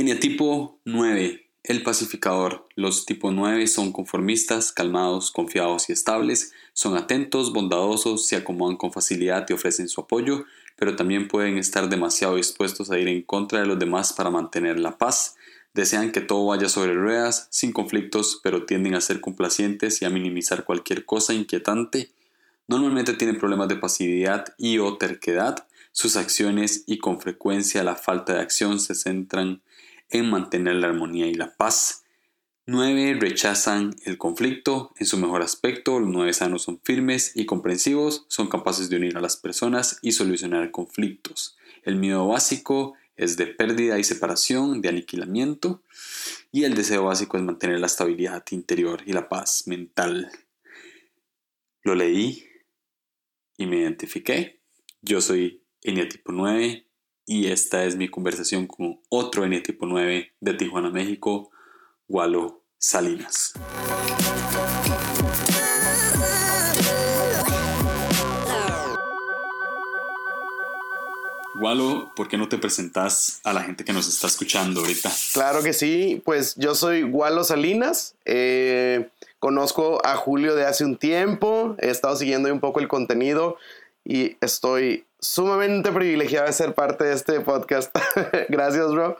[0.00, 1.46] Eneatipo 9.
[1.62, 2.66] El pacificador.
[2.74, 6.52] Los tipos 9 son conformistas, calmados, confiados y estables.
[6.72, 11.90] Son atentos, bondadosos, se acomodan con facilidad y ofrecen su apoyo, pero también pueden estar
[11.90, 15.36] demasiado dispuestos a ir en contra de los demás para mantener la paz.
[15.74, 20.10] Desean que todo vaya sobre ruedas, sin conflictos, pero tienden a ser complacientes y a
[20.10, 22.10] minimizar cualquier cosa inquietante.
[22.68, 25.66] Normalmente tienen problemas de pasividad y o terquedad.
[25.92, 29.60] Sus acciones y con frecuencia la falta de acción se centran
[30.10, 32.04] en mantener la armonía y la paz.
[32.66, 33.14] 9.
[33.20, 35.98] Rechazan el conflicto en su mejor aspecto.
[35.98, 40.12] Los 9 sanos son firmes y comprensivos, son capaces de unir a las personas y
[40.12, 41.56] solucionar conflictos.
[41.82, 45.82] El miedo básico es de pérdida y separación, de aniquilamiento.
[46.52, 50.30] Y el deseo básico es mantener la estabilidad interior y la paz mental.
[51.82, 52.44] Lo leí
[53.56, 54.60] y me identifiqué.
[55.02, 56.89] Yo soy tipo 9
[57.26, 61.50] y esta es mi conversación con otro N tipo 9 de Tijuana, México,
[62.08, 63.54] Walo Salinas.
[71.60, 75.12] Walo, ¿por qué no te presentas a la gente que nos está escuchando ahorita?
[75.34, 80.96] Claro que sí, pues yo soy Walo Salinas, eh, conozco a Julio de hace un
[80.96, 83.58] tiempo, he estado siguiendo un poco el contenido
[84.04, 87.94] y estoy sumamente privilegiado de ser parte de este podcast.
[88.48, 89.16] Gracias, bro.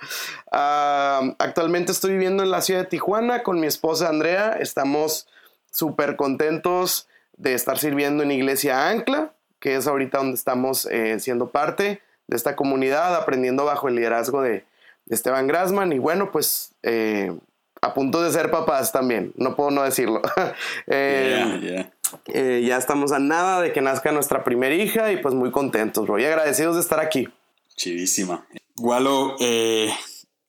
[0.51, 4.57] actualmente estoy viviendo en la ciudad de Tijuana con mi esposa Andrea.
[4.61, 5.29] Estamos
[5.71, 11.51] súper contentos de estar sirviendo en Iglesia Ancla, que es ahorita donde estamos eh, siendo
[11.51, 14.65] parte de esta comunidad, aprendiendo bajo el liderazgo de,
[15.09, 15.93] Esteban Grasman.
[15.93, 17.37] Y bueno, pues eh,
[17.83, 20.23] a punto de ser papás también, no puedo no decirlo.
[20.87, 21.91] eh,
[22.27, 26.07] eh, ya estamos a nada de que nazca nuestra primera hija y pues muy contentos,
[26.07, 26.19] bro.
[26.19, 27.29] Y agradecidos de estar aquí.
[27.77, 28.47] Chidísima.
[28.77, 29.93] Gualo, eh,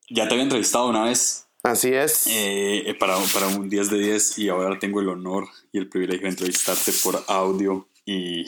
[0.10, 1.48] ya te había entrevistado una vez.
[1.64, 2.28] Así es.
[2.28, 6.24] Eh, para, para un 10 de 10 y ahora tengo el honor y el privilegio
[6.24, 8.46] de entrevistarte por audio y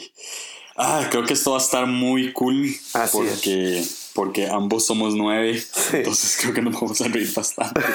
[0.76, 5.60] ah, creo que esto va a estar muy cool Así porque porque ambos somos nueve,
[5.92, 7.80] entonces creo que nos vamos a reír bastante.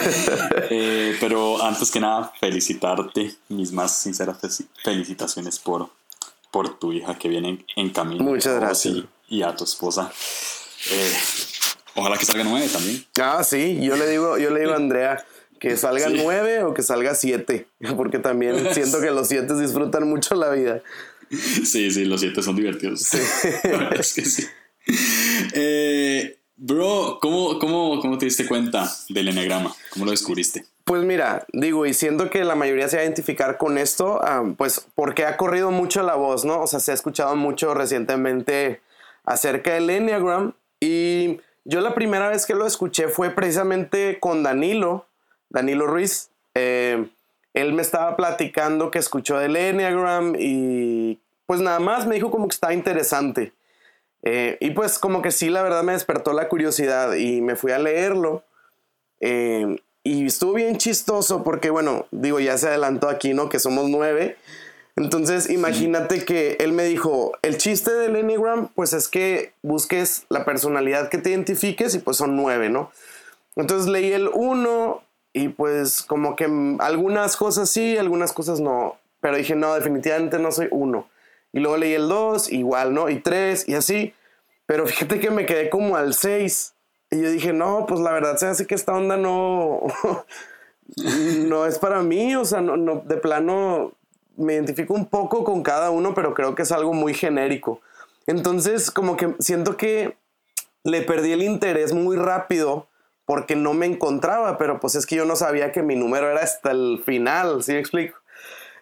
[0.71, 4.37] Eh, pero antes que nada, felicitarte, mis más sinceras
[4.83, 5.89] felicitaciones por,
[6.51, 8.23] por tu hija que viene en camino.
[8.23, 9.03] Muchas gracias.
[9.29, 10.11] Y, a tu esposa.
[10.91, 11.13] Eh,
[11.95, 13.03] ojalá que salga nueve también.
[13.19, 15.25] Ah, sí, yo le digo, yo le digo a Andrea
[15.59, 20.35] que salga nueve o que salga siete, porque también siento que los siete disfrutan mucho
[20.35, 20.81] la vida.
[21.31, 23.01] Sí, sí, los siete son divertidos.
[23.01, 23.17] Sí.
[23.99, 24.45] es que sí.
[25.53, 29.73] Eh, bro, ¿cómo, cómo, ¿cómo te diste cuenta del eneagrama?
[29.91, 30.65] ¿Cómo lo descubriste?
[30.83, 34.19] Pues mira, digo, y siento que la mayoría se va a identificar con esto,
[34.57, 36.61] pues porque ha corrido mucho la voz, ¿no?
[36.61, 38.81] O sea, se ha escuchado mucho recientemente
[39.23, 45.05] acerca del Enneagram y yo la primera vez que lo escuché fue precisamente con Danilo,
[45.49, 46.31] Danilo Ruiz.
[46.55, 47.07] Eh,
[47.53, 52.47] él me estaba platicando que escuchó del Enneagram y pues nada más me dijo como
[52.47, 53.53] que está interesante.
[54.23, 57.71] Eh, y pues como que sí, la verdad me despertó la curiosidad y me fui
[57.71, 58.43] a leerlo.
[59.21, 63.49] Eh, y estuvo bien chistoso porque, bueno, digo, ya se adelantó aquí, ¿no?
[63.49, 64.37] Que somos nueve.
[64.95, 70.43] Entonces, imagínate que él me dijo, el chiste del Enneagram, pues es que busques la
[70.43, 72.91] personalidad que te identifiques y pues son nueve, ¿no?
[73.55, 78.97] Entonces leí el uno y pues como que algunas cosas sí, algunas cosas no.
[79.21, 81.07] Pero dije, no, definitivamente no soy uno.
[81.51, 83.09] Y luego leí el 2, igual, ¿no?
[83.09, 84.13] Y 3 y así.
[84.65, 86.73] Pero fíjate que me quedé como al 6.
[87.11, 89.81] Y yo dije, no, pues la verdad se hace que esta onda no,
[91.47, 92.35] no es para mí.
[92.35, 93.93] O sea, no, no, de plano
[94.37, 97.81] me identifico un poco con cada uno, pero creo que es algo muy genérico.
[98.27, 100.15] Entonces, como que siento que
[100.83, 102.87] le perdí el interés muy rápido
[103.25, 106.41] porque no me encontraba, pero pues es que yo no sabía que mi número era
[106.41, 108.18] hasta el final, ¿sí me explico?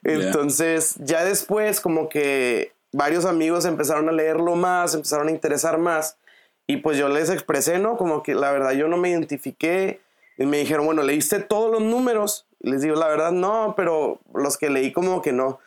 [0.07, 6.17] Entonces, ya después como que varios amigos empezaron a leerlo más, empezaron a interesar más.
[6.65, 7.97] Y pues yo les expresé, ¿no?
[7.97, 9.99] Como que la verdad yo no me identifiqué.
[10.37, 12.47] Y me dijeron, bueno, ¿leíste todos los números?
[12.59, 15.59] Les digo, la verdad no, pero los que leí como que no.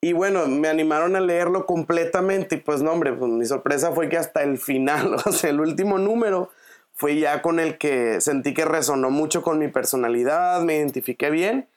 [0.00, 2.56] Y bueno, me animaron a leerlo completamente.
[2.56, 5.60] Y pues no, hombre, pues mi sorpresa fue que hasta el final, o sea, el
[5.60, 6.50] último número
[6.94, 11.68] fue ya con el que sentí que resonó mucho con mi personalidad, me identifiqué bien.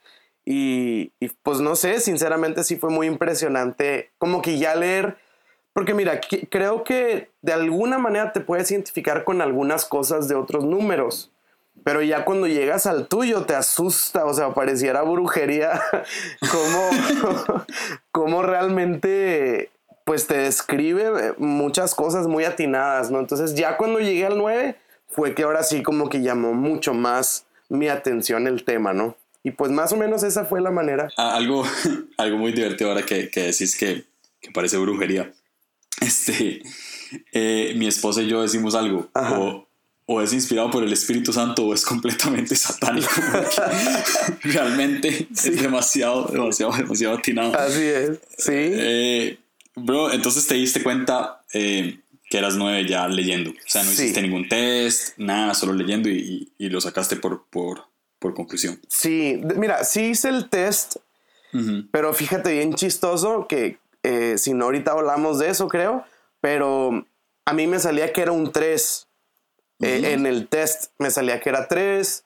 [0.52, 1.12] Y,
[1.44, 5.16] pues no sé, sinceramente sí fue muy impresionante como que ya leer,
[5.74, 6.20] porque mira,
[6.50, 11.32] creo que de alguna manera te puedes identificar con algunas cosas de otros números,
[11.84, 15.80] pero ya cuando llegas al tuyo te asusta, o sea, pareciera brujería,
[16.52, 17.66] como,
[18.12, 19.70] como realmente
[20.04, 23.20] pues te describe muchas cosas muy atinadas, ¿no?
[23.20, 24.76] Entonces ya cuando llegué al 9
[25.06, 29.16] fue que ahora sí como que llamó mucho más mi atención el tema, ¿no?
[29.44, 31.10] Y pues más o menos esa fue la manera.
[31.18, 31.66] Ah, algo,
[32.18, 34.06] algo muy divertido ahora que, que decís que,
[34.42, 35.32] que parece brujería.
[36.02, 36.62] Este,
[37.32, 39.68] eh, mi esposa y yo decimos algo, o,
[40.06, 43.10] o, es inspirado por el Espíritu Santo o es completamente satánico.
[44.44, 47.56] realmente es demasiado, demasiado, demasiado atinado.
[47.58, 48.54] Así es, sí.
[48.54, 49.40] Eh,
[49.76, 52.00] bro, entonces te diste cuenta eh,
[52.30, 53.52] que eras nueve ya leyendo.
[53.52, 57.89] O sea, no hiciste ningún test, nada, solo leyendo y, y, lo sacaste por, por,
[58.20, 58.80] por, conclusión.
[58.88, 60.98] Sí, mira, sí hice el test,
[61.92, 66.06] pero fíjate bien chistoso que eh, si no ahorita hablamos de eso, creo,
[66.42, 67.06] pero
[67.46, 69.08] a mí me salía que era un 3.
[69.82, 72.26] Eh, en el test me salía que era 3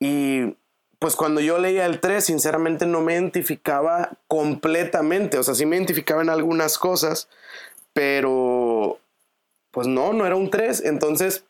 [0.00, 0.56] y
[0.98, 5.76] pues cuando yo leía el 3, sinceramente no me identificaba completamente, o sea, sí me
[5.76, 7.28] identificaba en algunas cosas,
[7.92, 8.98] pero
[9.72, 10.84] pues no, no era un 3.
[10.84, 11.44] Entonces,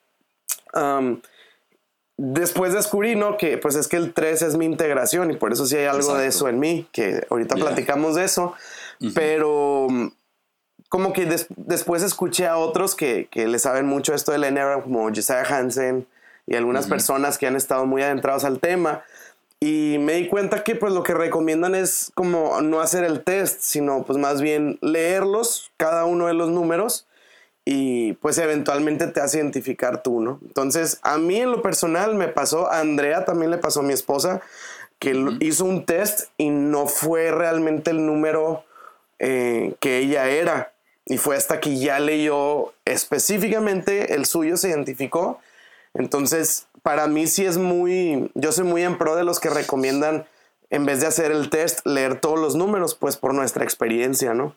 [2.17, 3.37] después descubrí, ¿no?
[3.37, 6.15] Que pues es que el 3 es mi integración y por eso sí hay algo
[6.15, 8.55] de eso en mí, que ahorita platicamos de eso,
[9.15, 9.89] pero
[10.89, 11.27] como que
[11.57, 16.07] después escuché a otros que, que, le saben mucho esto del Enneagram, como Josiah Hansen
[16.47, 19.03] y algunas personas que han estado muy adentrados al tema.
[19.59, 23.61] Y me di cuenta que pues lo que recomiendan es como no hacer el test,
[23.61, 27.07] sino pues más bien leerlos, cada uno de los números,
[27.65, 30.41] y pues eventualmente te hace identificar tú, ¿no?
[30.43, 33.93] Entonces, a mí en lo personal me pasó, a Andrea también le pasó a mi
[33.93, 34.41] esposa,
[34.99, 38.65] que hizo un test y no fue realmente el número
[39.19, 40.73] eh, que ella era.
[41.07, 45.41] Y fue hasta que ya leyó específicamente el suyo, se identificó.
[45.95, 50.27] Entonces, para mí sí es muy, yo soy muy en pro de los que recomiendan,
[50.71, 54.55] en vez de hacer el test, leer todos los números, pues por nuestra experiencia, ¿no?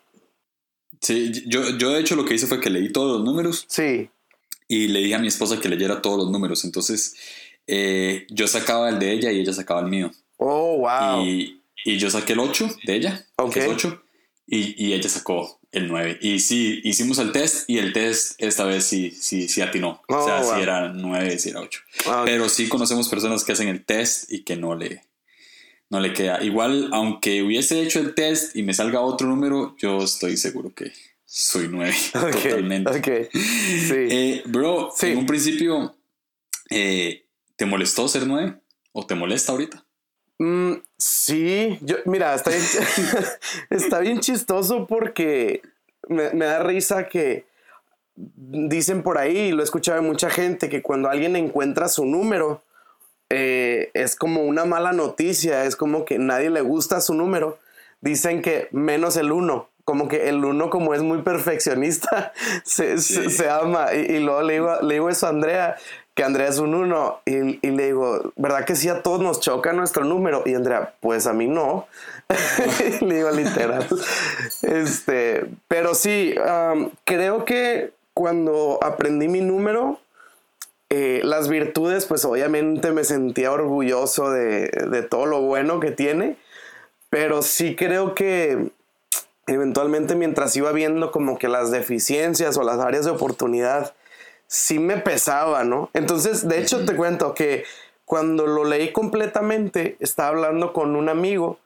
[1.01, 3.65] Sí, yo, yo de hecho lo que hice fue que leí todos los números.
[3.67, 4.09] Sí.
[4.67, 6.63] Y le dije a mi esposa que leyera todos los números.
[6.65, 7.15] Entonces,
[7.67, 10.11] eh, yo sacaba el de ella y ella sacaba el mío.
[10.37, 11.25] Oh, wow.
[11.25, 14.03] Y, y yo saqué el 8 de ella, que es 8,
[14.47, 16.19] y, y ella sacó el 9.
[16.21, 20.01] Y sí, hicimos el test y el test esta vez sí, sí, sí atinó.
[20.07, 21.79] o sea, oh, si era 9, si era 8.
[22.25, 25.03] Pero sí conocemos personas que hacen el test y que no le,
[25.89, 26.43] no le queda.
[26.43, 30.91] Igual, aunque hubiese hecho el test y me salga otro número, yo estoy seguro que
[31.25, 31.93] soy 9.
[32.13, 32.91] totalmente.
[32.91, 33.29] Ok.
[33.31, 33.93] Sí.
[34.17, 35.95] Eh, bro, en un principio,
[36.69, 38.55] eh, ¿te molestó ser 9?
[38.93, 39.85] ¿O te molesta ahorita?
[40.37, 42.63] Mm, sí, yo, mira, está bien,
[43.69, 45.61] está bien chistoso porque
[46.09, 47.45] me, da risa que
[48.15, 52.63] dicen por ahí, lo he escuchado de mucha gente, que cuando alguien encuentra su número,
[53.29, 57.57] eh, es como una mala noticia, es como que nadie le gusta su número.
[58.01, 62.33] Dicen que menos el uno, como que el uno como es muy perfeccionista,
[62.63, 63.93] se, se, ama.
[63.93, 65.77] Y, luego le digo, le digo eso a Andrea
[66.15, 69.73] que Andrea es un uno y, le digo, ¿verdad que sí a todos nos choca
[69.73, 70.43] nuestro número?
[70.45, 71.87] Y Andrea, pues a mí no.
[73.01, 73.85] le digo literal.
[74.61, 76.33] este, pero sí,
[77.03, 79.99] creo que cuando aprendí mi número,
[80.97, 86.37] eh, las virtudes, pues obviamente me sentía orgulloso de, de todo lo bueno que tiene,
[87.09, 88.71] pero sí creo que
[89.45, 93.93] eventualmente mientras iba viendo como que las deficiencias o las áreas de oportunidad,
[94.47, 95.89] sí me pesaba, ¿no?
[95.93, 97.65] Entonces, de hecho, te cuento que
[98.05, 101.59] cuando lo leí completamente, estaba hablando con un amigo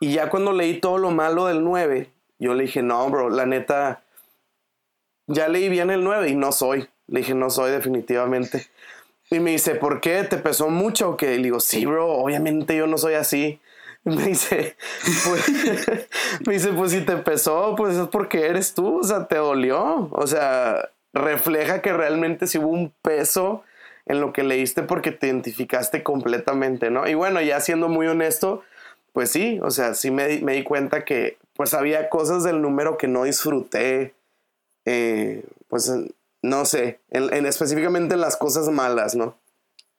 [0.00, 3.46] y ya cuando leí todo lo malo del 9, yo le dije, no, bro, la
[3.46, 4.02] neta,
[5.26, 6.90] ya leí bien el 9 y no soy.
[7.08, 8.66] Le dije, no soy definitivamente.
[9.30, 10.24] Y me dice, ¿por qué?
[10.24, 11.34] ¿Te pesó mucho o qué?
[11.34, 13.60] Y le digo, sí, bro, obviamente yo no soy así.
[14.04, 14.76] me dice,
[15.28, 15.48] pues,
[16.46, 20.08] me dice, pues si te pesó, pues es porque eres tú, o sea, te dolió.
[20.12, 23.64] O sea, refleja que realmente sí hubo un peso
[24.06, 27.08] en lo que leíste porque te identificaste completamente, ¿no?
[27.08, 28.62] Y bueno, ya siendo muy honesto,
[29.12, 32.98] pues sí, o sea, sí me, me di cuenta que pues había cosas del número
[32.98, 34.14] que no disfruté,
[34.84, 35.90] eh, pues
[36.46, 39.36] no sé, en, específicamente las cosas malas, ¿no?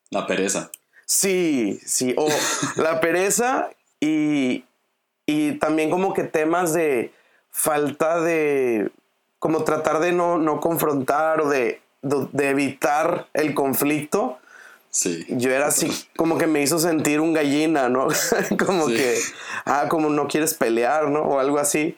[0.10, 0.72] La pereza.
[1.06, 2.27] Sí, sí, o
[2.75, 4.66] la pereza y,
[5.25, 7.12] y también como que temas de
[7.51, 8.92] falta de
[9.39, 14.39] como tratar de no, no confrontar o de, de, evitar el conflicto.
[14.89, 15.25] Sí.
[15.30, 18.08] Yo era así, como que me hizo sentir un gallina, ¿no?
[18.66, 19.18] como que,
[19.66, 21.22] ah, como no quieres pelear, ¿no?
[21.22, 21.96] O algo así.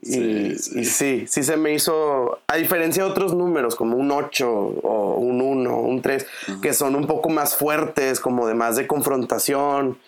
[0.00, 4.48] Y sí, sí, sí, se me hizo, a diferencia de otros números, como un 8
[4.48, 6.26] o un 1, un 3,
[6.62, 9.98] que son un poco más fuertes, como de más de confrontación,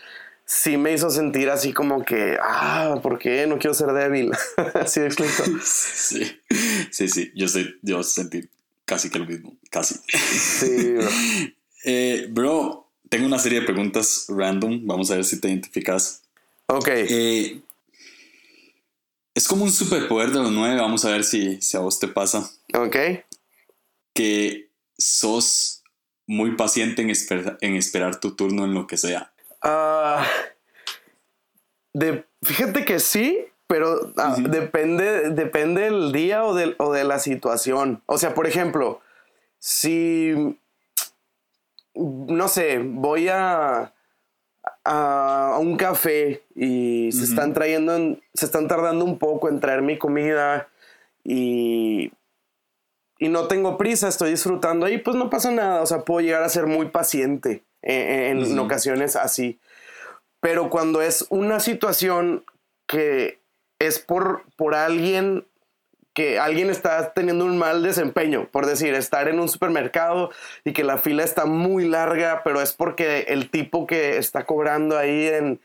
[0.50, 3.46] sí me hizo sentir así como que, ah, ¿por qué?
[3.46, 4.32] No quiero ser débil.
[4.74, 5.44] así de explico.
[5.64, 6.40] Sí,
[6.90, 8.48] sí, sí, yo, sé, yo sentí
[8.84, 9.96] casi que lo mismo, casi.
[10.08, 11.08] Sí, bro.
[11.82, 16.20] Eh, bro, tengo una serie de preguntas random, vamos a ver si te identificas.
[16.66, 16.88] Ok.
[16.88, 17.60] Eh,
[19.34, 22.08] es como un superpoder de los nueve, vamos a ver si, si a vos te
[22.08, 22.50] pasa.
[22.74, 22.96] Ok.
[24.14, 25.82] Que sos
[26.26, 27.10] muy paciente en,
[27.60, 29.32] en esperar tu turno en lo que sea.
[29.62, 30.26] Ah,
[31.92, 37.18] de, fíjate que sí, pero ah, depende, depende del día o de, o de la
[37.18, 38.02] situación.
[38.06, 39.00] O sea, por ejemplo,
[39.58, 40.34] si,
[41.94, 43.94] no sé, voy a,
[44.84, 49.98] a un café y se están trayendo, se están tardando un poco en traer mi
[49.98, 50.68] comida
[51.22, 52.12] y,
[53.18, 55.82] y no tengo prisa, estoy disfrutando ahí, pues no pasa nada.
[55.82, 59.58] O sea, puedo llegar a ser muy paciente en, ocasiones así.
[60.40, 62.44] Pero cuando es una situación
[62.86, 63.38] que
[63.78, 65.46] es por, por alguien
[66.20, 70.30] que alguien está teniendo un mal desempeño, por decir, estar en un supermercado
[70.66, 74.98] y que la fila está muy larga, pero es porque el tipo que está cobrando
[74.98, 75.60] ahí en,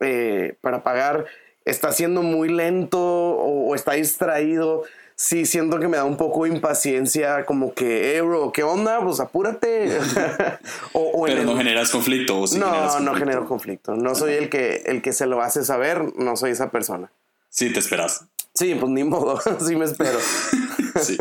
[0.00, 1.24] eh, para pagar
[1.64, 4.82] está siendo muy lento o, está distraído.
[5.14, 9.00] Sí, siento que me da un poco de impaciencia, como que, eh, bro, ¿qué onda?
[9.02, 9.88] Pues apúrate.
[11.24, 12.42] pero no generas conflicto.
[12.42, 13.96] ¿o no, no genero conflicto.
[13.96, 17.10] No soy el que, el que se lo hace saber, no soy esa persona.
[17.48, 18.26] Sí, te esperas.
[18.54, 20.18] Sí, pues ni modo, sí me espero.
[21.02, 21.16] sí,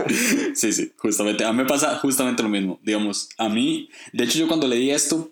[0.53, 1.43] sí, sí, justamente.
[1.43, 2.79] A mí me pasa justamente lo mismo.
[2.83, 5.31] Digamos, a mí, de hecho yo cuando leí esto,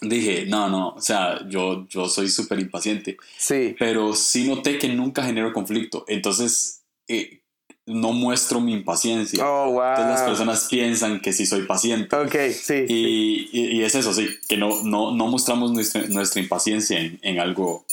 [0.00, 3.18] dije, no, no, o sea, yo, yo soy súper impaciente.
[3.36, 3.76] Sí.
[3.78, 6.06] Pero sí noté que nunca genero conflicto.
[6.08, 7.42] Entonces, eh,
[7.84, 9.46] no muestro mi impaciencia.
[9.46, 9.90] Oh, wow.
[9.90, 12.16] Entonces las personas piensan que sí soy paciente.
[12.16, 12.84] Ok, sí.
[12.88, 17.38] Y, y, es eso, sí, que no, no, no mostramos nuestra, nuestra impaciencia en, en
[17.38, 17.86] algo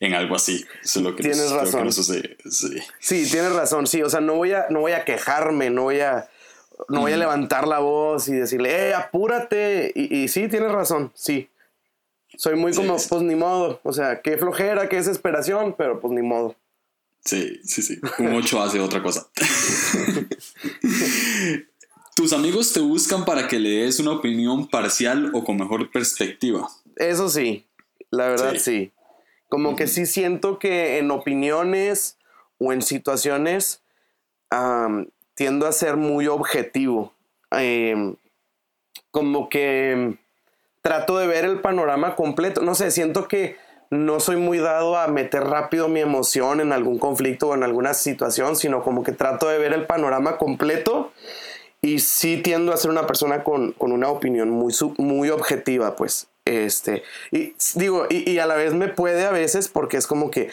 [0.00, 0.64] en algo así.
[0.82, 1.92] Eso es lo que tienes razón.
[1.92, 3.30] Sí.
[3.30, 3.86] tienes razón.
[3.86, 6.28] Sí, o sea, no voy a, no voy a quejarme, no voy a,
[6.88, 9.92] no voy a levantar la voz y decirle, eh, apúrate.
[9.94, 11.50] Y, sí, tienes razón, sí.
[12.36, 13.80] Soy muy como, pues ni modo.
[13.82, 16.54] O sea, qué flojera, qué desesperación, pero pues ni modo.
[17.24, 17.98] Sí, sí, sí.
[18.18, 19.28] Un 8 hace otra cosa.
[22.14, 26.68] ¿Tus amigos te buscan para que le des una opinión parcial o con mejor perspectiva?
[26.96, 27.66] Eso sí,
[28.10, 28.92] la verdad sí.
[29.48, 32.18] Como que sí siento que en opiniones
[32.58, 33.82] o en situaciones
[35.34, 37.12] tiendo a ser muy objetivo.
[37.50, 38.16] Em,
[39.10, 40.16] como que
[40.82, 42.62] trato de ver el panorama completo.
[42.62, 43.56] No sé, siento que
[43.90, 47.94] no soy muy dado a meter rápido mi emoción en algún conflicto o en alguna
[47.94, 51.12] situación, sino como que trato de ver el panorama completo
[51.82, 56.28] y sí tiendo a ser una persona con, con una opinión muy, muy objetiva, pues.
[56.46, 60.50] Este, y digo, y, a la vez me puede a veces porque es como que,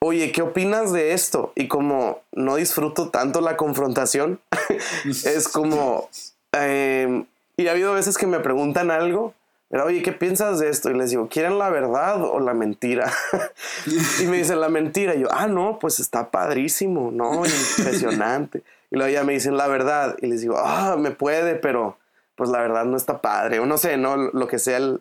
[0.00, 1.52] oye, ¿qué opinas de esto?
[1.54, 4.40] Y como no disfruto tanto la confrontación,
[5.24, 6.10] es como,
[6.50, 7.26] em,
[7.56, 9.34] y ha habido veces que me preguntan algo,
[9.68, 10.90] pero oye, ¿qué piensas de esto?
[10.90, 13.12] Y les digo, ¿quieren la verdad o la mentira?
[14.20, 15.14] y me dicen la mentira.
[15.14, 17.42] Y yo, ah, no, pues está padrísimo, ¿no?
[17.78, 18.62] Impresionante.
[18.90, 20.16] y luego ya me dicen la verdad.
[20.22, 21.98] Y les digo, ah, me puede, pero
[22.36, 23.58] pues la verdad no está padre.
[23.58, 24.16] O no sé, ¿no?
[24.16, 25.00] Lo que sea el,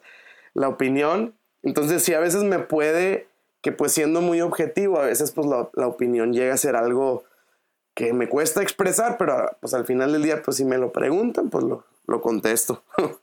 [0.56, 1.36] la opinión.
[1.62, 3.28] Entonces sí, a veces me puede
[3.62, 7.24] que pues siendo muy objetivo, a veces pues la, opinión llega a ser algo
[7.94, 11.50] que me cuesta expresar, pero pues al final del día pues si me lo preguntan
[11.50, 12.84] pues lo, lo contesto.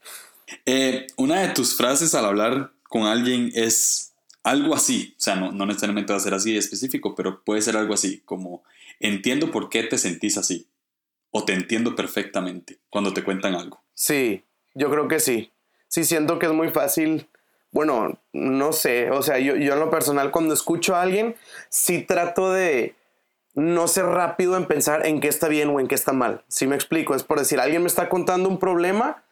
[0.66, 4.12] Eh, una de tus frases al hablar con alguien es
[4.42, 7.62] algo así, o sea, no, no necesariamente va a ser así de específico, pero puede
[7.62, 8.62] ser algo así, como
[9.00, 10.68] entiendo por qué te sentís así,
[11.30, 13.82] o te entiendo perfectamente cuando te cuentan algo.
[13.94, 15.51] Sí, yo creo que sí
[15.92, 17.28] sí siento que es muy fácil.
[17.70, 21.36] Bueno, no sé, o sea, yo, yo en lo personal cuando escucho a alguien,
[21.68, 22.94] sí trato de
[23.54, 26.42] no ser rápido en pensar en qué está bien o en qué está mal.
[26.48, 29.22] Si me explico, es por decir, alguien me está contando un problema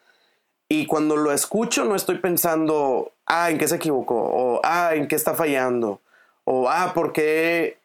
[0.68, 5.08] y cuando lo escucho no estoy pensando, ah, en qué se equivocó, o ah, en
[5.08, 6.02] qué está fallando,
[6.44, 7.78] o ah, por qué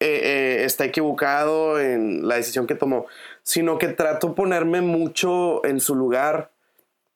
[0.00, 0.20] eh,
[0.60, 3.06] eh, está equivocado en la decisión que tomó,
[3.44, 6.50] sino que trato ponerme mucho en su lugar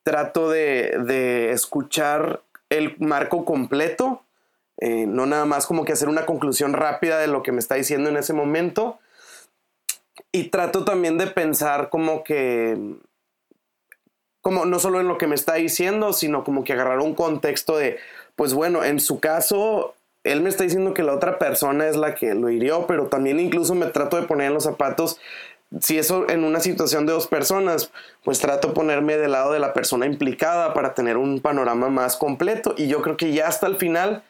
[0.02, 4.22] trato de, escuchar el marco completo,
[4.78, 7.74] eh, no nada más como que hacer una conclusión rápida de lo que me está
[7.74, 8.98] diciendo en ese momento.
[10.32, 12.78] Y trato también de pensar como que,
[14.40, 17.76] como no solo en lo que me está diciendo, sino como que agarrar un contexto
[17.76, 17.98] de,
[18.36, 22.14] pues bueno, en su caso, él me está diciendo que la otra persona es la
[22.14, 25.18] que lo hirió, pero también incluso me trato de poner en los zapatos
[25.80, 27.92] si eso en una situación de dos personas,
[28.24, 32.16] pues trato de ponerme del lado de la persona implicada para tener un panorama más
[32.16, 32.74] completo.
[32.76, 34.24] Y yo creo que ya hasta el final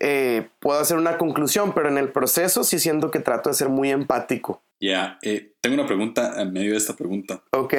[0.00, 3.68] eh, puedo hacer una conclusión, pero en el proceso sí siento que trato de ser
[3.68, 7.42] muy empático Ya, eh, tengo una pregunta en medio de esta pregunta.
[7.52, 7.74] Ok.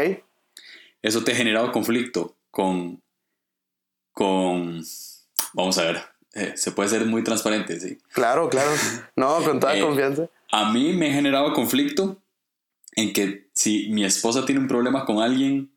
[1.02, 3.02] ¿Eso te ha generado conflicto con,
[4.14, 4.82] con,
[5.54, 6.02] vamos a ver,
[6.34, 7.98] eh, se puede ser muy transparente, sí?
[8.14, 8.72] Claro, claro.
[9.16, 10.28] No, con toda Eh, confianza.
[10.52, 12.18] A mí me ha generado conflicto
[12.96, 15.72] en que si mi esposa tiene un problema con alguien,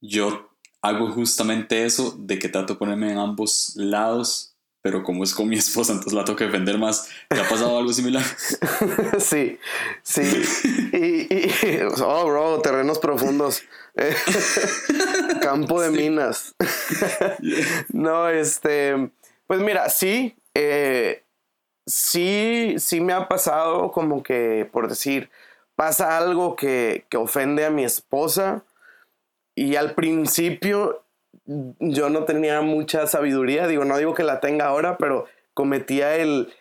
[0.00, 0.50] yo
[0.82, 5.48] hago justamente eso de que trato de ponerme en ambos lados, pero como es con
[5.48, 7.08] mi esposa, entonces la tengo que defender más.
[7.28, 8.22] ¿Te ha pasado algo similar?
[9.18, 9.58] sí,
[10.02, 10.20] sí.
[10.92, 11.50] Y, y-
[12.02, 13.62] oh, bro, terrenos profundos.
[15.40, 16.54] Campo de minas.
[17.90, 19.10] no, este,
[19.46, 21.24] pues mira, sí, eh,
[21.86, 25.30] sí, sí me ha pasado como que, por decir,
[25.76, 28.64] pasa algo que, que ofende a mi esposa
[29.54, 31.04] y al principio
[31.46, 36.52] yo no tenía mucha sabiduría, digo, no digo que la tenga ahora, pero cometía el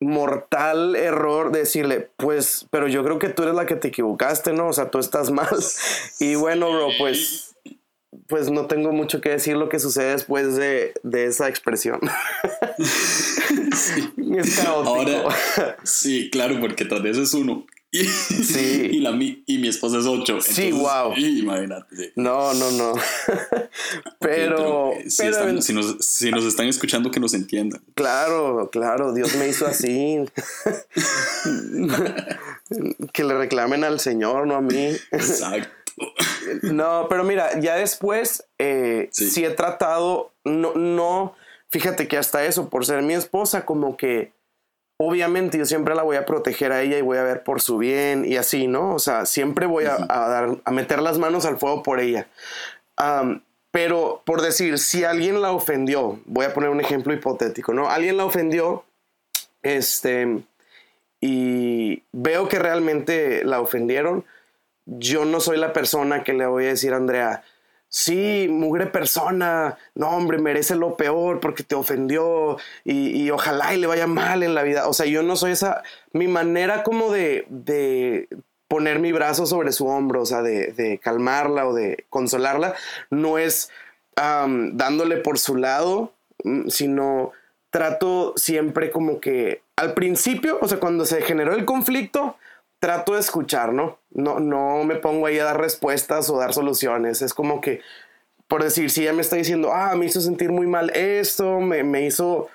[0.00, 4.52] mortal error de decirle, pues, pero yo creo que tú eres la que te equivocaste,
[4.52, 4.68] ¿no?
[4.68, 5.48] O sea, tú estás mal.
[6.20, 7.56] Y bueno, bro, pues,
[8.26, 12.00] pues no tengo mucho que decir lo que sucede después de, de esa expresión.
[14.38, 14.90] Es caótico.
[14.90, 17.66] Ahora, sí, claro, porque tras de eso es uno.
[17.90, 18.88] Y, Sí.
[18.92, 20.40] y, la, mi, y mi esposa es ocho.
[20.42, 21.14] Sí, entonces, guau.
[21.14, 21.96] sí, imagínate.
[21.96, 22.12] sí.
[22.16, 22.92] No, no, no.
[24.18, 27.80] pero, si, pero están- si nos, si nos están escuchando, que nos entiendan.
[27.94, 30.18] claro, claro, Dios me hizo así.
[33.12, 34.96] que le reclamen al Señor, no a mí.
[35.10, 35.70] Exacto.
[36.62, 39.30] No, pero mira, ya después eh, Sí.
[39.30, 39.44] sí.
[39.44, 41.34] he tratado, no, no,
[41.70, 44.32] fíjate que hasta eso, por ser mi esposa, como que
[44.98, 47.78] obviamente yo siempre la voy a proteger a ella y voy a ver por su
[47.78, 48.94] bien y así, ¿no?
[48.94, 52.28] O sea, siempre voy a, a dar, a meter las manos al fuego por ella.
[53.70, 57.88] Pero por decir, si alguien la ofendió, voy a poner un ejemplo hipotético, ¿no?
[57.88, 58.84] Alguien la ofendió,
[59.62, 60.42] este,
[61.20, 64.24] y veo que realmente la ofendieron,
[64.86, 67.44] yo no soy la persona que le voy a decir a Andrea,
[67.88, 73.78] sí, mugre persona, no hombre, merece lo peor porque te ofendió y, y ojalá y
[73.78, 74.88] le vaya mal en la vida.
[74.88, 78.28] O sea, yo no soy esa, mi manera como de, de
[78.68, 82.74] poner mi brazo sobre su hombro, o sea, de, de calmarla o de consolarla,
[83.10, 83.70] no es
[84.16, 87.32] dándole por su lado, mm, sino
[87.70, 92.36] trato siempre como que al principio, o sea, cuando se generó el conflicto,
[92.80, 93.98] trato de escuchar, ¿no?
[94.18, 97.22] No, no me pongo ahí a dar respuestas o dar soluciones.
[97.22, 97.80] Es como que,
[98.48, 101.84] por decir, si ella me está diciendo, ah, me hizo sentir muy mal esto, me,
[101.84, 102.48] me hizo,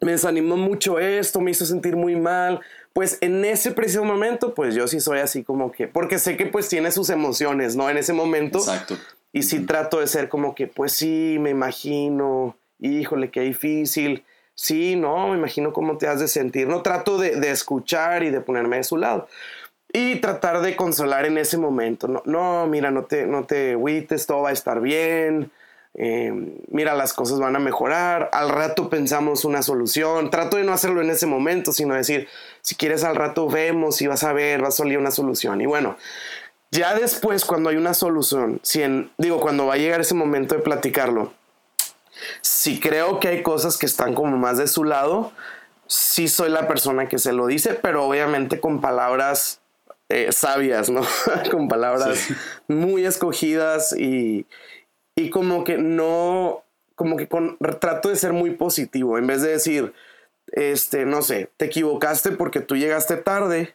[0.00, 2.60] me desanimó mucho esto, me hizo sentir muy mal,
[2.92, 6.46] pues en ese preciso momento, pues yo sí soy así como que, porque sé que
[6.46, 7.88] pues tiene sus emociones, ¿no?
[7.88, 8.58] En ese momento.
[8.58, 8.96] Exacto.
[9.32, 14.24] Y sí trato de ser como que, pues sí, me imagino, híjole, qué difícil.
[14.54, 16.66] Sí, no, me imagino cómo te has de sentir.
[16.66, 19.28] No trato de, de escuchar y de ponerme de su lado.
[19.96, 22.06] Y tratar de consolar en ese momento.
[22.06, 23.78] No, no mira, no te, no te
[24.26, 25.50] todo va a estar bien.
[25.94, 28.28] Eh, mira, las cosas van a mejorar.
[28.34, 30.28] Al rato pensamos una solución.
[30.28, 32.28] Trato de no hacerlo en ese momento, sino decir,
[32.60, 35.62] si quieres al rato vemos y vas a ver, va a salir una solución.
[35.62, 35.96] Y bueno,
[36.70, 38.60] ya después, cuando hay una solución,
[39.16, 41.32] digo, cuando va a llegar ese momento de platicarlo,
[42.42, 45.32] si creo que hay cosas que están como más de su lado,
[45.86, 49.60] sí soy la persona que se lo dice, pero obviamente con palabras
[50.08, 51.02] eh, sabias, ¿no?
[51.50, 52.34] con palabras Sí.
[52.68, 54.46] muy escogidas y,
[55.14, 56.62] y como que no,
[56.94, 59.92] como que con, trato de ser muy positivo, en vez de decir,
[60.52, 63.74] este, no sé, te equivocaste porque tú llegaste tarde,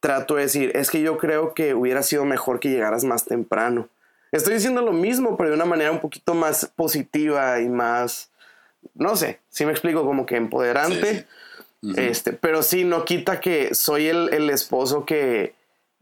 [0.00, 3.88] trato de decir, es que yo creo que hubiera sido mejor que llegaras más temprano.
[4.32, 8.30] Estoy diciendo lo mismo, pero de una manera un poquito más positiva y más,
[8.94, 11.20] no sé, si me explico, como que empoderante.
[11.20, 11.24] Sí,
[11.96, 15.54] Este, pero sí, no quita que soy el, el esposo que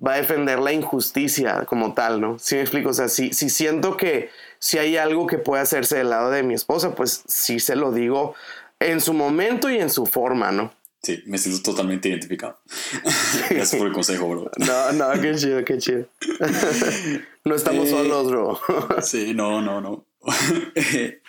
[0.05, 2.39] va a defender la injusticia como tal, ¿no?
[2.39, 5.97] Sí me explico, o sea, si, si siento que si hay algo que puede hacerse
[5.99, 8.35] del lado de mi esposa, pues sí se lo digo
[8.81, 10.73] en su momento y en su forma, ¿no?
[11.05, 12.59] Sí, me siento totalmente identificado.
[13.51, 14.51] Gracias por el consejo, bro.
[14.59, 16.07] No, no, qué chido, qué chido.
[17.45, 18.61] no estamos Eh, solos, bro.
[19.03, 20.05] Sí, no, no, no.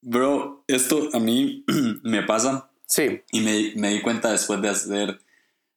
[0.00, 1.64] Bro, esto a mí
[2.04, 5.20] me pasa sí, y me, me di cuenta después de hacer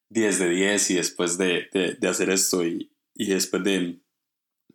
[0.10, 4.00] 10 de 10 y después de, de- de hacer esto y, y después de,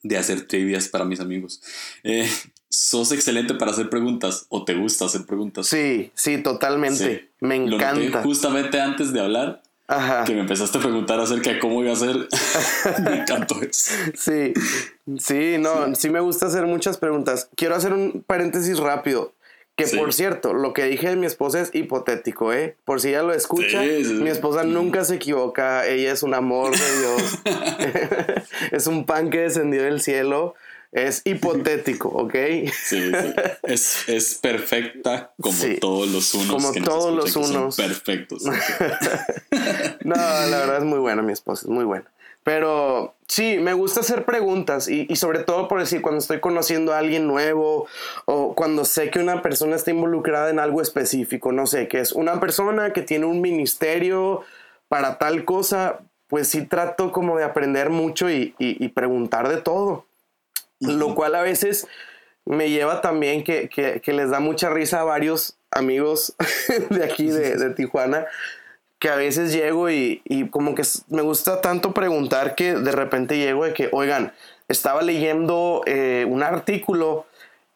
[0.02, 1.60] de hacer trivias para mis amigos.
[2.04, 2.28] Eh,
[2.68, 5.66] sos excelente para hacer preguntas o te gusta hacer preguntas.
[5.66, 7.18] sí, sí, totalmente.
[7.20, 7.28] Sí.
[7.40, 8.22] Me Lo noté encanta.
[8.22, 10.24] justamente antes de hablar Ajá.
[10.24, 12.16] que me empezaste a preguntar acerca de cómo iba a ser.
[13.04, 13.92] me encantó eso.
[14.14, 14.52] Sí,
[15.18, 16.10] sí, no, sí.
[16.10, 17.48] me gusta hacer muchas preguntas.
[17.56, 19.32] Quiero hacer un paréntesis rápido.
[19.76, 22.76] Que por cierto, lo que dije de mi esposa es hipotético, ¿eh?
[22.86, 26.98] Por si ella lo escucha, mi esposa nunca se equivoca, ella es un amor de
[26.98, 27.38] Dios,
[28.72, 30.54] es un pan que descendió del cielo,
[30.92, 32.34] es hipotético, ¿ok?
[32.72, 33.34] Sí, sí.
[33.64, 36.48] Es, es perfecta como todos los unos.
[36.48, 37.76] Como todos los unos.
[37.76, 38.44] perfectos.
[40.04, 42.10] no, la verdad es muy buena mi esposa, es muy buena.
[42.46, 46.92] Pero sí, me gusta hacer preguntas y, y, sobre todo por decir, cuando estoy conociendo
[46.92, 47.88] a alguien nuevo
[48.24, 52.12] o cuando sé que una persona está involucrada en algo específico, no sé, que es
[52.12, 54.44] una persona que tiene un ministerio
[54.86, 60.06] para tal cosa, pues sí trato como de aprender mucho y, y preguntar de todo.
[60.78, 61.88] Lo cual a veces
[62.44, 66.36] me lleva también que, que, que, les da mucha risa a varios amigos
[66.90, 68.26] de aquí, de, de Tijuana,
[68.98, 73.36] que a veces llego y, y, como que me gusta tanto preguntar que de repente
[73.36, 74.32] llego de que, oigan,
[74.68, 77.26] estaba leyendo eh, un artículo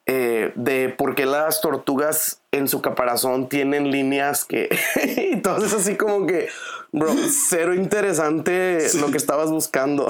[0.07, 4.69] eh, de por qué las tortugas en su caparazón tienen líneas que...
[4.97, 6.49] entonces así como que,
[6.91, 10.09] bro, cero interesante lo que estabas buscando.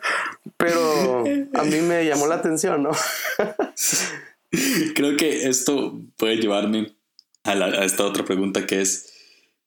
[0.56, 2.90] Pero a mí me llamó la atención, ¿no?
[4.94, 6.94] Creo que esto puede llevarme
[7.42, 9.11] a, a esta otra pregunta que es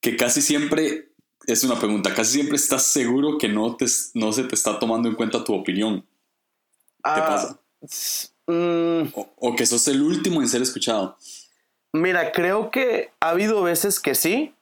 [0.00, 1.12] que casi siempre,
[1.46, 5.08] es una pregunta, casi siempre estás seguro que no, te, no se te está tomando
[5.08, 6.00] en cuenta tu opinión.
[6.00, 7.60] ¿Qué ah, pasa?
[8.48, 9.08] Mm.
[9.14, 11.16] o, que sos el último en ser escuchado.
[11.92, 14.54] Mira, creo que ha habido veces que sí,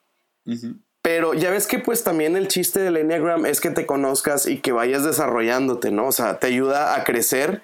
[1.02, 4.60] pero ya ves que pues también el chiste del Enneagram es que te conozcas y
[4.60, 6.06] que vayas desarrollándote, ¿no?
[6.06, 7.62] O sea, te ayuda a crecer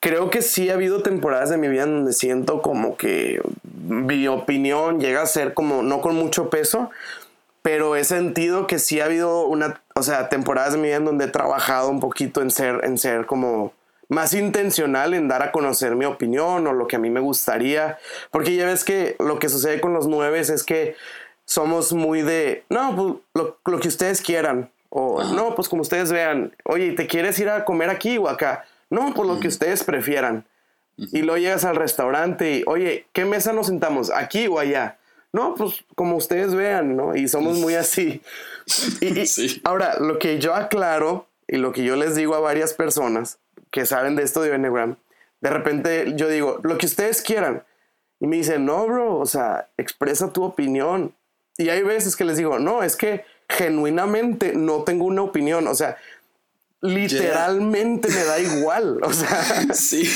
[0.00, 3.40] creo que sí ha habido temporadas de mi vida donde siento como que
[3.72, 6.90] mi opinión llega a ser como no con mucho peso,
[7.62, 11.04] pero he sentido que sí ha habido una, o sea, temporadas de mi vida en
[11.04, 13.72] donde he trabajado un poquito en ser, en ser como
[14.08, 17.98] más intencional en dar a conocer mi opinión o lo que a mí me gustaría,
[18.30, 20.96] porque ya ves que lo que sucede con los nueves es que
[21.44, 26.10] somos muy de, no, pues lo, lo que ustedes quieran, o no, pues como ustedes
[26.10, 28.64] vean, oye, ¿te quieres ir a comer aquí o acá?
[28.90, 30.46] No, por lo que ustedes prefieran.
[30.96, 34.10] Y luego llegas al restaurante y, oye, ¿qué mesa nos sentamos?
[34.10, 34.98] ¿Aquí o allá?
[35.32, 37.14] No, pues como ustedes vean, ¿no?
[37.14, 38.22] Y somos muy así.
[39.00, 43.38] Y, Ahora, lo que yo aclaro y lo que yo les digo a varias personas
[43.70, 44.96] que saben de esto de Enneagram,
[45.40, 47.64] de repente yo digo, lo que ustedes quieran.
[48.20, 51.14] Y me dicen, no, bro, o sea, expresa tu opinión.
[51.56, 55.66] Y hay veces que les digo, no, es que genuinamente no tengo una opinión.
[55.66, 55.96] O sea,
[56.80, 59.00] literalmente me da igual.
[59.02, 60.08] O sea, sí.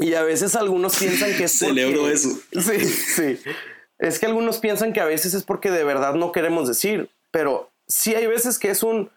[0.00, 1.58] Y a veces algunos piensan que es.
[1.58, 2.30] Celebro eso.
[2.52, 3.38] Sí, sí.
[3.98, 7.70] Es que algunos piensan que a veces es porque de verdad no queremos decir, pero
[7.86, 9.10] sí hay veces que es un.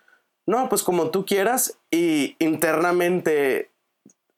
[0.45, 3.69] No, pues como tú quieras, y internamente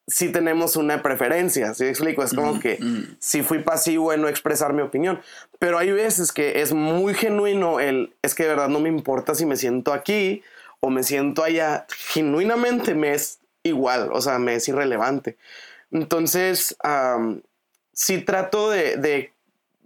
[0.08, 2.24] sí tenemos una preferencia, ¿sí explico?
[2.24, 2.78] Es como que
[3.20, 5.20] si fui pasivo en no expresar mi opinión,
[5.58, 9.34] pero hay veces que es muy genuino el, es que de verdad no me importa
[9.34, 10.44] si me siento aquí
[10.86, 15.38] o me siento allá, genuinamente me es igual, o sea, me es irrelevante.
[15.92, 16.78] Entonces,
[17.92, 19.32] sí trato de,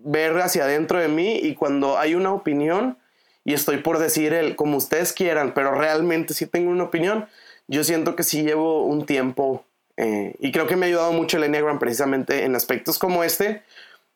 [0.02, 2.98] ver hacia adentro de mí y cuando hay una opinión
[3.44, 7.28] y estoy por decir el como ustedes quieran, pero realmente sí tengo una opinión,
[7.68, 9.66] yo siento que sí llevo un tiempo
[9.98, 13.62] eh, y creo que me ha ayudado mucho el Enneagram precisamente en aspectos como este,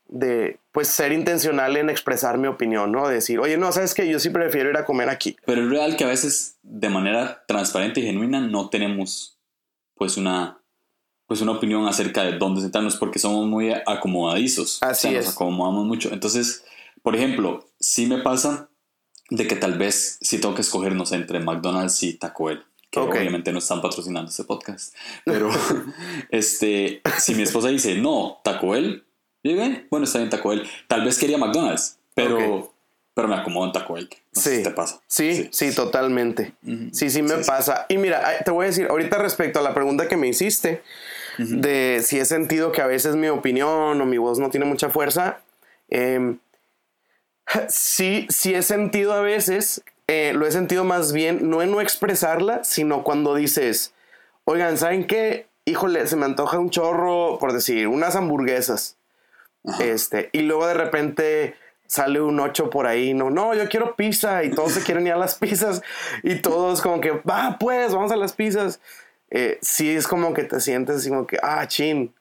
[0.08, 3.08] de pues ser intencional en expresar mi opinión, ¿no?
[3.08, 5.38] decir, oye, no, sabes que yo sí prefiero ir a comer aquí.
[5.46, 9.38] Pero es real que a veces de manera transparente y genuina no tenemos
[9.94, 10.60] pues una
[11.28, 14.80] pues una opinión acerca de dónde sentarnos porque somos muy acomodadizos.
[14.82, 16.12] Así Nos acomodamos mucho.
[16.12, 16.66] Entonces,
[17.02, 18.70] por ejemplo, sí me pasa
[19.30, 23.52] de que tal vez si tengo que escogernos entre McDonald's y Taco Bell que obviamente
[23.52, 25.50] no están patrocinando este podcast, pero
[26.30, 29.04] este, si mi esposa dice, no, Taco Bell,
[29.90, 30.68] bueno, está bien Taco Bell.
[30.88, 32.74] Tal vez quería McDonald's, pero,
[33.14, 34.10] pero me acomodo en Taco Bell.
[34.32, 34.64] sí.
[34.64, 35.02] te pasa.
[35.08, 36.54] Sí, sí, totalmente.
[36.92, 37.86] Sí, sí me pasa.
[37.90, 40.82] Y mira, te voy a decir, ahorita respecto a la pregunta que me hiciste,
[41.38, 44.90] de si he sentido que a veces mi opinión o mi voz no tiene mucha
[44.90, 45.42] fuerza,
[45.90, 46.40] em,
[47.70, 51.82] sí, sí he sentido a veces, eh, lo he sentido más bien, no en no
[51.82, 53.94] expresarla, sino cuando dices,
[54.46, 55.48] oigan, ¿saben qué?
[55.66, 58.98] Híjole, se me antoja un chorro, por decir, unas hamburguesas.
[59.80, 61.56] Este, y luego de repente
[61.88, 65.14] sale un 8 por ahí, no, no, yo quiero pizza y todos se quieren ir
[65.14, 65.82] a las pizzas
[66.24, 68.80] y todos como que, va, pues, vamos a las pizzas.
[69.30, 72.14] Eh, sí es como que te sientes así como que, ah, chin.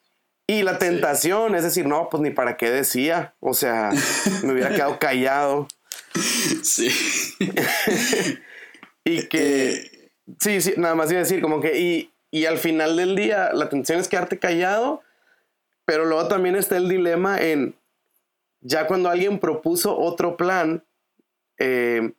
[0.46, 3.90] Y la tentación, es decir, no, pues ni para qué decía, o sea,
[4.42, 5.68] me hubiera quedado callado.
[6.62, 6.90] Sí.
[9.04, 12.58] y que, eh, sí, sí, nada más iba a decir como que, y, y al
[12.58, 15.02] final del día, la tentación es quedarte callado
[15.84, 17.74] Pero luego también está el dilema en,
[18.60, 20.84] ya cuando alguien propuso otro plan,
[21.58, 22.12] eh,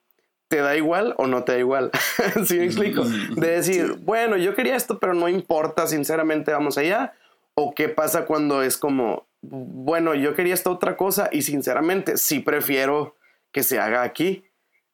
[0.49, 1.91] ¿te da igual o no te da igual?
[2.45, 3.03] ¿Sí me explico?
[3.03, 7.13] De decir, bueno, yo quería esto, pero no importa, sinceramente vamos allá.
[7.55, 12.39] ¿O qué pasa cuando es como, bueno, yo quería esta otra cosa y sinceramente sí
[12.39, 13.15] prefiero
[13.51, 14.43] que se haga aquí?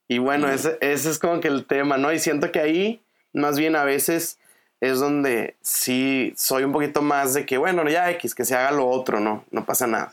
[0.07, 2.11] Y bueno, ese, ese es como que el tema, ¿no?
[2.11, 4.38] Y siento que ahí, más bien a veces
[4.81, 8.71] es donde sí soy un poquito más de que, bueno, ya X, que se haga
[8.71, 9.45] lo otro, ¿no?
[9.51, 10.11] No pasa nada.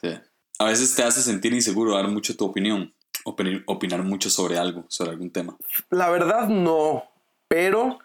[0.59, 2.93] A veces te hace sentir inseguro dar mucho tu opinión,
[3.25, 5.57] opinar, opinar mucho sobre algo, sobre algún tema.
[5.91, 7.05] La verdad no,
[7.49, 7.99] pero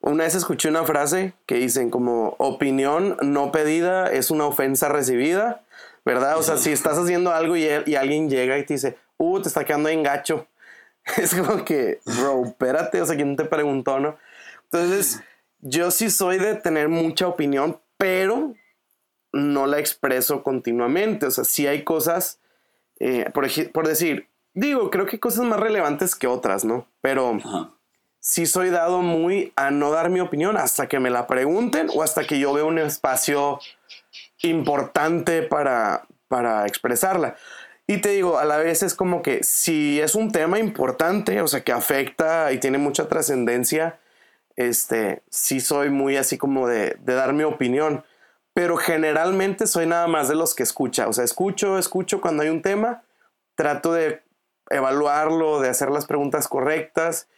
[0.00, 5.64] una vez escuché una frase que dicen como opinión no pedida es una ofensa recibida,
[6.04, 6.38] ¿verdad?
[6.38, 9.48] O sea, si estás haciendo algo y, y alguien llega y te dice, uh, te
[9.48, 10.46] está quedando en gacho.
[11.16, 14.18] Es como que, bro, espérate, o sea, ¿quién te preguntó, no?
[14.64, 15.22] Entonces
[15.68, 18.54] yo sí soy de tener mucha opinión, pero
[19.32, 21.26] no la expreso continuamente.
[21.26, 22.40] O sea, sí hay cosas,
[23.00, 26.86] eh, por, por, decir, digo, creo que hay cosas más relevantes que otras, ¿no?
[27.00, 27.38] Pero
[28.20, 32.02] sí soy dado muy a no dar mi opinión hasta que me la pregunten o
[32.02, 33.60] hasta que yo veo un espacio
[34.42, 37.36] importante para, para expresarla.
[37.88, 41.46] Y te digo, a la vez es como que si es un tema importante, o
[41.46, 44.00] sea, que afecta y tiene mucha trascendencia,
[44.56, 48.04] este, sí soy muy así como de, dar mi opinión,
[48.54, 52.48] pero generalmente soy nada más de los que escucha, o sea, escucho, escucho cuando hay
[52.48, 53.02] un tema,
[53.54, 54.22] trato de
[54.70, 57.28] evaluarlo, de hacer las preguntas correctas,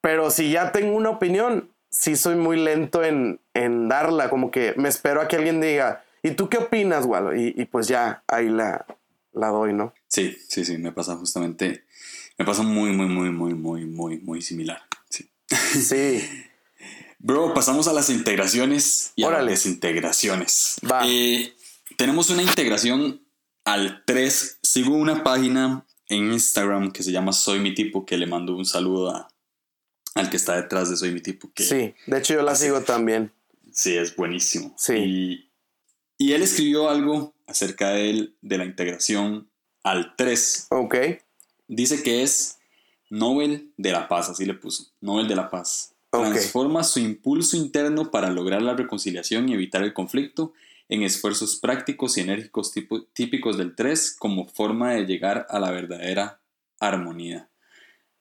[0.00, 3.40] pero si ya tengo una opinión, sí soy muy lento en,
[3.88, 7.34] darla, como que me espero a que alguien diga, ¿y tú qué opinas, Walo?
[7.34, 8.86] Y, y, pues ya ahí la,
[9.32, 9.92] la doy, ¿no?
[10.08, 11.84] Sí, sí, sí, me pasa justamente,
[12.38, 14.85] me pasa muy, muy, muy, muy, muy, muy, muy similar.
[15.80, 16.28] Sí.
[17.18, 20.76] Bro, pasamos a las integraciones y a las desintegraciones.
[21.06, 21.52] Eh,
[21.96, 23.22] tenemos una integración
[23.64, 24.58] al 3.
[24.62, 28.64] Sigo una página en Instagram que se llama Soy mi tipo, que le mando un
[28.64, 29.28] saludo
[30.14, 31.50] al que está detrás de Soy mi tipo.
[31.52, 33.32] Que sí, de hecho yo la sigo también.
[33.72, 34.74] Sí, es buenísimo.
[34.78, 35.48] Sí.
[36.18, 39.50] Y, él escribió algo acerca de, él, de la integración
[39.82, 40.68] al 3.
[40.70, 40.96] Ok.
[41.68, 42.55] Dice que es
[43.10, 45.92] Nobel de la Paz, así le puso, Nobel de la Paz.
[46.10, 50.52] Transforma su impulso interno para lograr la reconciliación y evitar el conflicto
[50.88, 52.72] en esfuerzos prácticos y enérgicos
[53.12, 56.38] típicos del 3 como forma de llegar a la verdadera
[56.80, 57.48] armonía.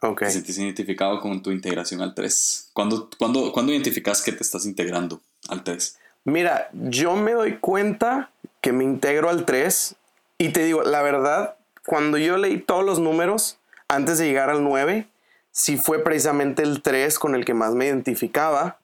[0.01, 0.27] Okay.
[0.27, 2.71] Te sentís identificado con tu integración al 3.
[2.73, 5.97] ¿Cuándo, cuándo, ¿Cuándo identificas que te estás integrando al 3?
[6.25, 9.95] Mira, yo me doy cuenta que me integro al 3
[10.37, 14.63] y te digo, la verdad, cuando yo leí todos los números, antes de llegar al
[14.63, 15.07] 9,
[15.51, 18.79] sí fue precisamente el 3 con el que más me identificaba.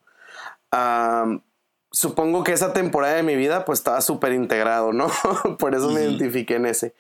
[1.92, 5.12] supongo que esa temporada de mi vida pues estaba súper integrado, ¿no?
[5.60, 6.96] Por eso me identifiqué en ese.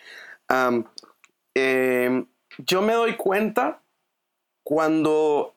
[1.54, 3.82] Em, yo me doy cuenta
[4.64, 5.56] cuando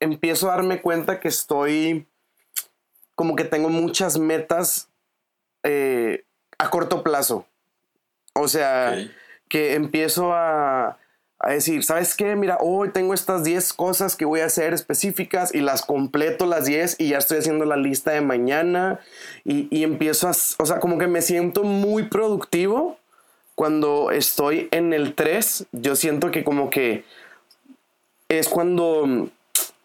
[0.00, 2.06] empiezo a darme cuenta que estoy
[3.14, 4.88] como que tengo muchas metas
[5.62, 6.24] eh,
[6.58, 7.46] a corto plazo.
[8.34, 8.96] O sea,
[9.48, 10.98] que empiezo a,
[11.42, 12.36] a decir, ¿sabes qué?
[12.36, 16.66] Mira, hoy tengo estas 10 cosas que voy a hacer específicas y las completo las
[16.66, 19.00] 10 y ya estoy haciendo la lista de mañana
[19.44, 22.96] y, empiezo a, o sea, como que me siento muy productivo
[23.56, 25.66] cuando estoy en el 3.
[25.72, 27.04] Yo siento que como que
[28.28, 29.28] es cuando,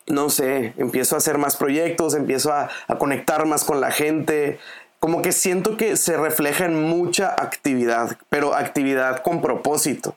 [0.06, 4.60] no sé, empiezo a hacer más proyectos, empiezo a, a conectar más con la gente.
[5.00, 10.16] Como que siento que se refleja en mucha actividad, pero actividad con propósito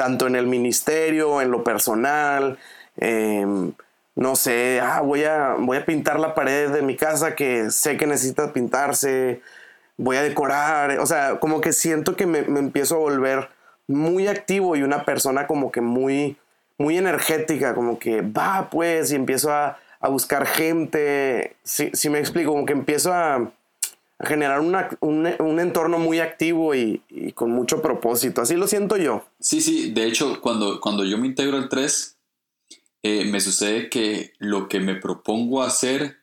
[0.00, 2.58] tanto en el ministerio, en lo personal.
[2.96, 3.70] Em,
[4.14, 7.98] no sé, ah, voy, a, voy a pintar la pared de mi casa que sé
[7.98, 9.42] que necesita pintarse,
[9.98, 13.50] voy a decorar, o sea, como que siento que me, empiezo a volver
[13.88, 16.38] muy activo y una persona como que muy,
[16.78, 19.76] muy energética, como que va pues y empiezo a,
[20.08, 23.50] buscar gente, si, si me explico, como que empiezo a,
[24.22, 27.02] generar un, entorno muy activo y,
[27.34, 28.42] con mucho propósito.
[28.42, 29.24] Así lo siento yo.
[29.38, 32.16] Sí, sí, de hecho, cuando, cuando yo me integro al 3,
[33.02, 36.18] eh, me sucede que lo que me propongo hacer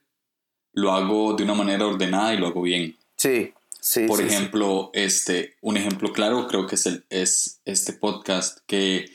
[0.73, 2.95] lo hago de una manera ordenada y lo hago bien.
[3.15, 4.05] Sí, sí.
[4.07, 9.09] Por ejemplo, Este, un ejemplo claro creo que es, el, es este podcast que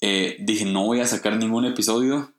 [0.00, 2.32] eh, dije no voy a sacar ningún episodio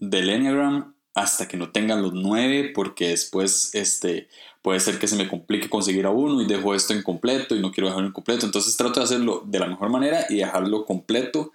[0.00, 4.28] del Enneagram hasta que no tengan los nueve porque después este,
[4.60, 7.72] puede ser que se me complique conseguir a uno y dejo esto incompleto y no
[7.72, 8.44] quiero dejarlo incompleto.
[8.44, 11.52] Entonces trato de hacerlo de la mejor manera y dejarlo completo.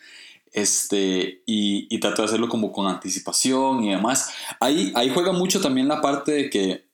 [0.51, 4.33] Este, y, trato de hacerlo como con anticipación y demás.
[4.59, 6.85] Ahí, ahí juega mucho también la parte de que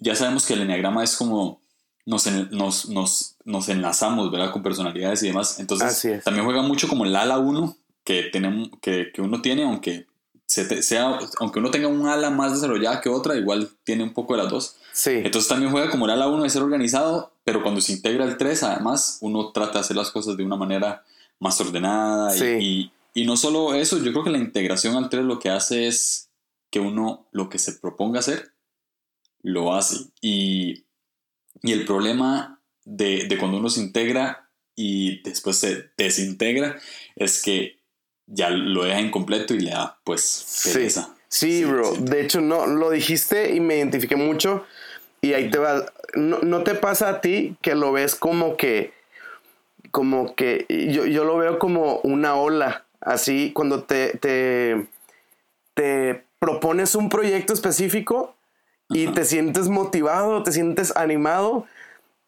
[0.00, 1.60] ya sabemos que el enneagrama es como
[2.04, 4.50] nos, nos, nos, nos, enlazamos, ¿verdad?
[4.50, 5.60] Con personalidades y demás.
[5.60, 10.08] Entonces, también juega mucho como el ala 1 que, tenemos, que, que uno tiene, aunque,
[10.48, 14.42] sea, aunque uno tenga un ala más desarrollada que otra, igual tiene un poco de
[14.42, 14.76] las dos.
[14.92, 15.10] Sí.
[15.10, 18.38] Entonces también juega como el ala 1 de ser organizado, pero cuando se integra el
[18.38, 21.04] 3, además, uno trata de hacer las cosas de una manera
[21.38, 22.34] más ordenada.
[22.36, 25.86] Y, y, no solo eso, yo creo que la integración al 3 lo que hace
[25.86, 26.30] es
[26.70, 28.52] que uno lo que se proponga hacer,
[29.42, 30.06] lo hace.
[30.22, 30.84] Y,
[31.62, 36.78] y el problema de, de cuando uno se integra y después se desintegra
[37.16, 37.77] es que
[38.28, 41.14] ya lo deja incompleto y le da pues pereza.
[41.28, 41.92] Sí, bro.
[41.94, 44.64] De hecho, no, lo dijiste y me identifiqué mucho.
[45.20, 45.86] Y ahí te va.
[46.14, 48.92] No, no, te pasa a ti que lo ves como que.
[49.90, 50.66] Como que.
[50.90, 52.84] Yo, yo lo veo como una ola.
[53.00, 54.86] Así, cuando te, te,
[55.74, 58.34] te propones un proyecto específico
[58.88, 61.66] y te sientes motivado, te sientes animado,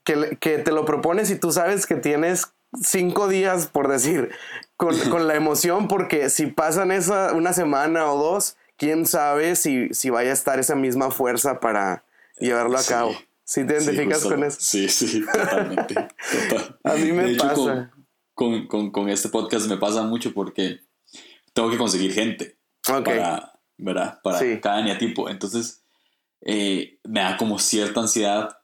[0.05, 4.31] que, que, te lo propones y tú sabes que tienes cinco días, por decir,
[4.81, 9.93] con, con la emoción, porque si pasan esa una semana o dos, quién sabe si,
[9.93, 12.05] si vaya a estar esa misma fuerza para
[12.39, 13.15] llevarlo a cabo.
[13.45, 14.57] ¿Sí te identificas con eso?
[14.59, 15.95] Sí, sí, totalmente.
[16.83, 17.93] A mí me pasa.
[18.33, 20.81] Con, con, con, este podcast me pasa mucho porque
[21.53, 24.19] tengo que conseguir gente para, ¿verdad?
[24.23, 25.85] para cada tipo Entonces,
[26.41, 28.57] eh, me da como cierta ansiedad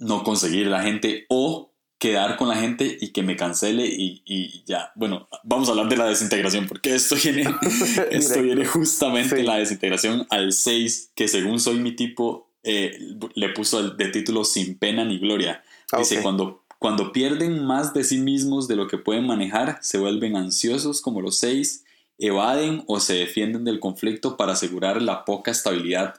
[0.00, 4.64] no conseguir la gente o quedar con la gente y que me cancele y, y,
[4.66, 4.92] ya.
[4.94, 7.44] Bueno, vamos a hablar de la desintegración, porque esto viene,
[8.10, 12.98] esto viene justamente la desintegración al 6, que según soy mi tipo, eh,
[13.34, 15.62] le puso de título Sin pena ni gloria.
[15.96, 20.36] Dice, cuando, cuando pierden más de sí mismos de lo que pueden manejar, se vuelven
[20.36, 21.84] ansiosos como los 6,
[22.18, 26.14] evaden o se defienden del conflicto para asegurar la poca estabilidad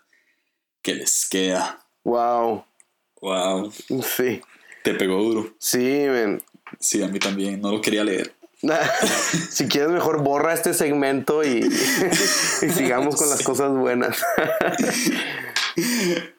[0.81, 1.85] que les queda.
[2.03, 2.65] Wow.
[3.21, 3.71] Wow.
[4.03, 4.41] Sí.
[4.85, 5.51] Te pegó duro.
[5.57, 6.43] Sí, men.
[6.79, 7.59] Sí, a mí también.
[7.59, 8.35] No lo quería leer.
[9.49, 11.63] si quieres, mejor borra este segmento y,
[12.71, 14.23] sigamos con las cosas buenas.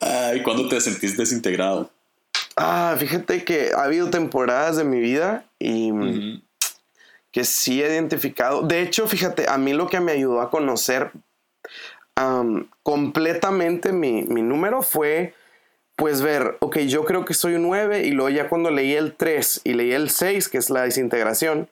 [0.00, 1.90] Ay, ¿cuándo te sentís desintegrado?
[2.54, 6.40] Ah, fíjate que ha habido temporadas de mi vida y
[7.32, 8.62] que sí he identificado.
[8.62, 11.10] De hecho, fíjate, a mí lo que me ayudó a conocer
[12.84, 15.34] completamente mi, mi número fue
[15.96, 19.14] pues ver, ok, yo creo que soy un 9 y luego ya cuando leí el
[19.14, 21.68] 3 y leí el 6, que es la desintegración,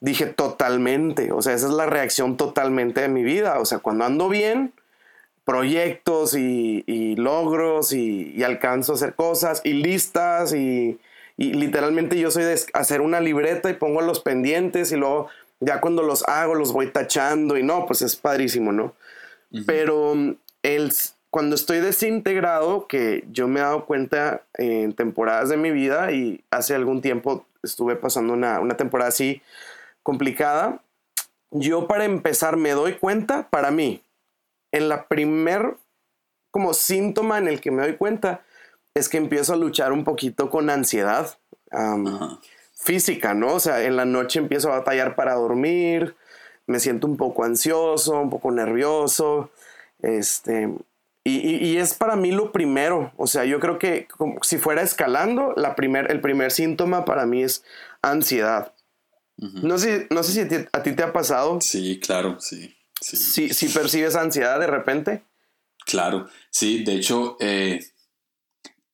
[0.00, 4.04] dije totalmente, o sea, esa es la reacción totalmente de mi vida, o sea, cuando
[4.04, 4.72] ando bien,
[5.44, 10.98] proyectos y, logros y, alcanzo a hacer cosas y listas y,
[11.36, 15.28] literalmente yo soy de hacer una libreta y pongo los pendientes y luego
[15.60, 18.94] ya cuando los hago los voy tachando y no, pues es padrísimo, ¿no?
[19.66, 20.14] Pero
[20.62, 20.92] el,
[21.36, 26.42] cuando estoy desintegrado, que yo me he dado cuenta en temporadas de mi vida y
[26.50, 29.42] hace algún tiempo estuve pasando una, temporada así
[30.02, 30.80] complicada,
[31.50, 34.02] yo para empezar me doy cuenta, para mí,
[34.72, 35.76] en la primer
[36.50, 38.42] como síntoma en el que me doy cuenta
[38.94, 41.36] es que empiezo a luchar un poquito con ansiedad
[42.72, 43.56] física, ¿no?
[43.56, 46.16] O sea, en la noche empiezo a batallar para dormir,
[46.66, 49.50] me siento un poco ansioso, un poco nervioso,
[50.00, 50.74] este,
[51.28, 53.12] y, es para mí lo primero.
[53.16, 54.06] O sea, yo creo que
[54.42, 57.64] si fuera escalando, la primer, el primer síntoma para mí es
[58.00, 58.74] ansiedad.
[59.36, 61.60] no, sé, no sé si a ti, te ha pasado.
[61.60, 62.74] Sí, claro, sí.
[63.00, 63.52] sí.
[63.52, 65.24] Si, percibes ansiedad de repente.
[65.84, 66.84] Claro, sí.
[66.84, 67.84] De hecho, eh,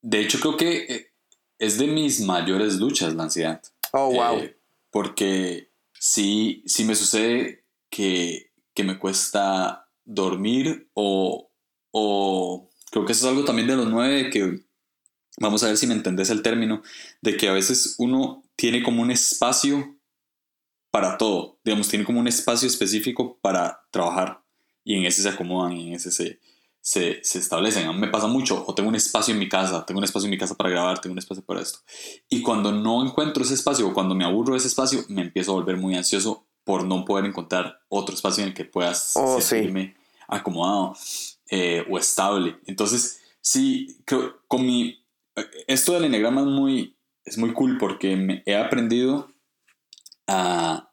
[0.00, 1.12] de hecho creo que eh,
[1.58, 3.62] es de mis mayores luchas la ansiedad.
[3.92, 4.38] Oh, wow.
[4.38, 4.56] Eh,
[4.90, 11.51] porque sí, sí me sucede que, que me cuesta dormir o
[11.92, 14.64] o creo que eso es algo también de los nueve, que
[15.38, 16.82] vamos a ver si me entendés el término,
[17.20, 19.96] de que a veces uno tiene como un espacio
[20.90, 24.42] para todo, digamos, tiene como un espacio específico para trabajar
[24.84, 26.38] y en ese se acomodan y en ese se,
[26.80, 27.86] se, se, establecen.
[27.86, 30.26] A mí me pasa mucho, o tengo un espacio en mi casa, tengo un espacio
[30.26, 31.78] en mi casa para grabar, tengo un espacio para esto.
[32.28, 35.52] Y cuando no encuentro ese espacio o cuando me aburro de ese espacio, me empiezo
[35.52, 39.40] a volver muy ansioso por no poder encontrar otro espacio en el que puedas oh,
[39.40, 39.96] sentirme
[40.28, 40.94] acomodado.
[41.54, 42.56] Eh, o estable.
[42.64, 45.04] Entonces, sí, creo, con mi...
[45.66, 46.96] Esto del enegrama es muy,
[47.26, 49.30] es muy cool porque me he aprendido
[50.26, 50.88] a,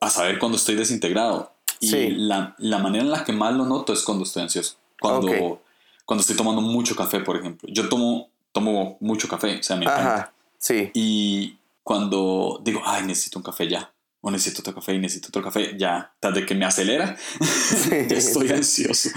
[0.00, 1.54] a saber cuando estoy desintegrado.
[1.78, 4.74] Y la, la, manera en la que más lo noto es cuando estoy ansioso.
[5.00, 5.62] Cuando,
[6.04, 7.68] cuando estoy tomando mucho café, por ejemplo.
[7.72, 10.32] Yo tomo, tomo mucho café, o sea, me encanta.
[10.58, 10.90] sí.
[10.94, 13.91] Y cuando digo, ay, necesito un café ya
[14.22, 17.16] o necesito otro café y necesito otro café, ya, de que me acelera,
[17.90, 19.10] estoy ansioso.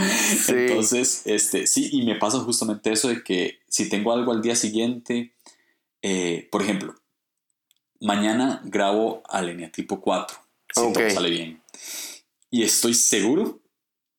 [0.49, 4.55] Entonces, este, sí, y me pasa justamente eso de que si tengo algo al día
[4.55, 5.35] siguiente
[6.07, 6.93] eh, por ejemplo,
[7.99, 10.37] mañana grabo al tipo 4,
[10.71, 11.61] si todo sale bien.
[12.51, 13.59] Y estoy seguro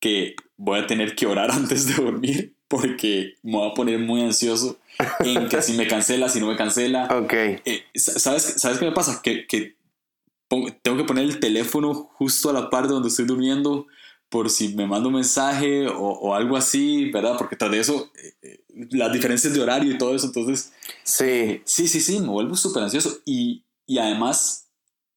[0.01, 4.20] que voy a tener que orar antes de dormir porque me voy a poner muy
[4.20, 4.80] ansioso
[5.20, 7.07] en que si me cancela, si no me cancela.
[7.12, 7.32] Ok.
[7.32, 9.22] Eh, ¿sabes, ¿Sabes qué me pasa?
[9.22, 9.76] Que, que
[10.49, 13.86] tengo que poner el teléfono justo a la parte donde estoy durmiendo
[14.28, 17.36] por si me mando un mensaje o, o algo así, ¿verdad?
[17.38, 20.72] Porque tras de eso, eh, eh, las diferencias de horario y todo eso, entonces...
[21.05, 21.62] Sí.
[21.64, 23.20] Sí, sí, sí, me vuelvo súper ansioso.
[23.24, 24.68] Y, y además,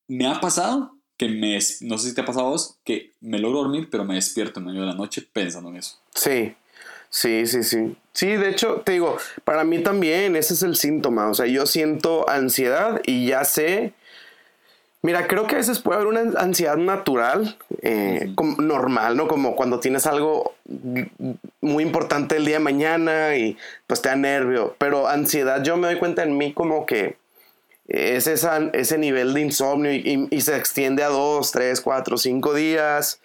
[0.08, 3.40] me ha pasado que me, no sé si te ha pasado a vos, que me
[3.40, 5.98] logro dormir, pero me despierto en medio de la noche pensando en eso.
[6.14, 6.54] Sí,
[7.10, 7.98] sí, sí, sí.
[8.14, 11.30] Sí, de hecho, te digo, para mí también ese es el síntoma.
[11.30, 13.94] O sea, yo siento ansiedad y ya sé
[15.02, 19.30] Mira, creo que a veces puede haber una ansiedad natural, eh, normal, ¿no?
[19.30, 20.54] Como cuando tienes algo
[21.62, 24.76] muy importante el día de mañana y pues te da nervio.
[24.78, 27.16] Pero ansiedad, yo me doy cuenta en mí como que
[27.88, 33.22] es ese nivel de insomnio y, y se extiende a dos, tres, cuatro, cinco días.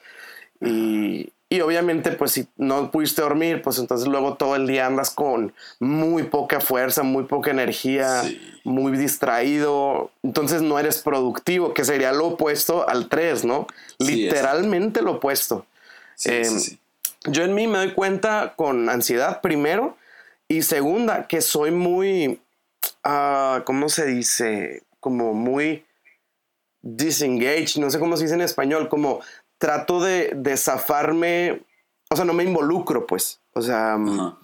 [0.60, 5.10] Y, y obviamente, pues si no pudiste dormir, pues entonces luego todo el día andas
[5.10, 8.22] con muy poca fuerza, muy poca energía,
[8.64, 10.10] muy distraído.
[10.22, 13.66] Entonces no eres productivo, que sería lo opuesto al 3, ¿no?
[13.98, 15.66] Literalmente lo opuesto.
[16.24, 16.60] Em,
[17.26, 19.96] yo en mí me doy cuenta con ansiedad primero
[20.48, 22.40] y segunda, que soy muy,
[23.04, 24.82] uh, ¿cómo se dice?
[24.98, 25.84] Como muy
[26.82, 29.20] disengaged, no sé cómo se dice en español, como
[29.64, 31.62] trato de, de zafarme,
[32.10, 33.40] o sea, no me involucro, pues.
[33.54, 34.36] O sea, mm,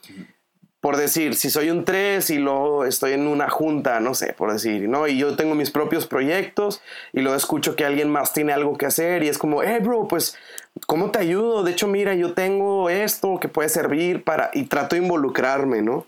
[0.81, 4.51] por decir, si soy un 3 y luego estoy en una junta, no sé, por
[4.51, 5.07] decir, ¿no?
[5.07, 6.81] Y yo tengo mis propios proyectos
[7.13, 10.09] y luego escucho que alguien más tiene algo que hacer y es como, eh, bro,
[10.09, 10.39] pues,
[10.87, 11.65] ¿cómo te ayudo?
[11.65, 14.51] De hecho, mira, yo tengo esto que puede servir para...
[14.55, 16.07] Y trato de involucrarme, ¿no?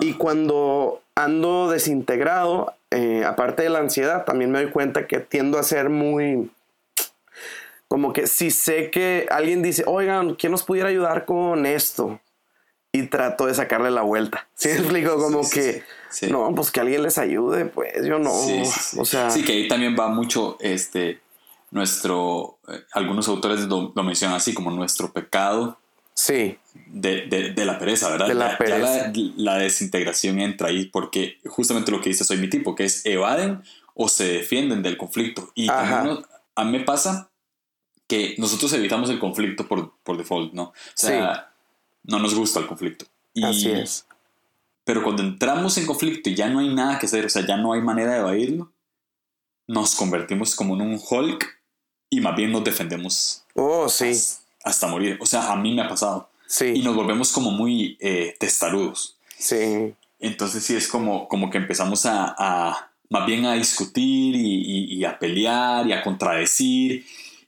[0.00, 5.58] Y cuando ando desintegrado, eh, aparte de la ansiedad, también me doy cuenta que tiendo
[5.58, 6.48] a ser muy
[7.88, 12.20] como que si sé que alguien dice, oigan, ¿quién nos pudiera ayudar con esto?
[12.92, 14.48] Y trato de sacarle la vuelta.
[14.54, 15.16] ¿Sí, explico?
[15.18, 15.82] Como que,
[16.30, 18.32] no, pues que alguien les ayude, pues yo no.
[18.32, 19.30] O sea.
[19.30, 21.20] Sí, que ahí también va mucho este,
[21.70, 25.78] nuestro, eh, algunos autores lo, mencionan así como nuestro pecado.
[26.14, 26.58] Sí.
[26.86, 28.28] De, de, la pereza, ¿verdad?
[28.28, 29.12] De la pereza.
[29.36, 33.62] la, desintegración entra ahí porque justamente lo que dice soy mi tipo, que es evaden
[33.94, 35.50] o se defienden del conflicto.
[35.54, 37.30] Y a mí me pasa
[38.06, 40.64] que nosotros evitamos el conflicto por, por default, ¿no?
[40.64, 41.52] O sea,
[42.04, 43.06] no nos gusta el conflicto.
[43.42, 44.06] Así es.
[44.84, 47.56] Pero cuando entramos en conflicto y ya no hay nada que hacer, o sea, ya
[47.56, 48.70] no hay manera de evadirlo,
[49.66, 51.44] nos convertimos como en un Hulk
[52.08, 53.44] y más bien nos defendemos.
[53.54, 54.12] Oh, sí.
[54.62, 55.18] Hasta, morir.
[55.20, 56.30] O sea, a mí me ha pasado.
[56.46, 56.66] Sí.
[56.76, 59.16] Y nos volvemos como muy eh, testarudos.
[59.36, 59.92] Sí.
[60.20, 65.04] Entonces sí es como, como que empezamos a, a más bien a discutir y, y,
[65.04, 67.04] a pelear y a contradecir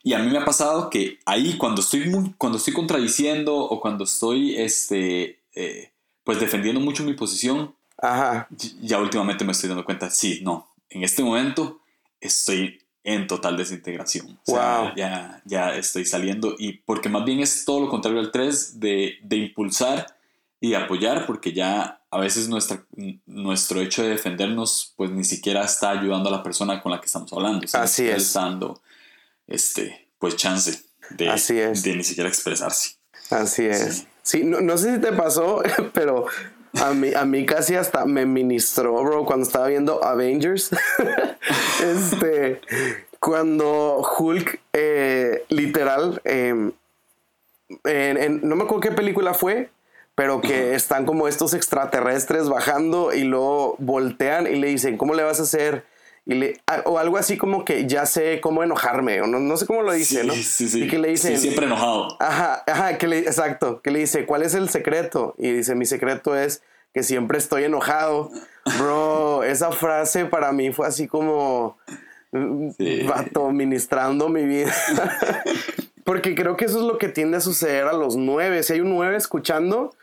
[0.08, 3.78] y a mí me ha pasado que ahí cuando estoy, muy, cuando estoy contradiciendo o
[3.78, 5.90] cuando estoy este, eh,
[6.24, 8.48] pues defendiendo mucho mi posición, Ajá.
[8.80, 11.82] ya últimamente me estoy dando cuenta, sí, no, en este momento
[12.22, 14.38] estoy en total desintegración.
[14.46, 18.30] O sea, ya, ya estoy saliendo y porque más bien es todo lo contrario al
[18.30, 20.16] 3 de, de impulsar
[20.58, 22.82] y de apoyar porque ya a veces nuestra,
[23.26, 27.06] nuestro hecho de defendernos pues ni siquiera está ayudando a la persona con la que
[27.06, 27.66] estamos hablando.
[27.74, 28.22] Así es.
[28.22, 28.80] Estando
[29.48, 31.82] este, pues chance de, Así es.
[31.82, 32.96] de ni siquiera expresarse.
[33.30, 34.06] Así es.
[34.22, 35.62] Sí, no, sé si te pasó,
[35.94, 36.26] pero
[36.74, 40.70] a mí, a mí casi hasta me ministró, bro, cuando estaba viendo Avengers.
[41.82, 42.60] este,
[43.18, 46.72] cuando Hulk, eh, literal, em,
[47.68, 49.70] no me acuerdo qué película fue,
[50.14, 55.22] pero que están como estos extraterrestres bajando y luego voltean y le dicen, ¿cómo le
[55.22, 55.84] vas a hacer?
[56.84, 60.24] O algo así como que ya sé cómo enojarme, o no, sé cómo lo dice,
[60.24, 60.34] ¿no?
[60.34, 60.84] Sí, sí.
[60.84, 61.36] Y que le dice.
[61.36, 62.16] siempre enojado.
[62.20, 63.80] Ajá, ajá, que le, exacto.
[63.80, 65.34] Que le dice, ¿cuál es el secreto?
[65.38, 66.62] Y dice, mi secreto es
[66.92, 68.30] que siempre estoy enojado.
[68.78, 71.78] Bro, esa frase para mí fue así como.
[72.30, 74.74] Vato, ministrando mi vida.
[76.04, 78.62] Porque creo que eso es lo que tiende a suceder a los nueve.
[78.62, 79.94] Si hay un nueve escuchando,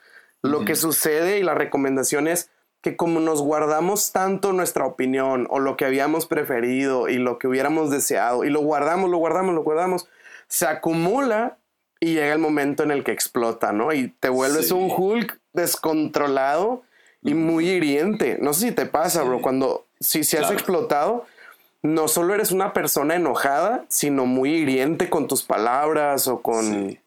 [0.41, 2.49] lo que sucede y la recomendación es
[2.85, 7.47] que como nos guardamos tanto nuestra opinión o lo que habíamos preferido y lo que
[7.47, 10.07] hubiéramos deseado y lo guardamos, lo guardamos, lo guardamos,
[10.47, 11.57] se acumula
[11.99, 13.91] y llega el momento en el que explota, ¿no?
[13.91, 16.83] Y te vuelves un Hulk descontrolado
[17.23, 18.37] y muy hiriente.
[18.39, 21.25] No sé si te pasa, bro, cuando si, se has explotado,
[21.81, 26.99] no solo eres una persona enojada, sino muy hiriente con tus palabras o con...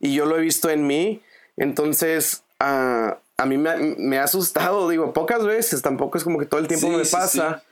[0.00, 1.22] Y yo lo he visto en mí.
[1.56, 6.60] Entonces, uh, a mí me, ha asustado, digo, pocas veces, tampoco es como que todo
[6.60, 7.62] el tiempo me pasa,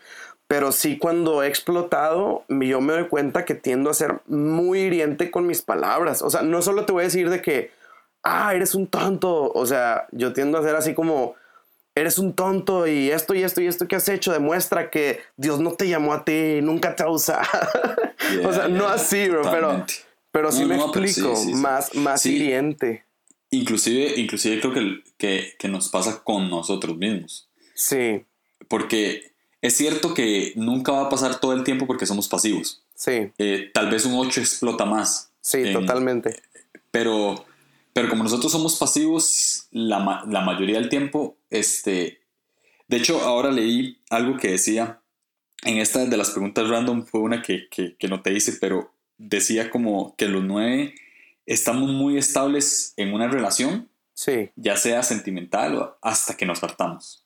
[0.47, 5.31] pero sí cuando he explotado, yo me doy cuenta que tiendo a ser muy hiriente
[5.31, 6.23] con mis palabras.
[6.23, 7.71] O sea, no solo te voy a decir de que,
[8.23, 11.35] ah, eres un tonto, o sea, yo tiendo a ser así como,
[11.95, 15.61] eres un tonto y esto y esto y esto que has hecho demuestra que Dios
[15.61, 17.45] no te llamó a ti, nunca te ha usado.
[18.43, 19.85] o sea, no así, bro, pero,
[20.33, 23.05] pero sí me explico, más, más hiriente.
[23.51, 27.49] Inclusive, inclusive creo que, que, que, nos pasa con nosotros mismos.
[27.75, 28.25] Sí.
[28.69, 29.33] Porque
[29.63, 32.83] es cierto que nunca va a pasar todo el tiempo porque somos pasivos.
[32.95, 33.31] Sí.
[33.39, 35.31] Eh, tal vez un 8 explota más.
[35.41, 36.43] Sí, totalmente.
[36.91, 37.47] Pero,
[37.93, 42.21] pero como nosotros somos pasivos la, la, mayoría del tiempo, este...
[42.87, 45.01] De hecho, ahora leí algo que decía,
[45.63, 48.93] en esta de las preguntas random fue una que, que, que no te hice, pero
[49.19, 50.95] decía como que los nueve
[51.49, 54.51] estamos muy estables en una relación, sí.
[54.55, 57.25] ya sea sentimental o hasta que nos partamos.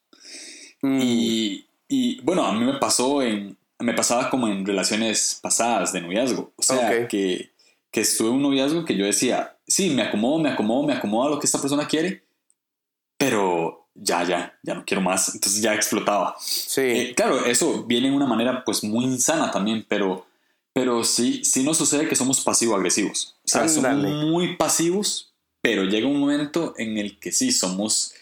[0.81, 1.01] Mm.
[1.03, 6.01] Y, y, bueno, a mí me pasó en, me pasaba como en relaciones pasadas de
[6.01, 7.51] noviazgo, o sea, que,
[7.91, 11.27] que estuve en un noviazgo que yo decía, sí, me acomodo, me acomodo, me acomodo
[11.27, 12.23] a lo que esta persona quiere,
[13.17, 16.37] pero ya, ya, ya no quiero más, entonces ya explotaba.
[16.39, 16.81] Sí.
[16.81, 20.27] Eh, claro, eso viene de una manera pues muy insana también, pero
[20.73, 23.37] pero sí, sí nos sucede que somos pasivo-agresivos.
[23.45, 28.15] O sea, somos muy pasivos, pero llega un momento en el que sí somos.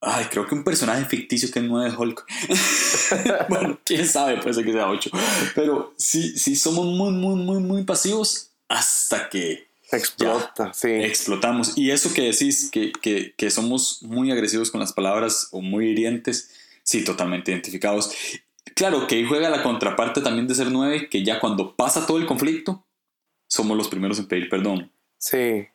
[0.00, 2.26] Ay, creo que un personaje ficticio que no es Hulk.
[3.48, 5.10] bueno, quién sabe, puede ser que sea 8.
[5.54, 9.66] Pero sí, sí somos muy, muy, muy, muy pasivos hasta que.
[9.92, 10.90] Explota, sí.
[10.90, 11.78] Explotamos.
[11.78, 15.90] Y eso que decís, que, que, que somos muy agresivos con las palabras o muy
[15.90, 16.50] hirientes,
[16.82, 18.10] sí, totalmente identificados.
[18.76, 22.18] Claro, que ahí juega la contraparte también de ser nueve, que ya cuando pasa todo
[22.18, 22.86] el conflicto,
[23.48, 24.92] somos los primeros en pedir perdón.
[25.18, 25.66] Sí.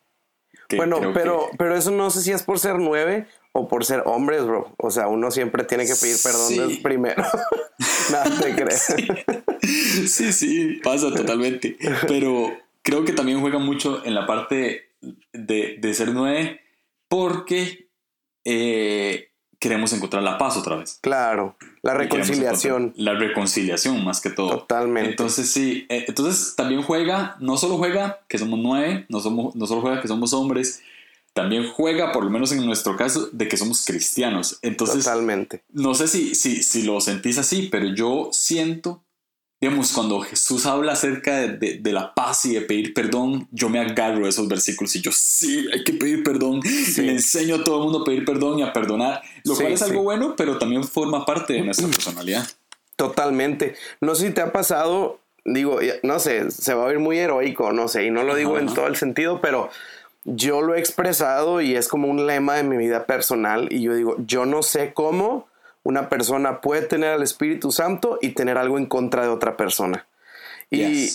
[0.78, 4.46] bueno, pero, pero eso no sé si es por ser nueve o por ser hombres,
[4.46, 4.76] bro.
[4.78, 7.24] O sea, uno siempre tiene que pedir perdón primero.
[8.12, 8.96] Nada te crees.
[10.08, 10.32] Sí.
[10.32, 11.78] sí, pasa totalmente.
[12.08, 14.92] Pero creo que también juega mucho en la parte
[15.34, 16.62] de, de ser nueve
[17.08, 17.90] porque
[18.46, 19.31] eh,
[19.62, 20.98] queremos encontrar la paz otra vez.
[21.02, 22.94] Claro, la reconciliación.
[22.98, 24.50] La reconciliación más que todo.
[24.50, 25.12] Totalmente.
[25.12, 29.68] Entonces sí, eh, entonces también juega, no solo juega que somos nueve, no, somos, no
[29.68, 30.82] solo juega que somos hombres,
[31.34, 34.58] también juega, por lo menos en nuestro caso, de que somos cristianos.
[34.64, 35.62] Entonces, Totalmente.
[35.72, 39.04] No sé si, si, si lo sentís así, pero yo siento
[39.62, 43.80] digamos, cuando Jesús habla acerca de, de, la paz y de pedir perdón, yo me
[43.80, 46.62] agarro de esos versículos y yo, sí, hay que pedir perdón.
[46.66, 49.72] Y le enseño a todo el mundo a pedir perdón y a perdonar, lo cual
[49.72, 52.48] es algo bueno, pero también forma parte de nuestra personalidad.
[52.96, 53.76] Totalmente.
[54.02, 57.72] No sé si te ha pasado, digo, no sé, se va a oír muy heroico,
[57.72, 59.70] no sé, y no lo digo en todo el sentido, pero
[60.24, 63.94] yo lo he expresado y es como un lema de mi vida personal y yo
[63.94, 65.51] digo, yo no sé cómo
[65.84, 70.06] una persona puede tener al Espíritu Santo y tener algo en contra de otra persona.
[70.70, 71.10] Y,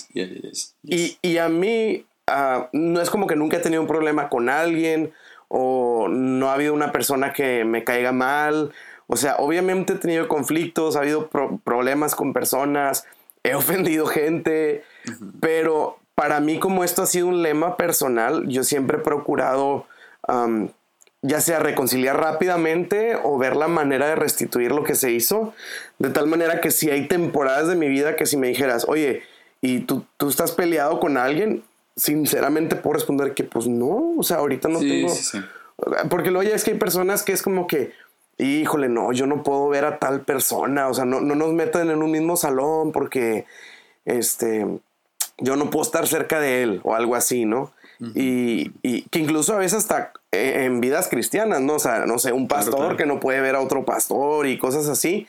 [1.23, 5.13] y, a mí ah, no es como que nunca he tenido un problema con alguien
[5.47, 8.71] o no ha habido una persona que me caiga mal.
[9.07, 11.29] O sea, obviamente he tenido conflictos, ha habido
[11.63, 13.05] problemas con personas,
[13.43, 14.83] he ofendido gente,
[15.39, 19.87] pero para mí como esto ha sido un lema personal, yo siempre he procurado
[21.27, 25.53] ya sea reconciliar rápidamente o ver la manera de restituir lo que se hizo,
[25.99, 29.23] de tal manera que si hay temporadas de mi vida que si me dijeras, oye,
[29.61, 31.63] y tú, tú estás peleado con alguien,
[31.95, 35.13] sinceramente puedo responder que pues no, o sea, ahorita no tengo...
[36.09, 37.91] Porque luego ya es que hay personas que es como que,
[38.37, 41.91] híjole, no, yo no puedo ver a tal persona, o sea, no, no nos metan
[41.91, 43.45] en un mismo salón porque,
[44.05, 44.65] este,
[45.39, 47.73] yo no puedo estar cerca de él o algo así, ¿no?
[47.99, 51.75] Y, y, que incluso a veces hasta eh, en vidas cristianas, ¿no?
[51.75, 54.87] O sea, no sé, un pastor que no puede ver a otro pastor y cosas
[54.87, 55.27] así.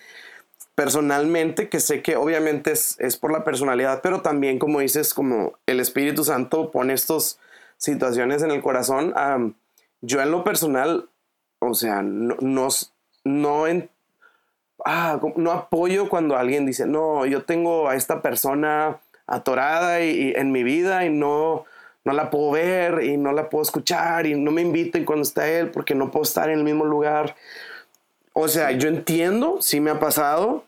[0.74, 5.54] Personalmente, que sé que obviamente es, es por la personalidad, pero también, como dices, como
[5.66, 7.38] el Espíritu Santo pone estas
[7.78, 9.14] situaciones en el corazón.
[10.00, 11.08] yo en lo personal,
[11.60, 12.68] o sea, no, no,
[13.24, 13.64] no,
[14.84, 20.52] ah, no apoyo cuando alguien dice, no, yo tengo a esta persona atorada y en
[20.52, 21.64] mi vida y no,
[22.08, 25.46] no la puedo ver y no la puedo escuchar y no me inviten cuando está
[25.46, 27.36] él porque no puedo estar en el mismo lugar.
[28.32, 30.64] O sea, yo entiendo, sí me ha pasado,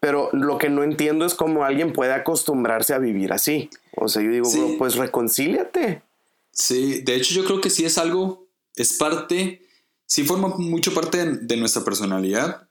[0.00, 3.70] pero lo que no entiendo es cómo alguien puede acostumbrarse a vivir así.
[3.96, 6.02] O sea, yo digo, pues reconcíliate.
[6.50, 8.44] Sí, de hecho yo creo que sí es algo,
[8.76, 9.62] es parte,
[10.04, 12.68] sí forma mucho parte de, nuestra personalidad,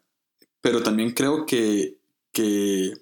[0.62, 1.96] pero también creo que,
[2.32, 2.94] que,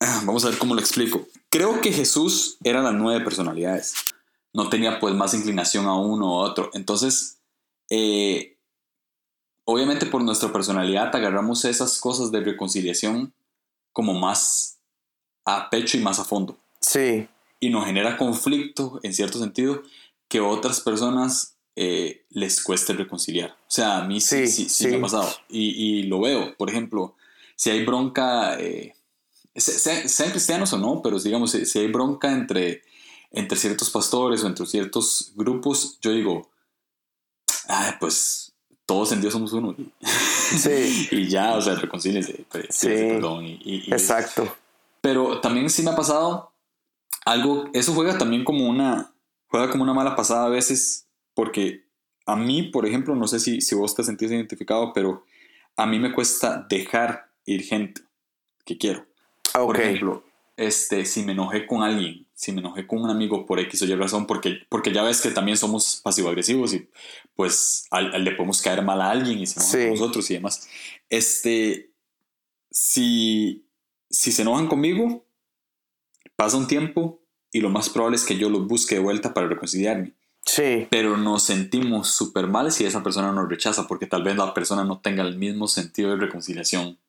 [0.00, 1.28] ah, vamos a ver cómo lo explico.
[1.48, 3.94] Creo que Jesús era las nueve personalidades
[4.52, 6.70] no tenía pues más inclinación a uno u otro.
[6.74, 7.38] Entonces,
[7.90, 8.56] eh,
[9.64, 13.32] obviamente por nuestra personalidad agarramos esas cosas de reconciliación
[13.92, 14.78] como más
[15.44, 16.56] a pecho y más a fondo.
[16.80, 17.28] Sí.
[17.60, 19.82] Y nos genera conflicto, en cierto sentido,
[20.28, 23.50] que otras personas eh, les cueste reconciliar.
[23.50, 25.28] O sea, a mí sí, sí, sí, me ha pasado.
[25.48, 26.56] Y, y, lo veo.
[26.56, 27.14] Por ejemplo,
[27.56, 28.94] si hay bronca, eh,
[29.54, 32.82] sean, cristianos o no, pero digamos, si, hay bronca entre,
[33.30, 36.50] entre ciertos pastores o entre ciertos grupos, yo digo,
[37.68, 38.52] ah, pues
[38.86, 39.74] todos en Dios somos uno.
[40.48, 41.08] Sí.
[41.10, 42.46] y ya, o sea, reconcíliense.
[42.50, 42.86] Pues, sí.
[42.86, 44.50] Perdón, y, Exacto.
[45.02, 46.54] Pero también sí me ha pasado
[47.26, 49.12] algo, eso juega también como una,
[49.48, 51.84] juega como una mala pasada a veces, porque
[52.24, 55.24] a mí, por ejemplo, no sé si, si vos te sentís identificado, pero
[55.76, 58.00] a mí me cuesta dejar ir gente
[58.64, 59.06] que quiero.
[59.52, 60.24] Ah, por ejemplo,
[60.56, 63.84] este, si me enojé con alguien, si me enojé con un amigo por X o
[63.84, 66.88] Y razón, porque, porque ya ves que también somos pasivo-agresivos y
[67.34, 70.68] pues le podemos caer mal a alguien y se enojan nosotros y demás.
[71.10, 71.90] Este,
[72.70, 73.66] si,
[74.08, 75.26] si se enojan conmigo,
[76.36, 77.20] pasa un tiempo
[77.50, 80.12] y lo más probable es que yo los busque de vuelta para reconciliarme.
[80.44, 80.86] Sí.
[80.92, 84.84] Pero nos sentimos súper mal si esa persona nos rechaza, porque tal vez la persona
[84.84, 87.00] no tenga el mismo sentido de reconciliación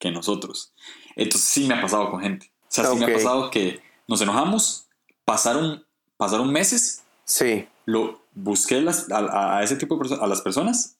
[0.00, 0.74] que nosotros.
[1.14, 2.50] Entonces sí me ha pasado con gente.
[2.62, 4.88] O sea, sí me ha pasado que nos enojamos,
[5.24, 5.84] pasaron,
[6.16, 7.02] pasaron meses.
[7.24, 7.66] Sí.
[7.84, 10.98] Lo busqué las, a, ese tipo de personas, a las personas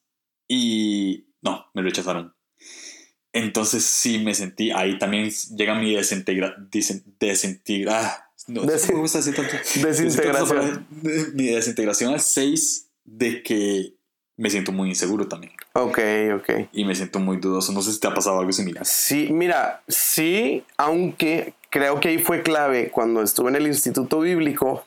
[0.49, 2.35] y no, me rechazaron.
[3.33, 6.55] Entonces sí me sentí, ahí también llega mi desintegra,
[7.19, 9.53] desintegra, no, me gusta decir tanto.
[9.87, 10.87] Desintegración.
[11.35, 13.95] Mi desintegración al 6 de que
[14.37, 15.53] me siento muy inseguro también.
[15.75, 15.99] Ok,
[16.37, 16.51] ok.
[16.73, 17.73] Y me siento muy dudoso.
[17.73, 18.85] No sé si te ha pasado algo similar.
[18.85, 24.85] Sí, mira, sí, aunque creo que ahí fue clave cuando estuve en el Instituto Bíblico.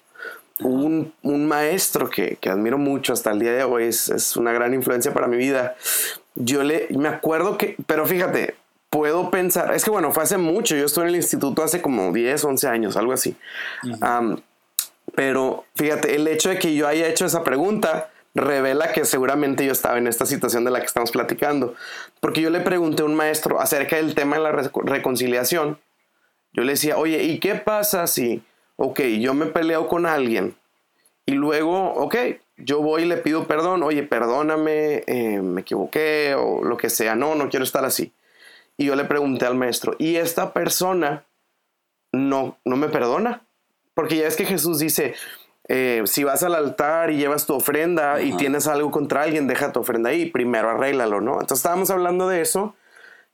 [0.60, 4.54] Un, un, maestro que, que, admiro mucho hasta el día de hoy, es, es una
[4.54, 5.76] gran influencia para mi vida.
[6.36, 8.56] Yo le, me acuerdo que, pero fíjate,
[8.90, 12.14] puedo pensar, es que bueno, fue hace mucho, yo estuve en el instituto hace como
[12.14, 13.36] 10, 11 años, algo así.
[15.14, 19.72] pero fíjate, el hecho de que yo haya hecho esa pregunta revela que seguramente yo
[19.72, 21.74] estaba en esta situación de la que estamos platicando.
[22.20, 25.80] Porque yo le pregunté a un maestro acerca del tema de la reconciliación.
[26.56, 28.42] Yo le decía, oye, ¿y qué pasa si,
[28.78, 30.56] ok, yo me peleo con alguien
[31.26, 32.16] y luego, ok,
[32.58, 37.16] yo voy y le pido perdón, oye, perdóname, eh, me equivoqué o lo que sea,
[37.16, 38.14] no, no quiero estar así.
[38.78, 41.26] Y yo le pregunté al maestro, ¿y esta persona
[42.12, 43.46] no, no me perdona?
[43.94, 45.16] Porque ya es que Jesús dice,
[45.68, 49.72] eh, si vas al altar y llevas tu ofrenda y tienes algo contra alguien, deja
[49.72, 51.34] tu ofrenda ahí, primero arréglalo, ¿no?
[51.34, 52.76] Entonces estábamos hablando de eso.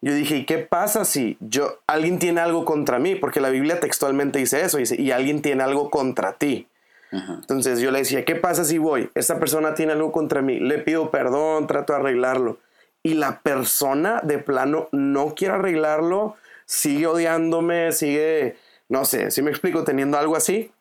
[0.01, 3.15] Yo dije, ¿y qué pasa si yo, alguien tiene algo contra mí?
[3.15, 6.67] Porque la Biblia textualmente dice eso, dice, y alguien tiene algo contra ti.
[7.11, 9.09] Entonces yo le decía, ¿qué pasa si voy?
[9.15, 12.57] Esta persona tiene algo contra mí, le pido perdón, trato de arreglarlo
[13.03, 16.35] y la persona de plano no quiere arreglarlo,
[16.65, 18.57] sigue odiándome, sigue,
[18.89, 20.71] no sé, si me explico, teniendo algo así.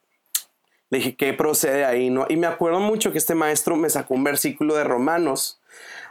[0.91, 2.11] Le dije, ¿qué procede ahí?
[2.11, 2.27] ¿no?
[2.29, 5.60] Y me acuerdo mucho que este maestro me sacó un versículo de Romanos.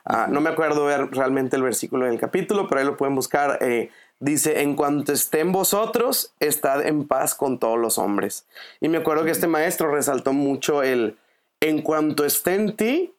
[0.05, 3.57] Ah, no me acuerdo ver realmente el versículo del capítulo, pero ahí lo pueden buscar.
[3.61, 3.89] Eh,
[4.19, 8.47] dice, en cuanto estén vosotros, estad en paz con todos los hombres.
[8.81, 11.17] Y me acuerdo que este maestro resaltó mucho el,
[11.59, 13.13] en cuanto esté en ti,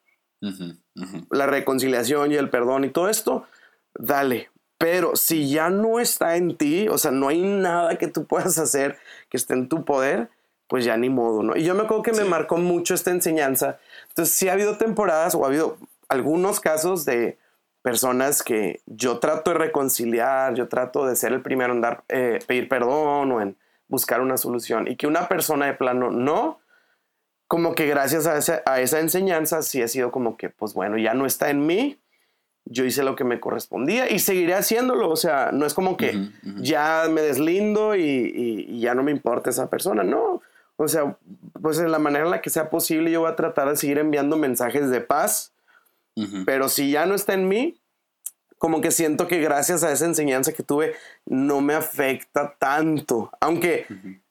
[1.30, 3.46] la reconciliación y el perdón y todo esto,
[3.94, 4.50] dale.
[4.78, 8.58] Pero si ya no está en ti, o sea, no hay nada que tú puedas
[8.58, 10.30] hacer que esté en tu poder,
[10.68, 11.56] pues ya ni modo, ¿no?
[11.56, 13.78] Y yo me acuerdo que me marcó mucho esta enseñanza.
[14.08, 15.76] Entonces, sí ha habido temporadas o ha habido
[16.10, 17.38] algunos casos de
[17.82, 22.40] personas que yo trato de reconciliar, yo trato de ser el primero en dar, eh,
[22.46, 23.56] pedir perdón o en
[23.88, 26.60] buscar una solución y que una persona de plano no,
[27.48, 30.98] como que gracias a esa, a esa enseñanza sí ha sido como que, pues bueno,
[30.98, 31.98] ya no está en mí,
[32.64, 36.30] yo hice lo que me correspondía y seguiré haciéndolo, o sea, no es como que
[36.60, 40.42] ya me deslindo y, ya no me importa esa persona, no,
[40.76, 41.16] o sea,
[41.60, 43.98] pues en la manera en la que sea posible yo voy a tratar de seguir
[43.98, 45.52] enviando mensajes de paz,
[46.44, 47.80] pero si ya no está en mí,
[48.58, 50.94] como que siento que gracias a esa enseñanza que tuve
[51.24, 53.86] no me afecta tanto, aunque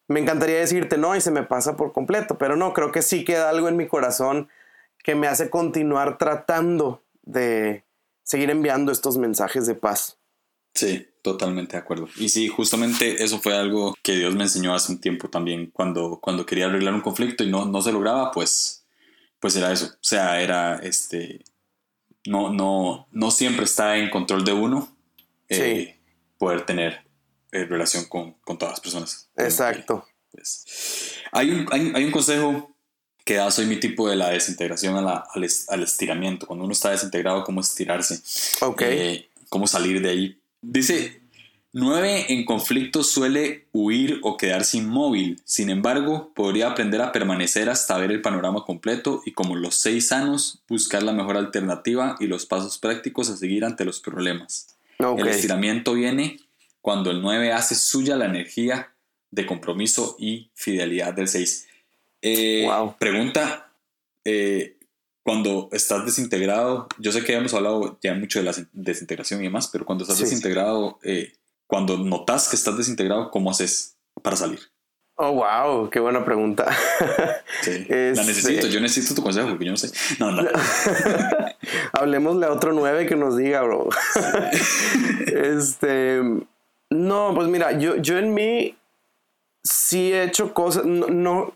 [0.08, 3.24] me encantaría decirte no y se me pasa por completo, pero no, creo que sí
[3.24, 4.50] queda algo en mi corazón
[5.04, 7.84] que me hace continuar tratando de
[8.24, 10.20] seguir enviando estos mensajes de paz.
[10.74, 12.08] Sí, totalmente de acuerdo.
[12.18, 16.20] Y sí, justamente eso fue algo que Dios me enseñó hace un tiempo también, cuando,
[16.22, 18.86] cuando quería arreglar un conflicto y no, no se lograba, pues,
[19.40, 19.88] pues era eso.
[19.88, 21.42] O sea, era este,
[22.26, 24.96] no, no, no siempre está en control de uno
[25.48, 25.98] eh,
[26.38, 27.02] poder tener
[27.52, 29.30] en relación con, con, todas las personas.
[29.36, 30.08] Exacto.
[30.32, 32.76] Pues, hay, un, hay, un consejo
[33.26, 35.24] que da soy mi tipo de la desintegración al,
[35.68, 36.46] al, estiramiento.
[36.46, 38.22] Cuando uno está desintegrado, cómo estirarse.
[38.62, 38.82] Ok.
[38.84, 40.42] Eh, cómo salir de ahí.
[40.62, 41.19] Dice,
[41.74, 45.42] nueve en conflicto suele huir o quedarse inmóvil.
[45.46, 50.08] Sin embargo, podría aprender a permanecer hasta ver el panorama completo y como los seis
[50.08, 54.76] sanos, buscar la mejor alternativa y los pasos prácticos a seguir ante los problemas.
[55.00, 56.40] El estiramiento viene
[56.82, 58.92] cuando el 9 hace suya la energía
[59.32, 61.68] de compromiso y fidelidad del 6.
[62.22, 62.68] Eh,
[62.98, 63.72] pregunta,
[64.26, 64.76] eh,
[65.24, 69.70] cuando estás desintegrado, yo sé que hemos hablado ya mucho de la desintegración y demás,
[69.72, 71.34] pero cuando estás desintegrado, eh,
[71.70, 74.60] cuando notas que estás desintegrado, ¿cómo haces para salir?
[75.14, 76.66] Oh, wow, qué buena pregunta.
[77.62, 79.92] Sí, la necesito, yo necesito tu consejo porque yo no sé.
[80.18, 80.48] No, no.
[81.94, 83.90] Hablemosle a otro 9 que nos diga, bro.
[85.28, 86.22] este.
[86.90, 88.78] No, pues mira, yo, yo en mí
[89.62, 91.54] sí he hecho cosas, no,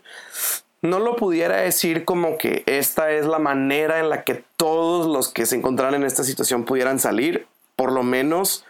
[0.82, 5.32] no, lo pudiera decir como que esta es la manera en la que todos los
[5.32, 7.46] que se encontraran en esta situación pudieran salir,
[7.76, 8.66] por lo menos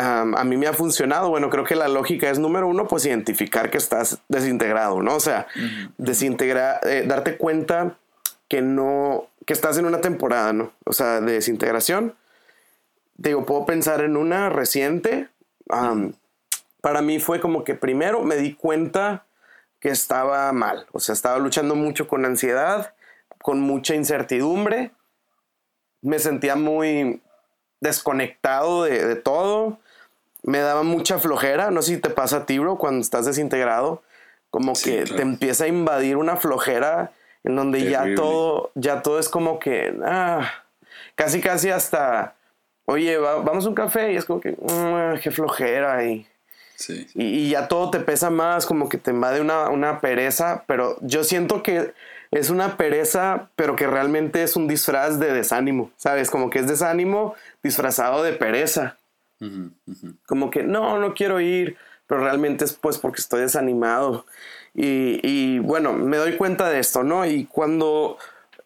[0.00, 1.28] a mí me ha funcionado.
[1.28, 5.16] Bueno, creo que la lógica es número uno, pues identificar que estás desintegrado, ¿no?
[5.16, 5.46] O sea,
[5.96, 7.96] desintegrar, eh, darte cuenta
[8.48, 10.72] que no, que estás en una temporada, ¿no?
[10.84, 12.14] O sea, de desintegración.
[13.16, 15.28] Digo, puedo pensar en una reciente,
[16.80, 19.24] para mí fue como que primero me di cuenta
[19.80, 22.94] que estaba mal, o sea, estaba luchando mucho con ansiedad,
[23.42, 24.92] con mucha incertidumbre,
[26.00, 27.20] me sentía muy
[27.80, 29.78] desconectado de, todo,
[30.48, 34.02] me daba mucha flojera, no sé si te pasa a ti, bro, cuando estás desintegrado,
[34.50, 37.12] como que te empieza a invadir una flojera
[37.44, 40.50] en donde ya todo, ya todo es como que, ah,
[41.14, 42.34] casi casi hasta
[42.90, 46.26] oye, vamos a un café y es como que, mm, qué flojera y,
[47.14, 51.22] y, ya todo te pesa más, como que te invade una, una, pereza, pero yo
[51.22, 51.92] siento que
[52.30, 56.30] es una pereza, pero que realmente es un disfraz de desánimo, ¿sabes?
[56.30, 58.96] Como que es desánimo disfrazado de pereza.
[60.26, 61.76] Como que no, no quiero ir,
[62.06, 64.26] pero realmente es pues porque estoy desanimado.
[64.74, 67.26] Y, y bueno, me doy cuenta de esto, ¿no?
[67.26, 68.18] Y cuando,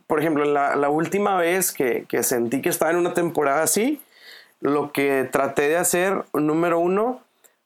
[0.07, 4.01] por ejemplo, la, la última vez que, que sentí que estaba en una temporada así,
[4.61, 7.21] lo que traté de hacer, número uno,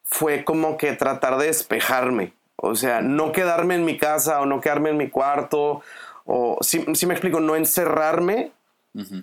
[0.05, 2.33] fue como que tratar de despejarme.
[2.57, 5.83] O sea, no quedarme en mi casa o no quedarme en mi cuarto.
[6.25, 8.53] O si, me explico, no encerrarme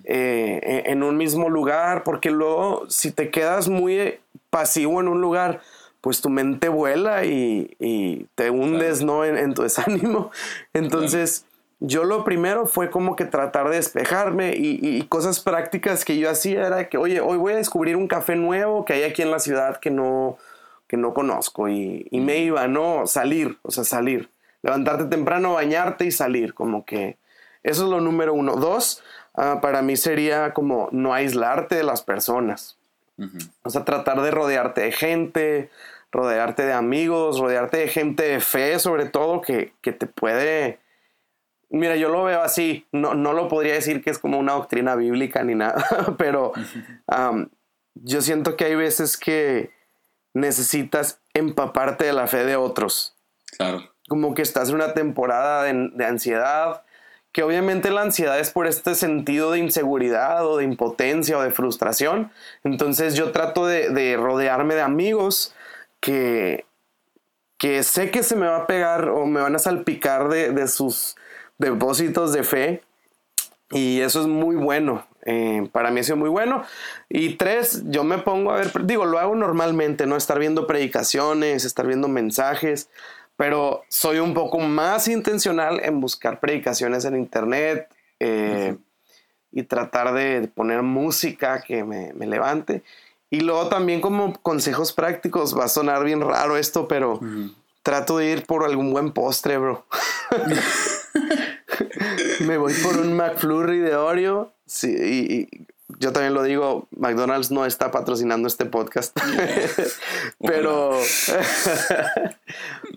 [0.04, 4.18] eh, en un mismo lugar, porque luego si te quedas muy
[4.50, 5.60] pasivo en un lugar,
[6.00, 9.24] pues tu mente vuela y, te hundes ¿no?
[9.24, 10.30] En, tu desánimo.
[10.74, 11.46] Entonces,
[11.80, 16.66] yo lo primero fue como que tratar de despejarme y, cosas prácticas que yo hacía
[16.66, 19.38] era que, oye, hoy voy a descubrir un café nuevo que hay aquí en la
[19.38, 20.36] ciudad que no,
[20.86, 23.06] que no conozco y, me iba, ¿no?
[23.06, 24.30] Salir, o sea, salir.
[24.62, 27.18] Levantarte temprano, bañarte y salir, como que
[27.62, 28.56] eso es lo número uno.
[28.56, 29.02] Dos,
[29.34, 32.78] ah, para mí sería como no aislarte de las personas.
[33.62, 35.70] O sea, tratar de rodearte de gente,
[36.10, 40.80] rodearte de amigos, rodearte de gente de fe, sobre todo, que, que te puede
[41.74, 44.94] Mira, yo lo veo así, no, no lo podría decir que es como una doctrina
[44.94, 45.84] bíblica ni nada,
[46.18, 46.52] pero
[47.94, 49.72] yo siento que hay veces que
[50.34, 53.16] necesitas empaparte de la fe de otros.
[53.56, 53.82] Claro.
[54.08, 56.84] Como que estás en una temporada de, ansiedad,
[57.34, 61.50] que obviamente la ansiedad es por este sentido de inseguridad o de impotencia o de
[61.50, 62.30] frustración.
[62.62, 65.52] Entonces yo trato de, rodearme de amigos
[65.98, 66.64] que,
[67.58, 71.16] que sé que se me va a pegar o me van a salpicar de sus
[71.58, 72.82] depósitos de fe.
[73.70, 75.04] Y eso es muy bueno.
[75.26, 76.64] Eh, para mí ha sido muy bueno.
[77.08, 80.16] Y tres, yo me pongo a ver, digo, lo hago normalmente, ¿no?
[80.16, 82.88] Estar viendo predicaciones, estar viendo mensajes,
[83.36, 87.88] pero soy un poco más intencional en buscar predicaciones en internet
[88.20, 88.76] eh,
[89.50, 92.82] y tratar de poner música que me, levante.
[93.30, 97.20] Y luego también como consejos prácticos, va a sonar bien raro esto, pero
[97.82, 99.84] trato de ir por algún buen postre, bro.
[102.40, 104.52] me voy por un McFlurry de Oreo.
[104.66, 105.66] Sí, y,
[105.98, 109.16] yo también lo digo, McDonald's no está patrocinando este podcast.
[110.38, 110.98] Pero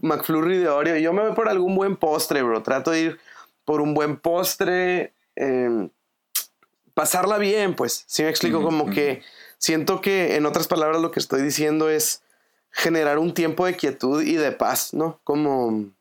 [0.00, 0.96] McFlurry de Oreo.
[0.98, 2.62] Yo me voy por algún buen postre, bro.
[2.62, 3.20] Trato de ir
[3.64, 5.12] por un buen postre.
[5.36, 5.90] Em,
[6.94, 8.04] pasarla bien, pues.
[8.06, 9.22] Si me explico, como que
[9.58, 12.22] siento que, en otras palabras, lo que estoy diciendo es
[12.70, 15.20] generar un tiempo de quietud y de paz, ¿no?
[15.24, 15.92] Como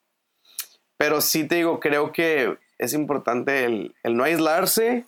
[0.98, 5.06] pero sí te digo, creo que es importante el, no aislarse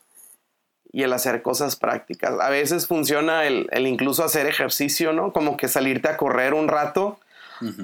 [0.91, 2.39] y el hacer cosas prácticas.
[2.39, 5.31] A veces funciona el, incluso hacer ejercicio, ¿no?
[5.33, 7.19] Como que salirte a correr un rato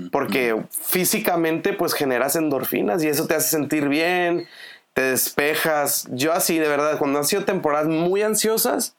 [0.10, 4.48] porque físicamente pues generas endorfinas y eso te hace sentir bien,
[4.94, 6.08] te despejas.
[6.12, 8.96] Yo así, de verdad, cuando han sido temporadas muy ansiosas,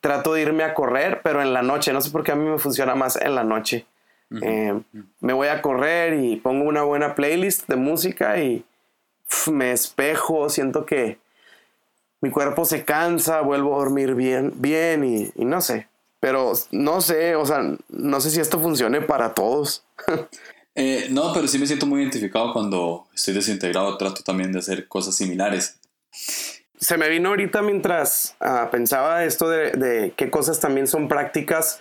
[0.00, 2.48] trato de irme a correr, pero en la noche, no sé por qué a mí
[2.48, 3.86] me funciona más en la noche.
[4.42, 4.80] Eh,
[5.18, 8.64] me voy a correr y pongo una buena playlist de música y
[9.50, 11.18] me espejo, siento que
[12.20, 15.88] mi cuerpo se cansa, vuelvo a dormir bien, bien y, no sé.
[16.20, 19.84] Pero no sé, o sea, no sé si esto funcione para todos.
[20.76, 24.86] Eh, no, pero sí me siento muy identificado cuando estoy desintegrado, trato también de hacer
[24.86, 25.80] cosas similares.
[26.78, 31.80] Se me vino ahorita mientras ah, pensaba esto de, de qué cosas también son prácticas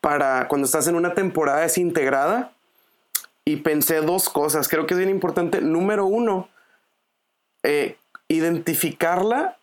[0.00, 2.52] para cuando estás en una temporada desintegrada
[3.44, 4.68] y pensé dos cosas.
[4.68, 5.60] Creo que es bien importante.
[5.60, 6.48] Número uno,
[7.62, 7.96] eh,
[8.28, 9.58] identificarla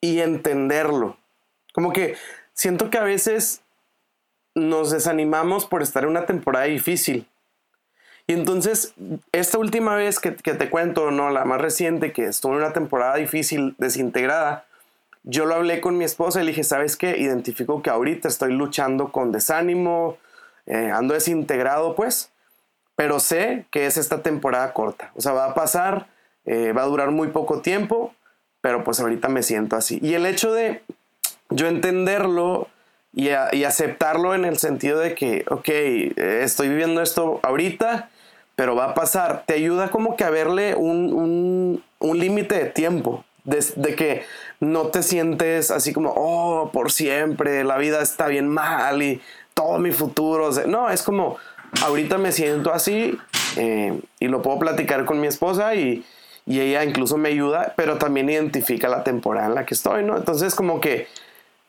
[0.00, 1.16] y entenderlo.
[1.72, 2.16] Como que
[2.52, 3.62] siento que a veces
[4.54, 7.28] nos desanimamos por estar en una temporada difícil.
[8.26, 8.94] Y entonces,
[9.32, 12.72] esta última vez que, que, te cuento, no, la más reciente, que estuve en una
[12.72, 14.66] temporada difícil, desintegrada,
[15.22, 17.18] yo lo hablé con mi esposa y dije, ¿sabes qué?
[17.18, 20.18] Identifico que ahorita estoy luchando con desánimo,
[20.66, 22.30] eh, ando desintegrado, pues,
[22.94, 25.12] pero sé que es esta temporada corta.
[25.14, 26.08] O sea, va a pasar,
[26.44, 28.14] eh, va a durar muy poco tiempo,
[28.66, 30.00] pero pues ahorita me siento así.
[30.02, 30.82] Y el hecho de
[31.50, 32.66] yo entenderlo
[33.14, 35.68] y, aceptarlo en el sentido de que, ok,
[36.16, 38.10] estoy viviendo esto ahorita,
[38.56, 43.24] pero va a pasar, te ayuda como que a verle un, un límite de tiempo
[43.44, 44.24] de, que
[44.58, 49.20] no te sientes así como, oh, por siempre, la vida está bien mal y
[49.54, 50.50] todo mi futuro.
[50.66, 51.36] no, es como,
[51.84, 53.16] ahorita me siento así
[53.58, 56.04] eh, y lo puedo platicar con mi esposa y,
[56.46, 60.16] ella incluso me ayuda, pero también identifica la temporada en la que estoy, ¿no?
[60.16, 61.08] Entonces como que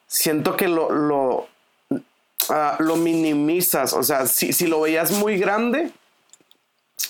[0.07, 1.47] siento que lo, lo,
[2.49, 5.91] ah, lo minimizas, o sea, si, si lo veías muy grande,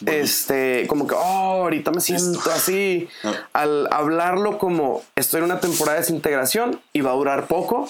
[0.06, 3.10] este, como que, oh, ahorita me siento así.
[3.24, 3.34] Ah.
[3.54, 7.90] Al hablarlo como estoy en una temporada de desintegración y va a durar poco,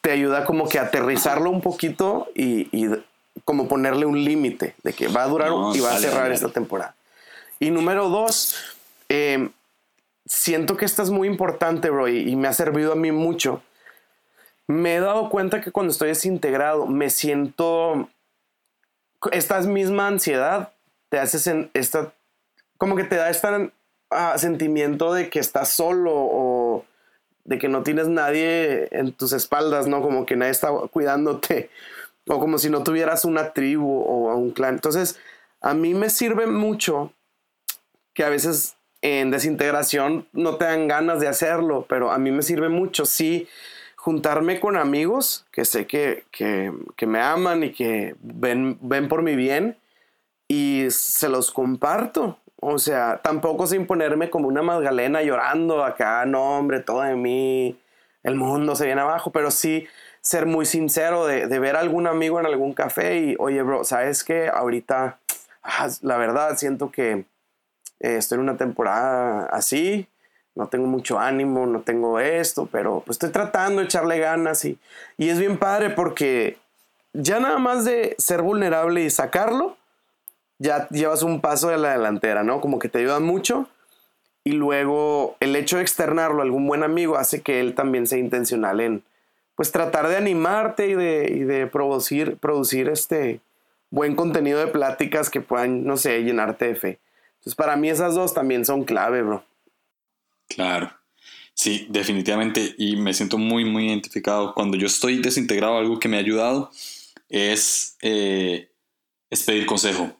[0.00, 2.88] te ayuda como que a aterrizarlo un poquito y,
[3.44, 6.94] como ponerle un límite de que va a durar y va a cerrar esta temporada.
[7.58, 8.56] Y número dos,
[9.10, 9.52] em,
[10.24, 13.62] siento que esta es muy importante, bro, y, y me ha servido a mí mucho.
[14.66, 18.08] Me he dado cuenta que cuando estoy desintegrado me siento
[19.32, 20.72] esta misma ansiedad
[21.08, 22.12] te haces en esta,
[22.78, 23.72] como que te da este
[24.36, 26.84] sentimiento de que estás solo o
[27.44, 30.02] de que no tienes nadie en tus espaldas, ¿no?
[30.02, 31.70] Como que nadie está cuidándote
[32.28, 34.74] o como si no tuvieras una tribu o un clan.
[34.74, 35.18] Entonces,
[35.60, 37.12] a mí me sirve mucho
[38.14, 42.42] que a veces en desintegración no te dan ganas de hacerlo, pero a mí me
[42.42, 43.48] sirve mucho, sí,
[43.96, 49.22] juntarme con amigos que sé que, que, que me aman y que ven, ven por
[49.22, 49.76] mi bien
[50.48, 52.38] y se los comparto.
[52.60, 57.78] O sea, tampoco sin ponerme como una Magdalena llorando acá, no hombre, todo de mí,
[58.22, 59.86] el mundo se viene abajo, pero sí
[60.20, 64.24] ser muy sincero de, ver a algún amigo en algún café y, oye, bro, ¿sabes
[64.24, 64.48] qué?
[64.48, 65.18] Ahorita,
[65.62, 67.24] ah, la verdad, siento que
[68.00, 70.08] eh, estoy en una temporada así,
[70.54, 74.78] no tengo mucho ánimo, no tengo esto, pero pues estoy tratando de echarle ganas y,
[75.16, 76.58] y es bien padre porque
[77.12, 79.76] ya nada más de ser vulnerable y sacarlo,
[80.58, 82.60] ya llevas un paso de la delantera, ¿no?
[82.60, 83.68] Como que te ayuda mucho.
[84.44, 88.18] Y luego el hecho de externarlo a algún buen amigo hace que él también sea
[88.18, 89.02] intencional en,
[89.54, 93.40] pues, tratar de animarte y de, de producir, producir este
[93.90, 96.98] buen contenido de pláticas que puedan, no sé, llenarte de fe.
[97.40, 99.42] Entonces, para mí esas dos también son clave, bro.
[100.46, 100.92] Claro.
[101.54, 102.74] Sí, definitivamente.
[102.76, 104.52] Y me siento muy, muy identificado.
[104.54, 106.70] Cuando yo estoy desintegrado, algo que me ha ayudado
[107.30, 108.70] es, eh,
[109.30, 110.14] es pedir consejo.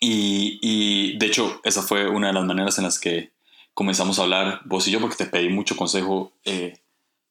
[0.00, 3.32] Y, de hecho, esa fue una de las maneras en las que
[3.74, 6.78] comenzamos a hablar vos y yo, porque te pedí mucho consejo eh,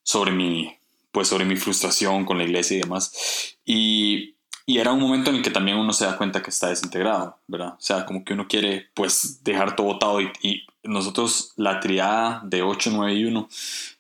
[0.04, 0.78] sobre, mi,
[1.12, 3.58] pues sobre mi frustración con la iglesia y demás.
[3.66, 4.36] Y,
[4.72, 7.40] y, era un momento en el que también uno se da cuenta que está desintegrado,
[7.48, 7.74] ¿verdad?
[7.74, 12.62] O sea, como que uno quiere pues dejar todo botado y, nosotros, la triada de
[12.62, 13.50] 8, 9 y 1,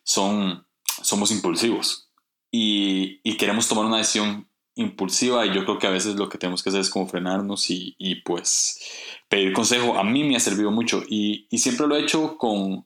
[0.03, 0.65] son,
[1.01, 2.09] somos impulsivos.
[2.51, 6.37] Y, y, queremos tomar una decisión impulsiva y yo creo que a veces lo que
[6.37, 8.79] tenemos que hacer es como frenarnos y, y pues
[9.27, 9.97] pedir consejo.
[9.97, 12.85] A mí me ha servido mucho y, y, siempre lo he hecho con,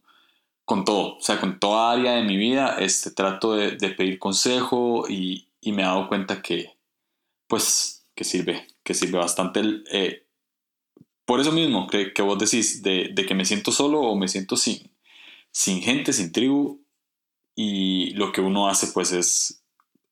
[0.65, 4.19] con todo, o sea, con toda área de mi vida, este, trato de, de pedir
[4.19, 6.72] consejo y, me he dado cuenta que
[7.53, 9.61] pues que sirve, que sirve bastante.
[9.91, 10.25] Eh,
[11.23, 14.27] por eso mismo que, que vos decís de, de, que me siento solo o me
[14.27, 14.89] siento sin,
[15.51, 16.81] sin gente, sin tribu
[17.55, 19.61] y lo que uno hace pues es...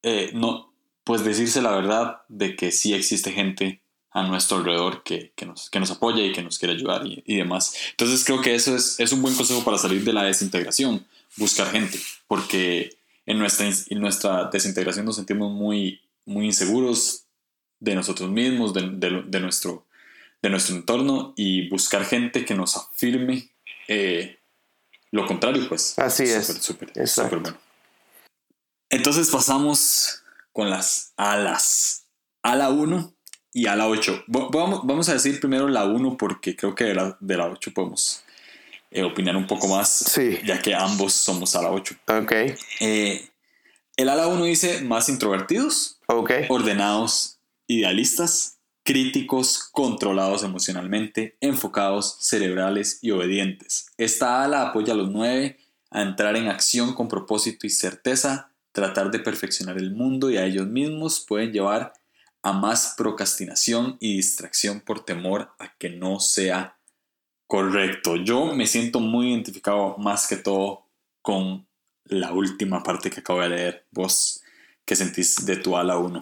[0.03, 0.71] Eh, no,
[1.03, 3.81] pues decirse la verdad de que sí existe gente
[4.11, 7.23] a nuestro alrededor que, que, nos, que nos apoya y que nos quiere ayudar y,
[7.25, 7.75] y, demás.
[7.89, 11.71] Entonces creo que eso es, es un buen consejo para salir de la desintegración, buscar
[11.71, 17.25] gente, porque en nuestra, en nuestra desintegración nos sentimos muy, muy inseguros
[17.81, 19.85] de nosotros mismos, de, de, de nuestro,
[20.41, 23.51] de nuestro entorno y buscar gente que nos afirme
[23.89, 24.39] eh,
[25.11, 25.99] lo contrario, pues.
[25.99, 26.63] Así super, es.
[26.63, 27.57] Súper, súper bueno.
[28.89, 30.23] Entonces pasamos
[30.53, 32.05] con las alas.
[32.41, 33.13] Ala 1
[33.53, 34.23] y ala 8.
[34.27, 37.71] Vamos, vamos a decir primero la 1 porque creo que de la, de la 8
[37.73, 38.23] podemos
[38.89, 40.39] eh, opinar un poco más, sí.
[40.45, 41.95] ya que ambos somos ala 8.
[42.07, 42.31] Ok.
[42.79, 43.29] Eh,
[43.97, 46.45] el ala 1 dice más introvertidos, okay.
[46.49, 47.30] ordenados,
[47.77, 53.87] idealistas, críticos, controlados emocionalmente, enfocados, cerebrales y obedientes.
[53.97, 55.57] Esta ala apoya a los 9
[55.91, 60.45] a entrar en acción con propósito y certeza, tratar de perfeccionar el mundo y a
[60.45, 61.93] ellos mismos pueden llevar
[62.43, 66.77] a más procrastinación y distracción por temor a que no sea
[67.45, 68.15] correcto.
[68.15, 70.87] Yo me siento muy identificado más que todo
[71.21, 71.67] con
[72.05, 73.85] la última parte que acabo de leer.
[73.91, 74.41] ¿Vos
[74.85, 76.21] qué sentís de tu ala 1?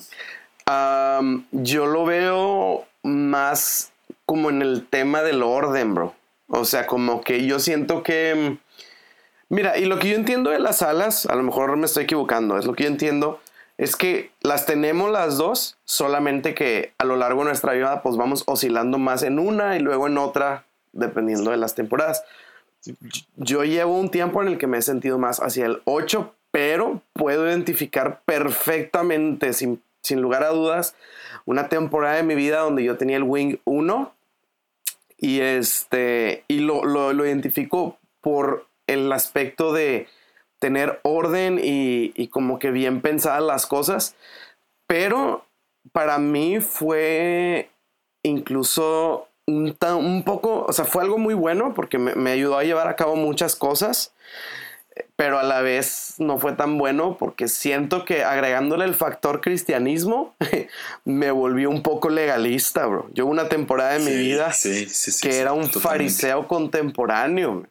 [0.70, 3.92] Um, yo lo veo más
[4.26, 6.14] como en el tema del orden, bro.
[6.48, 8.58] O sea, como que yo siento que...
[9.50, 12.58] Mira, y lo que yo entiendo de las alas, a lo mejor me estoy equivocando,
[12.60, 13.40] es lo que yo entiendo,
[13.80, 18.16] es que las tenemos las dos, solamente que a lo largo de nuestra vida pues
[18.16, 22.24] vamos oscilando más en una y luego en otra, dependiendo de las temporadas.
[23.38, 27.02] Yo llevo un tiempo en el que me he sentido más hacia el 8, pero
[27.14, 30.96] puedo identificar perfectamente, sin, sin lugar a dudas,
[31.46, 34.14] una temporada de mi vida donde yo tenía el Wing 1
[35.18, 40.08] y, este, y lo, lo, lo identifico por el aspecto de
[40.60, 44.16] tener orden y, y, como que bien pensadas las cosas,
[44.88, 45.46] pero
[45.92, 47.70] para mí fue
[48.24, 52.64] incluso un, un, poco, o sea, fue algo muy bueno porque me, me, ayudó a
[52.64, 54.14] llevar a cabo muchas cosas,
[55.16, 60.36] pero a la vez no fue tan bueno porque siento que agregándole el factor cristianismo
[61.06, 63.10] me volví un poco legalista, bro.
[63.14, 65.90] Yo una temporada de mi vida sí, sí, sí, que era un totalmente.
[65.90, 67.68] fariseo contemporáneo.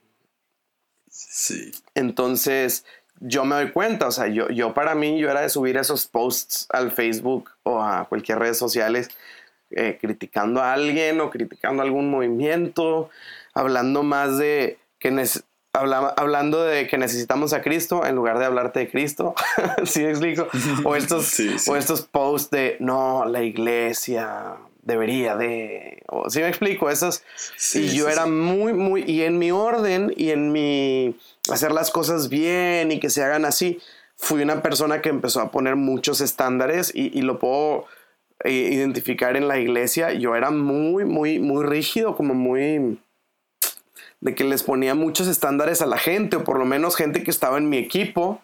[1.10, 1.72] Sí.
[1.94, 2.84] Entonces,
[3.20, 6.06] yo me doy cuenta, o sea, yo, yo para mí, yo era de subir esos
[6.06, 9.10] posts al Facebook o a cualquier redes sociales
[9.70, 13.10] eh, criticando a alguien o criticando algún movimiento,
[13.54, 15.10] hablando más de que
[15.72, 19.34] habla, hablando de que necesitamos a Cristo en lugar de hablarte de Cristo,
[19.84, 20.48] ¿sí me explico?
[20.84, 21.70] O estos, Sí, sí.
[21.70, 26.88] o estos posts de no, la iglesia debería de, o, ¿sí me explico?
[26.88, 27.22] Esos,
[27.56, 31.14] Sí, y yo era muy, muy, y en mi orden y en mi
[31.50, 33.80] hacer las cosas bien y que se hagan así,
[34.16, 37.86] fui una persona que empezó a poner muchos estándares y, y lo puedo
[38.44, 40.12] eh, identificar en la iglesia.
[40.12, 42.98] Yo era muy, muy, muy rígido, como muy
[44.20, 47.30] de que les ponía muchos estándares a la gente, o por lo menos gente que
[47.30, 48.40] estaba en mi equipo,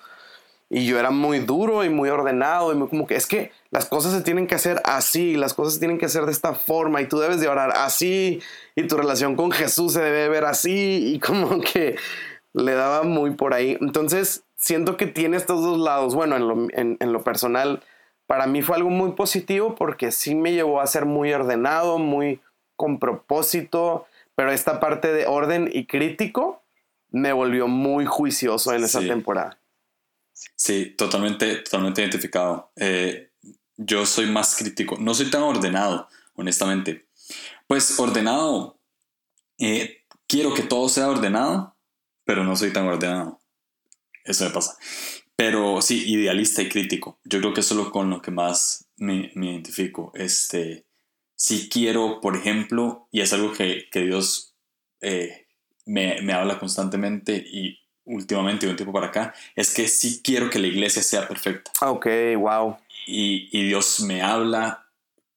[0.70, 3.86] y yo era muy duro y muy ordenado, y muy como que es que las
[3.86, 7.08] cosas se tienen que hacer así, las cosas tienen que hacer de esta forma, y
[7.08, 8.40] tú debes de orar así,
[8.74, 11.96] y tu relación con Jesús se debe ver así, y como que
[12.52, 13.76] le daba muy por ahí.
[13.80, 16.14] Entonces, siento que tiene estos dos lados.
[16.14, 17.82] Bueno, en lo, en lo personal,
[18.26, 22.40] para mí fue algo muy positivo porque sí me llevó a ser muy ordenado, muy
[22.76, 26.62] con propósito, pero esta parte de orden y crítico
[27.10, 29.08] me volvió muy juicioso en esa Sí.
[29.08, 29.58] temporada.
[30.56, 32.72] Sí, totalmente, totalmente identificado.
[32.76, 33.30] Eh,
[33.76, 34.96] yo soy más crítico.
[34.98, 37.06] No soy tan ordenado, honestamente.
[37.68, 38.78] Pues ordenado,
[39.58, 41.76] eh, quiero que todo sea ordenado,
[42.24, 43.40] pero no soy tan ordenado.
[44.24, 44.76] Eso me pasa.
[45.36, 47.18] Pero sí, idealista y crítico.
[47.24, 50.12] Yo creo que eso es lo con lo que más me, me identifico.
[50.14, 50.84] Este,
[51.36, 54.54] si quiero, por ejemplo, y es algo que, que Dios
[55.00, 55.46] eh,
[55.86, 60.50] me, me habla constantemente y últimamente de un tiempo para acá, es que sí quiero
[60.50, 61.72] que la iglesia sea perfecta.
[61.80, 62.06] Ok,
[62.38, 62.76] wow.
[63.06, 64.86] Y, y Dios me habla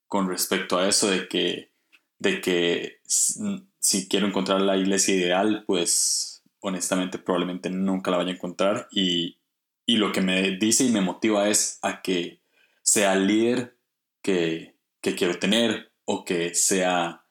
[0.07, 1.71] con respecto a eso de que,
[2.19, 8.35] de que si quiero encontrar la iglesia ideal, pues honestamente probablemente nunca la vaya a
[8.35, 8.87] encontrar.
[8.91, 9.37] Y,
[9.85, 12.41] y lo que me dice y me motiva es a que
[12.81, 13.77] sea el líder
[14.21, 14.76] que,
[15.07, 17.23] que quiero tener o que sea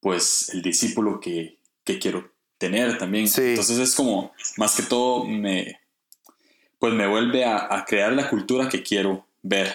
[0.00, 3.26] pues el discípulo que, que quiero tener también.
[3.26, 3.42] Sí.
[3.42, 5.80] Entonces es como, más que todo, me,
[6.78, 9.74] pues me vuelve a, a crear la cultura que quiero ver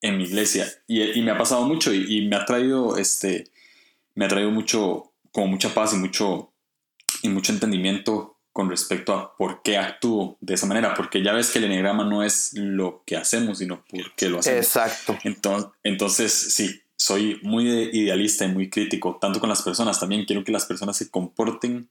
[0.00, 0.66] en mi iglesia.
[0.86, 3.48] Y, y me ha pasado mucho y, y me ha traído, este,
[4.14, 6.52] me ha traído mucho, como mucha paz y mucho,
[7.22, 11.50] y mucho entendimiento con respecto a por qué actúo de esa manera, porque ya ves
[11.50, 14.64] que el enneagrama no es lo que hacemos, sino por qué lo hacemos.
[14.64, 15.18] Exacto.
[15.24, 20.44] Entonces, entonces, sí, soy muy idealista y muy crítico, tanto con las personas, también quiero
[20.44, 21.90] que las personas se comporten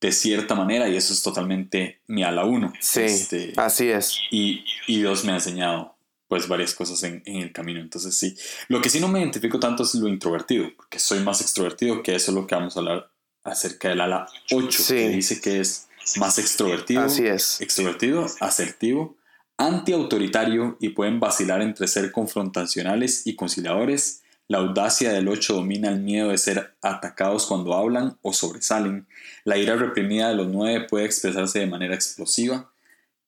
[0.00, 2.72] de cierta manera y eso es totalmente mi ala uno.
[2.80, 4.18] Sí, este, así es.
[4.30, 7.78] Y, y, Dios me ha enseñado pues varias cosas en, en, el camino.
[7.78, 8.36] Entonces sí,
[8.68, 12.14] lo que sí no me identifico tanto es lo introvertido, porque soy más extrovertido, que
[12.14, 13.10] eso es lo que vamos a hablar
[13.44, 17.60] acerca del ala 8, que dice que es más extrovertido, así es.
[17.60, 19.16] extrovertido, asertivo,
[19.56, 24.21] antiautoritario y pueden vacilar entre ser confrontacionales y conciliadores
[24.52, 29.06] la audacia del 8 domina el miedo de ser atacados cuando hablan o sobresalen.
[29.44, 32.70] La ira reprimida de los 9 puede expresarse de manera explosiva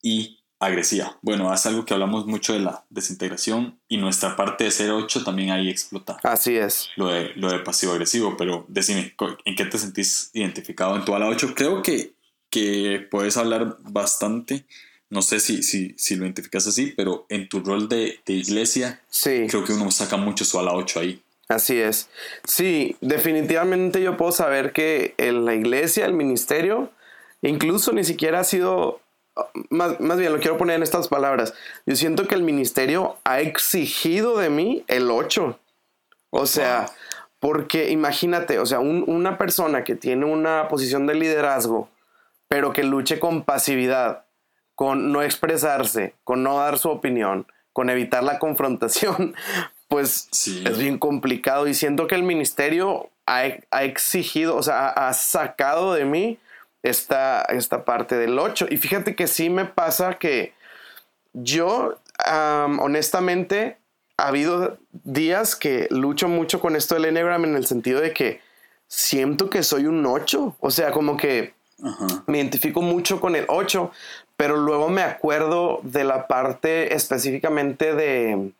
[0.02, 1.18] y agresiva.
[1.22, 5.24] Bueno, es algo que hablamos mucho de la desintegración y nuestra parte de ser 8
[5.24, 6.18] también ahí explota.
[6.22, 6.90] Así es.
[6.96, 9.14] Lo de, lo de pasivo-agresivo, pero decime,
[9.46, 11.54] ¿en qué te sentís identificado en tu ala 8?
[11.56, 12.12] Creo que,
[12.50, 14.66] que puedes hablar bastante
[15.14, 19.46] no sé si, si, si lo identificas así, pero en tu rol de, iglesia, sí.
[19.48, 21.22] creo que uno saca mucho su ala 8 ahí.
[21.48, 22.08] Así es.
[22.42, 26.90] Sí, definitivamente yo puedo saber que en la iglesia, el ministerio,
[27.42, 29.00] incluso ni siquiera ha sido,
[29.70, 31.54] más, más bien lo quiero poner en estas palabras,
[31.86, 35.56] yo siento que el ministerio ha exigido de mí el 8.
[36.30, 36.86] O sea,
[37.38, 41.88] porque imagínate, o sea, una persona que tiene una posición de liderazgo,
[42.48, 44.23] pero que luche con pasividad,
[44.74, 49.34] con no expresarse, con no dar su opinión, con evitar la confrontación,
[49.88, 51.66] pues es bien complicado.
[51.66, 53.46] Y siento que el ministerio ha,
[53.82, 56.38] exigido, o sea, ha, sacado de mí
[56.82, 58.66] esta, esta parte del 8.
[58.70, 60.52] Y fíjate que sí me pasa que
[61.32, 61.98] yo,
[62.80, 63.78] honestamente,
[64.16, 68.40] ha habido días que lucho mucho con esto del Enneagram en el sentido de que
[68.86, 70.56] siento que soy un 8.
[70.60, 71.54] O sea, como que
[72.26, 73.90] me identifico mucho con el 8,
[74.44, 78.52] pero luego me acuerdo de la parte específicamente de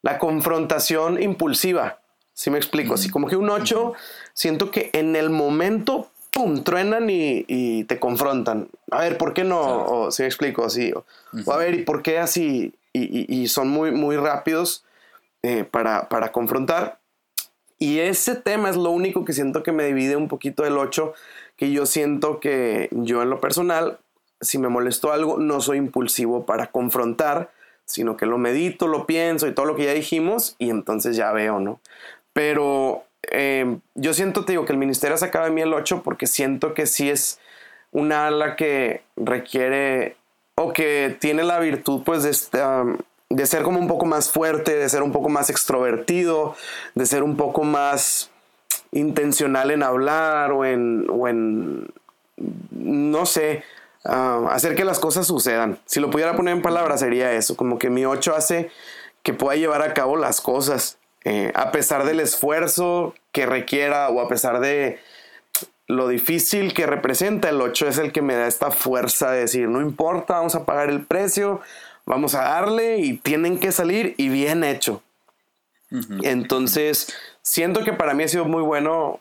[0.00, 1.98] la confrontación impulsiva.
[2.32, 3.94] Si me explico, así como que un 8,
[4.32, 8.68] siento que en el momento, ¡pum!, truenan y, te confrontan.
[8.92, 9.84] A ver, ¿por qué no?
[9.84, 10.92] O si me explico, así.
[10.92, 11.04] O,
[11.52, 12.72] a ver, ¿y por qué así?
[12.92, 14.84] Y, son muy, muy rápidos
[15.42, 17.00] eh, para, para confrontar.
[17.80, 21.12] Y ese tema es lo único que siento que me divide un poquito del 8,
[21.56, 23.98] que yo siento que yo en lo personal
[24.40, 27.50] si me molestó algo, no soy impulsivo para confrontar,
[27.84, 31.32] sino que lo medito, lo pienso y todo lo que ya dijimos y entonces ya
[31.32, 31.80] veo, ¿no?
[32.32, 36.02] Pero em, yo siento, te digo, que el ministerio ha sacado de mí el 8
[36.02, 37.38] porque siento que sí es
[37.92, 40.16] una ala que requiere
[40.56, 42.96] o que tiene la virtud pues de,
[43.28, 46.56] de ser como un poco más fuerte, de ser un poco más extrovertido,
[46.94, 48.30] de ser un poco más
[48.92, 51.88] intencional en hablar o en, o en
[52.70, 53.62] no sé,
[54.04, 55.78] Ah, hacer que las cosas sucedan.
[55.86, 58.70] Si lo pudiera poner en palabras sería eso, como que mi 8 hace
[59.22, 64.20] que pueda llevar a cabo las cosas, eh, a pesar del esfuerzo que requiera o
[64.20, 64.98] a pesar de
[65.86, 69.68] lo difícil que representa, el 8 es el que me da esta fuerza de decir,
[69.68, 71.62] no importa, vamos a pagar el precio,
[72.04, 75.02] vamos a darle y tienen que salir y bien hecho.
[76.22, 79.20] Entonces, siento que para mí ha sido muy bueno,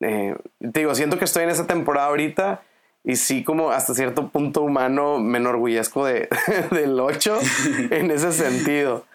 [0.00, 2.62] eh, te digo, siento que estoy en esa temporada ahorita
[3.04, 6.28] y sí, como hasta cierto punto humano, me enorgullezco de,
[6.70, 7.38] del 8
[7.90, 9.06] en ese sentido.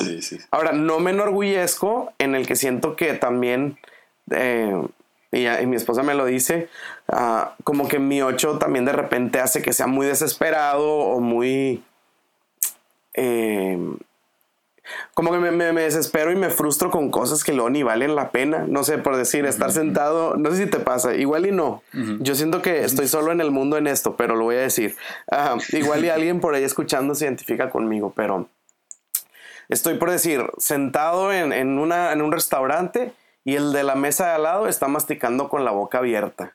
[0.00, 0.38] sí, sí.
[0.50, 3.78] Ahora, no me enorgullezco en el que siento que también,
[4.30, 4.76] eh,
[5.32, 6.68] y, mi esposa me lo dice,
[7.08, 11.82] ah, como que mi 8 también de repente hace que sea muy desesperado o muy...
[13.14, 13.78] Eh,
[15.14, 18.64] como que me, desespero y me frustro con cosas que luego ni valen la pena.
[18.66, 21.82] No sé, por decir, estar sentado, no sé si te pasa, igual y no.
[22.20, 24.96] Yo siento que estoy solo en el mundo en esto, pero lo voy a decir.
[25.72, 28.48] igual y alguien por ahí escuchando se identifica conmigo, pero
[29.68, 33.12] estoy por decir, sentado en, una, en un restaurante
[33.44, 36.54] y el de la mesa de al lado está masticando con la boca abierta.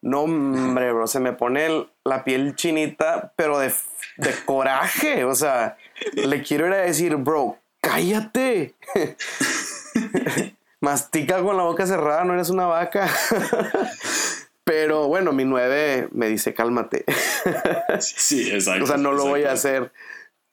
[0.00, 3.72] No, hombre, bro, se me pone la piel chinita, pero de,
[4.16, 5.24] de coraje.
[5.24, 5.76] O sea,
[6.14, 8.74] le quiero ir a decir, bro, cállate.
[10.80, 13.08] Mastica con la boca cerrada, no eres una vaca.
[14.64, 17.04] Pero bueno, mi nueve me dice, cálmate.
[18.00, 18.84] Sí, exacto.
[18.84, 19.92] O sea, no lo voy a hacer.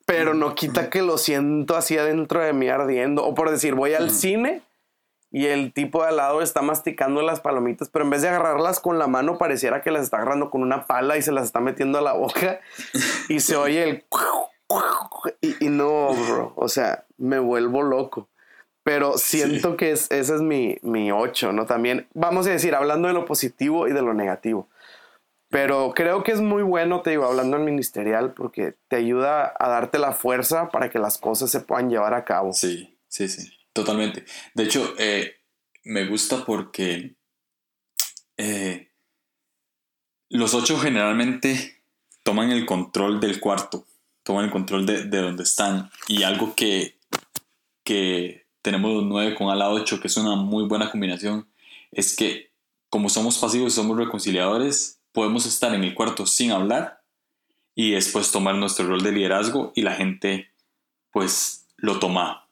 [0.05, 3.25] Pero no quita que lo siento así adentro de mí ardiendo.
[3.25, 4.61] O por decir, voy al cine
[5.35, 8.79] y el tipo de al lado está masticando las palomitas, pero en vez de agarrarlas
[8.79, 11.59] con la mano, pareciera que las está agarrando con una pala y se las está
[11.59, 12.61] metiendo a la boca.
[13.27, 14.05] Y se oye el
[15.59, 16.53] y, no, bro.
[16.55, 18.29] O sea, me vuelvo loco.
[18.83, 21.65] Pero siento que es, ese es mi, mi 8, ¿no?
[21.65, 24.69] También, vamos a decir, hablando de lo positivo y de lo negativo.
[25.49, 29.69] Pero creo que es muy bueno, te digo, hablando en ministerial, porque te ayuda a
[29.69, 32.53] darte la fuerza para que las cosas se puedan llevar a cabo.
[32.53, 33.51] Sí, sí, sí.
[33.73, 34.25] Totalmente.
[34.53, 35.35] De hecho, eh,
[35.83, 37.15] me gusta porque
[38.37, 38.91] eh,
[40.29, 41.81] los ocho generalmente
[42.23, 43.85] toman el control del cuarto,
[44.23, 45.89] toman el control de, de donde están.
[46.07, 46.97] Y algo que,
[47.85, 51.47] que tenemos los nueve con ala 8, que es una muy buena combinación,
[51.91, 52.51] es que
[52.89, 57.01] como somos pasivos y somos reconciliadores, podemos estar en el cuarto sin hablar
[57.73, 60.49] y después tomar nuestro rol de liderazgo y la gente
[61.11, 62.49] pues lo toma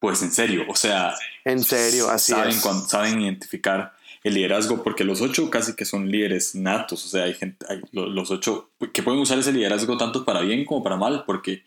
[0.00, 2.88] pues en serio, o sea, en serio, así saben, es.
[2.88, 3.92] saben identificar
[4.24, 7.82] el liderazgo porque los ocho casi que son líderes natos, o sea, hay gente, hay
[7.92, 11.64] los ocho que pueden usar ese liderazgo tanto para bien como para mal, porque,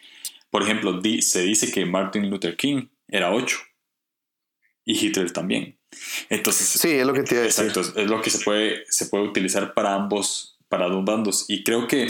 [0.50, 3.60] por ejemplo, se dice que Martin Luther King era ocho
[4.86, 5.80] y Hitler también.
[6.30, 9.74] Entonces, sí, es lo que te Exacto, es lo que se puede, se puede utilizar
[9.74, 11.46] para ambos, para dos bandos.
[11.48, 12.08] Y creo que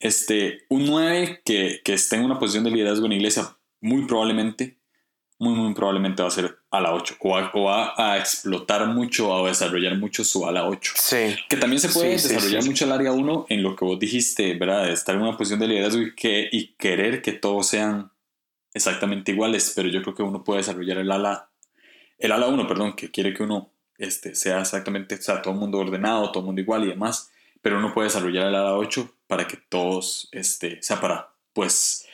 [0.00, 4.78] este, un 9 que, que esté en una posición de liderazgo en iglesia, muy probablemente,
[5.38, 9.44] muy, muy probablemente va a ser a la 8 o va, a explotar mucho o
[9.44, 10.92] a desarrollar mucho su ala 8.
[10.96, 11.34] Sí.
[11.48, 14.86] Que también se puede desarrollar mucho el área 1 en lo que vos dijiste, ¿verdad?
[14.86, 18.12] De estar en una posición de liderazgo y, que, y querer que todos sean
[18.74, 21.48] exactamente iguales, pero yo creo que uno puede desarrollar el ala
[22.22, 25.60] el ala 1, perdón, que quiere que uno este, sea exactamente, o sea, todo el
[25.60, 27.30] mundo ordenado, todo el mundo igual y demás,
[27.60, 32.06] pero uno puede desarrollar el ala 8 para que todos, este, sea, para, pues,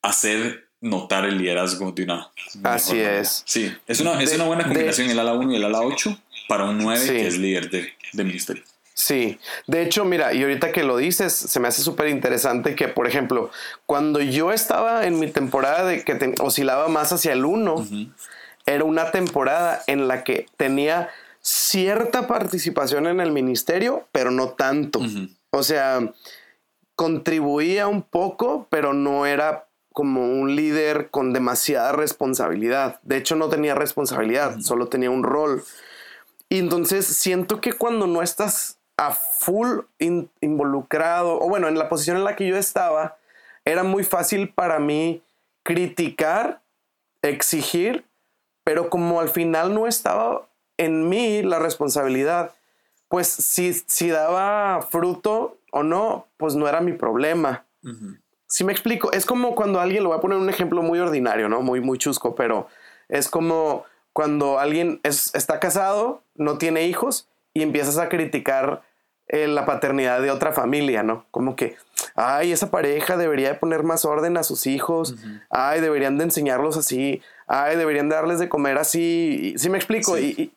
[0.00, 2.30] hacer notar el liderazgo de una...
[2.64, 3.42] Así es.
[3.46, 6.18] Sí, es una, es una buena combinación el ala 1 y el ala 8
[6.48, 8.64] para un 9 que es líder de, de ministerio.
[9.02, 12.86] Sí, de hecho, mira, y ahorita que lo dices, se me hace súper interesante que,
[12.86, 13.50] por ejemplo,
[13.86, 17.86] cuando yo estaba en mi temporada de que oscilaba más hacia el 1,
[18.66, 21.08] era una temporada en la que tenía
[21.40, 25.00] cierta participación en el ministerio, pero no tanto.
[25.48, 26.12] O sea,
[26.94, 33.00] contribuía un poco, pero no era como un líder con demasiada responsabilidad.
[33.02, 35.64] De hecho, no tenía responsabilidad, solo tenía un rol.
[36.50, 39.80] Y entonces siento que cuando no estás a full
[40.40, 43.16] involucrado, o bueno, en la posición en la que yo estaba,
[43.64, 45.22] era muy fácil para mí
[45.62, 46.62] criticar,
[47.22, 48.04] exigir
[48.64, 52.52] pero como al final no estaba en mí la responsabilidad,
[53.08, 57.64] pues si, si daba fruto o no, pues no era mi problema.
[58.46, 61.48] Si me explico, es como cuando alguien, lo voy a poner un ejemplo muy ordinario,
[61.48, 61.62] ¿no?
[61.62, 62.68] Muy, muy chusco, pero
[63.08, 68.82] es como cuando alguien está casado, no tiene hijos y empiezas a criticar
[69.32, 71.24] eh, la paternidad de otra familia, ¿no?
[71.30, 71.76] Como que,
[72.16, 75.14] ay, esa pareja debería de poner más orden a sus hijos,
[75.50, 79.54] ay, deberían de enseñarlos así, ay, deberían darles de comer así.
[79.56, 80.18] ¿Sí me explico?
[80.18, 80.52] Y,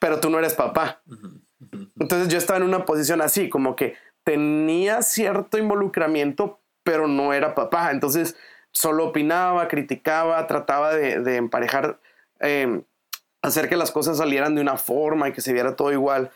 [0.00, 1.02] pero tú no eres papá.
[2.00, 7.54] Entonces yo estaba en una posición así, como que tenía cierto involucramiento, pero no era
[7.54, 7.90] papá.
[7.90, 8.36] Entonces
[8.70, 12.00] solo opinaba, criticaba, trataba de, emparejar,
[12.40, 12.84] em,
[13.42, 16.30] hacer que las cosas salieran de una forma y que se viera todo igual.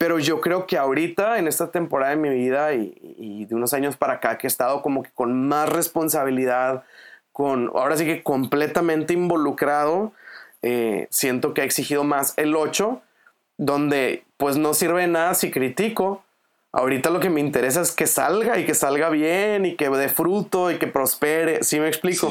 [0.00, 3.74] Pero yo creo que ahorita, en esta temporada de mi vida y, y de unos
[3.74, 6.84] años para acá, que he estado como que con más responsabilidad,
[7.32, 10.14] con, ahora sí que completamente involucrado,
[10.62, 13.02] eh, siento que ha exigido más el 8,
[13.58, 16.24] donde pues no sirve de nada si critico.
[16.72, 20.08] Ahorita lo que me interesa es que salga y que salga bien y que dé
[20.08, 21.62] fruto y que prospere.
[21.62, 22.30] ¿Sí me explico?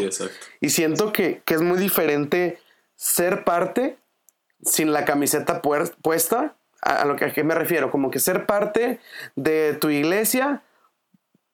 [0.60, 2.58] Y siento que, que, es muy diferente
[2.96, 3.98] ser parte
[4.64, 6.56] sin la camiseta puesta.
[6.82, 9.00] A, lo que me refiero, como que ser parte
[9.36, 10.62] de tu iglesia,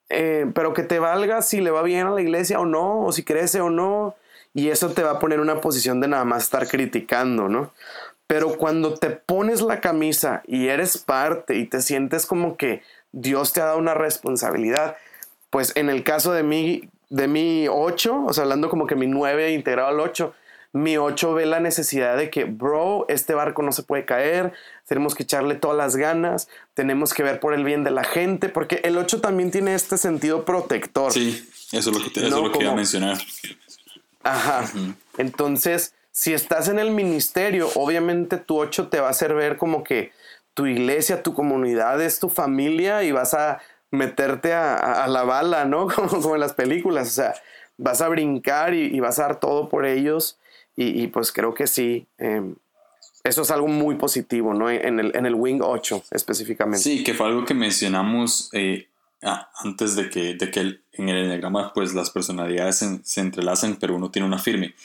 [0.09, 3.11] eh, pero que te valga si le va bien a la iglesia o no, o
[3.11, 4.15] si crece o no,
[4.53, 7.73] y eso te va a poner en una posición de nada más estar criticando, ¿no?
[8.27, 12.81] Pero cuando te pones la camisa y eres parte y te sientes como que
[13.11, 14.97] Dios te ha dado una responsabilidad,
[15.49, 19.07] pues en el caso de mi, de mi 8, o sea, hablando como que mi
[19.07, 20.33] 9 integrado al 8,
[20.75, 24.51] mi 8 ve la necesidad de que, bro, este barco no se puede caer,
[24.85, 28.49] tenemos que echarle todas las ganas, tenemos que ver por el bien de la gente,
[28.49, 31.13] porque el 8 también tiene este sentido protector.
[31.13, 33.17] Sí, eso es lo que, eso lo que iba a mencionar.
[34.21, 34.69] Ajá.
[35.17, 39.81] Entonces, si estás en el ministerio, obviamente tu 8 te va a hacer ver como
[39.81, 40.11] que
[40.53, 43.61] tu iglesia, tu comunidad es tu familia y vas a
[43.91, 45.87] meterte a, la bala, ¿no?
[45.95, 47.33] Como, en las películas, o sea,
[47.77, 50.37] vas a brincar y, y vas a dar todo por ellos
[50.77, 52.55] y, pues creo que sí, em,
[53.23, 54.69] eso es algo muy positivo, ¿no?
[54.69, 56.83] En el, en el Wing 8 específicamente.
[56.83, 58.87] Sí, que fue algo que mencionamos eh,
[59.63, 63.95] antes de que, de que en el enneagrama pues las personalidades se, se, entrelazan, pero
[63.95, 64.75] uno tiene una firme.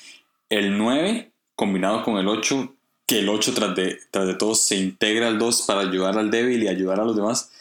[0.48, 4.76] El 9 combinado con el 8, que el 8 tras de, tras de todo se
[4.76, 7.52] integra al 2 para ayudar al débil y ayudar a los demás,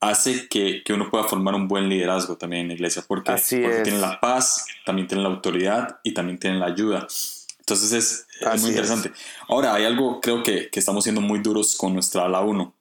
[0.00, 3.80] hace que, que uno pueda formar un buen liderazgo también en la iglesia, porque, porque
[3.84, 7.06] tiene la paz, también tiene la autoridad y también tiene la ayuda.
[7.66, 9.10] Entonces es, es muy interesante.
[9.48, 12.74] Ahora, hay algo, creo que, que, estamos siendo muy duros con nuestra ala 1.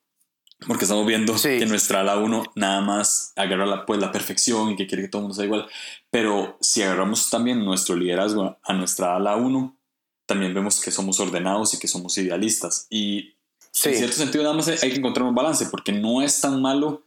[0.68, 4.76] Porque estamos viendo que nuestra ala 1 nada más agarra la, pues, la perfección y
[4.76, 5.68] que quiere que todo el mundo sea igual.
[6.12, 9.78] Pero si agarramos también nuestro liderazgo a nuestra ala 1,
[10.26, 12.88] también vemos que somos ordenados y que somos idealistas.
[12.90, 13.36] Y
[13.86, 17.06] en cierto sentido, nada más hay que encontrar un balance, porque no es tan malo,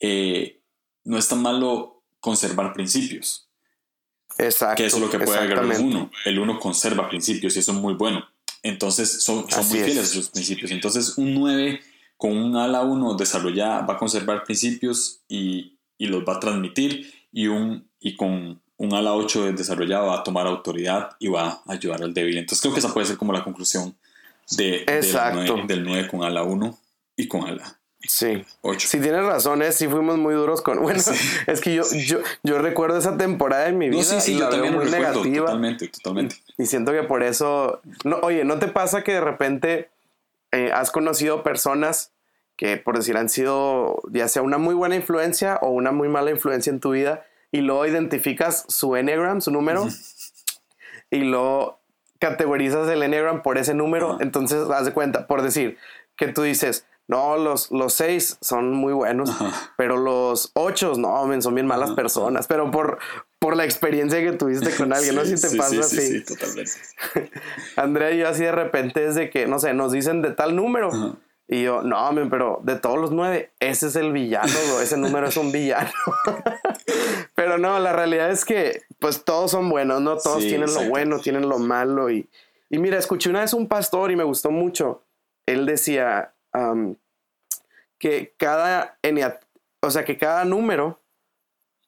[0.00, 0.60] eh,
[1.04, 3.45] no es tan malo conservar principios.
[4.38, 4.76] Exacto.
[4.76, 6.10] Que eso es lo que puede agarrar el uno.
[6.24, 8.24] El uno conserva principios y eso es muy bueno.
[8.62, 10.70] Entonces son, son muy fieles a sus principios.
[10.70, 11.80] Entonces un 9
[12.16, 17.12] con un ala 1 desarrollada va a conservar principios y, y, los va a transmitir
[17.32, 21.72] y, un, y con un ala 8 desarrollado va a tomar autoridad y va a
[21.72, 22.38] ayudar al débil.
[22.38, 23.96] Entonces creo que esa puede ser como la conclusión
[24.52, 24.84] de,
[25.66, 26.78] del 9 con ala 1
[27.16, 28.44] y con ala Sí.
[28.78, 30.80] Si tienes razón, es, sí fuimos muy duros con.
[30.82, 31.00] Bueno,
[31.46, 34.02] es que yo, yo, yo recuerdo esa temporada en mi vida.
[34.02, 35.46] sí, sí, y yo también muy negativa.
[35.46, 36.36] Totalmente, totalmente.
[36.58, 37.80] Y siento que por eso.
[38.04, 39.90] No, oye, ¿no te pasa que de repente
[40.52, 42.12] eh, has conocido personas
[42.56, 46.30] que, por decir, han sido ya sea una muy buena influencia o una muy mala
[46.30, 49.88] influencia en tu vida y luego identificas su Enneagram, su número,
[51.10, 51.80] y luego
[52.18, 54.18] categorizas el Enneagram por ese número?
[54.20, 55.76] Entonces, haz de cuenta, por decir,
[56.16, 59.30] que tú dices no, los, los seis son muy buenos,
[59.76, 62.98] pero los ocho, no, son bien malas personas, pero por,
[63.38, 66.00] por la experiencia que tuviste con alguien, no sé si te pasa así.
[66.00, 66.72] Sí, totalmente.
[67.76, 70.56] Andrea y yo así de repente es de que, no sé, nos dicen de tal
[70.56, 71.16] número.
[71.48, 75.36] Y yo, no, pero de todos los nueve, ese es el villano, ese número es
[75.36, 75.90] un villano.
[77.36, 80.16] pero no, la realidad es que, pues todos son buenos, ¿no?
[80.16, 82.10] Todos tienen lo bueno, tienen lo malo.
[82.10, 82.28] Y,
[82.68, 85.04] y mira, escuché una vez un pastor y me gustó mucho.
[85.46, 86.34] Él decía,
[87.98, 88.98] que cada,
[89.80, 91.00] o sea, que cada número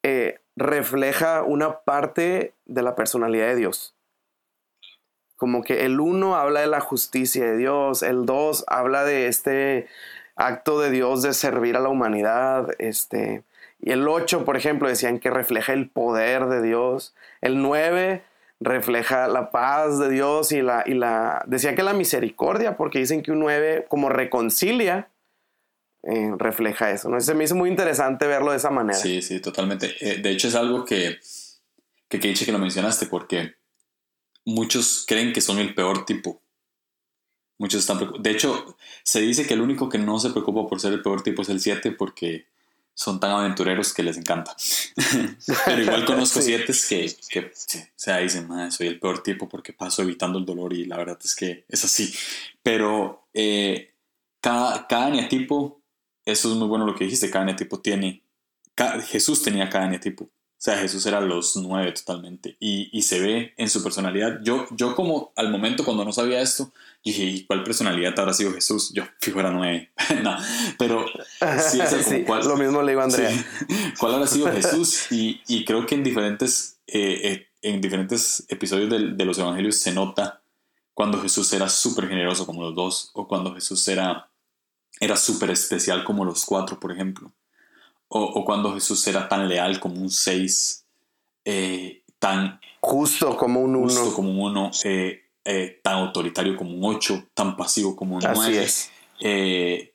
[0.03, 3.95] eh, refleja una parte de la personalidad de Dios.
[5.35, 9.87] Como que el uno habla de la justicia de Dios, el dos habla de este
[10.35, 13.43] acto de Dios de servir a la humanidad, este,
[13.81, 18.23] y el ocho, por ejemplo, decían que refleja el poder de Dios, el nueve
[18.59, 23.21] refleja la paz de Dios y la, y la, decía que la misericordia, porque dicen
[23.21, 25.09] que un 9 como reconcilia,
[26.03, 27.19] eh, refleja eso, ¿no?
[27.19, 28.97] Se me hizo muy interesante verlo de esa manera.
[28.97, 29.95] Sí, sí, totalmente.
[29.99, 31.19] Eh, de hecho es algo que,
[32.07, 33.55] que, que que lo mencionaste, porque
[34.45, 36.41] muchos creen que son el peor tipo.
[37.57, 40.93] Muchos están De hecho, se dice que el único que no se preocupa por ser
[40.93, 42.47] el peor tipo es el 7 porque
[42.99, 44.53] son tan aventureros que les encanta.
[45.65, 47.51] Pero igual conozco siete que, que o
[47.95, 51.33] sea, dicen, soy el peor tipo porque paso evitando el dolor y la verdad es
[51.33, 52.13] que es así.
[52.61, 53.93] Pero eh,
[54.41, 55.81] cada, cada eneatipo,
[56.25, 58.21] eso es muy bueno lo que dijiste, cada eneatipo tiene,
[59.07, 60.25] Jesús tenía cada eneatipo.
[60.25, 62.57] O sea, Jesús era los nueve totalmente.
[62.59, 64.41] Y, y, se ve en su personalidad.
[64.43, 66.73] Yo, yo como al momento cuando no sabía esto,
[67.03, 68.91] ¿y cuál personalidad habrá sido Jesús?
[68.93, 69.91] Yo fijo era nueve.
[70.23, 70.35] no,
[70.77, 71.05] pero
[71.69, 73.31] sí, es cuál, lo mismo le iba a Andrea.
[73.99, 75.11] ¿Cuál habrá sido Jesús?
[75.11, 79.77] Y, y creo que en diferentes, eh, eh, en diferentes episodios de, de, los evangelios
[79.77, 80.41] se nota
[80.93, 84.29] cuando Jesús era súper generoso como los dos, o cuando Jesús era,
[84.99, 87.31] era súper especial como los cuatro, por ejemplo
[88.09, 90.85] o, cuando Jesús era tan leal como un 6,
[91.45, 96.95] eh, tan justo como un 1, como un uno eh, eh, tan autoritario como un
[96.95, 99.93] 8, tan pasivo como un 9,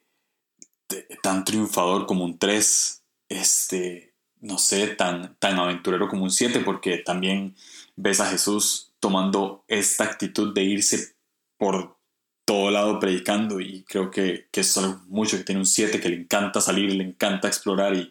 [1.22, 6.98] tan triunfador como un 3, este, no sé, tan, tan aventurero como un 7, porque
[6.98, 7.56] también
[7.96, 11.16] ves a Jesús tomando esta actitud de irse
[11.58, 11.98] por
[12.46, 16.08] todo lado predicando y creo que, que es algo mucho que tiene un 7, que
[16.08, 18.08] le encanta salir, le encanta explorar y,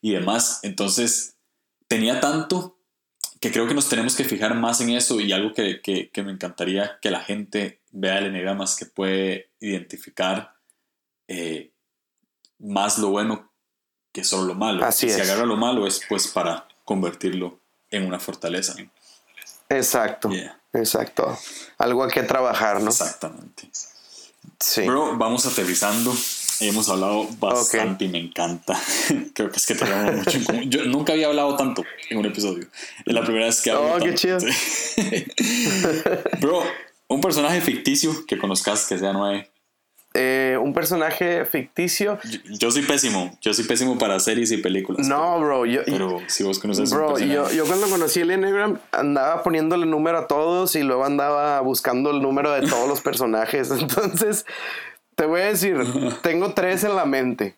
[0.00, 0.60] y demás.
[0.62, 1.36] Entonces,
[1.88, 2.78] tenía tanto
[3.42, 6.22] que creo que nos tenemos que fijar más en eso y algo que, que, que
[6.22, 10.54] me encantaría que la gente vea el más que puede identificar
[11.26, 11.72] eh,
[12.60, 13.50] más lo bueno
[14.12, 14.84] que solo lo malo.
[14.84, 15.28] Así si es.
[15.28, 17.58] agarra lo malo es pues para convertirlo
[17.90, 18.76] en una fortaleza.
[19.68, 20.30] Exacto.
[20.72, 21.36] Exacto.
[21.78, 22.90] Algo a que trabajar, ¿no?
[22.90, 23.68] Exactamente.
[24.60, 24.82] Sí.
[24.82, 26.14] Bro, vamos aterrizando.
[26.62, 28.78] Hemos hablado bastante y me encanta.
[29.34, 30.70] Creo que es que tenemos mucho en común.
[30.70, 32.66] Yo nunca había hablado tanto en un episodio.
[33.04, 33.94] Es la primera vez que hablo.
[33.94, 34.38] Oh, qué chido.
[36.40, 36.62] Bro,
[37.08, 39.48] un personaje ficticio que conozcas que sea nueve
[40.14, 42.18] eh, un personaje ficticio.
[42.58, 45.08] Yo, soy pésimo, yo soy pésimo para series y películas.
[45.08, 45.64] No, bro.
[45.64, 50.18] Yo, pero si vos conoces Bro, yo, yo, cuando conocí el Enneagram andaba poniéndole número
[50.18, 53.70] a todos y luego andaba buscando el número de todos los personajes.
[53.70, 54.44] Entonces,
[55.22, 55.76] te voy a decir,
[56.22, 57.54] tengo tres en la mente.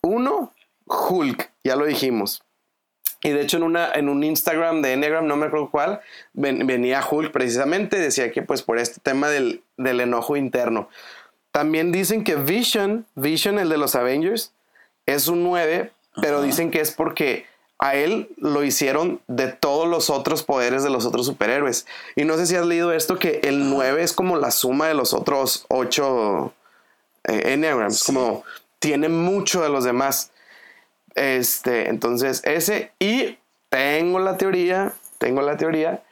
[0.00, 0.54] Uno,
[0.86, 2.42] Hulk, ya lo dijimos.
[3.22, 6.00] Y de hecho en, una, en un Instagram de Enneagram, no me acuerdo cuál,
[6.32, 10.88] venía Hulk precisamente, decía que pues por este tema del, del enojo interno.
[11.50, 14.54] También dicen que Vision, Vision, el de los Avengers,
[15.04, 15.92] es un 9,
[16.22, 17.44] pero dicen que es porque
[17.78, 21.84] a él lo hicieron de todos los otros poderes de los otros superhéroes.
[22.16, 24.94] Y no sé si has leído esto, que el 9 es como la suma de
[24.94, 26.54] los otros 8
[27.24, 28.44] eh, Enneagrams, como
[28.78, 30.32] tiene mucho de los demás.
[31.14, 33.38] Este, entonces, ese, y
[33.68, 36.02] tengo la teoría, tengo la teoría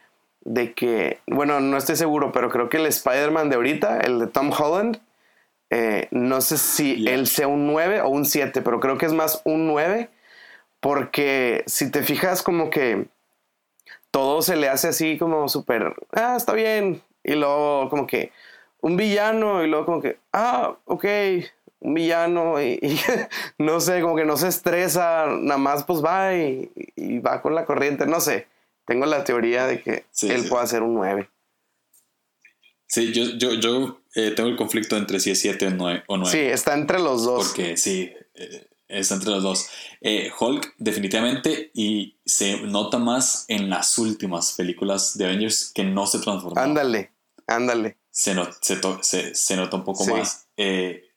[0.43, 4.27] de que, bueno, no estoy seguro, pero creo que el Spider-Man de ahorita, el de
[4.27, 4.99] Tom Holland,
[5.69, 9.13] eh, no sé si él sea un 9 o un 7, pero creo que es
[9.13, 10.09] más un 9,
[10.79, 13.05] porque si te fijas como que
[14.11, 18.31] todo se le hace así como súper, ah, está bien, y luego como que
[18.81, 21.05] un villano, y luego como que, ah, ok,
[21.79, 22.79] un villano, y,
[23.57, 26.69] no sé, como que no se estresa, nada más pues va y,
[27.19, 28.47] va con la corriente, no sé,
[28.85, 31.29] tengo la teoría de que él pueda ser un 9.
[32.87, 35.67] Sí, yo, yo, yo eh, tengo el conflicto entre si es 7
[36.07, 37.47] o 9, Sí, está entre los dos.
[37.47, 39.69] Porque sí, eh, está entre los dos.
[40.01, 46.05] Eh, Hulk, definitivamente, y se nota más en las últimas películas de Avengers que no
[46.05, 46.59] se transformó.
[46.59, 47.13] Ándale,
[47.47, 47.97] ándale.
[48.11, 50.47] Se, se, se, nota un poco más.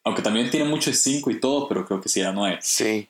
[0.05, 2.59] aunque también tiene mucho de 5 y todo, pero creo que sí era 9.
[2.63, 3.09] Sí.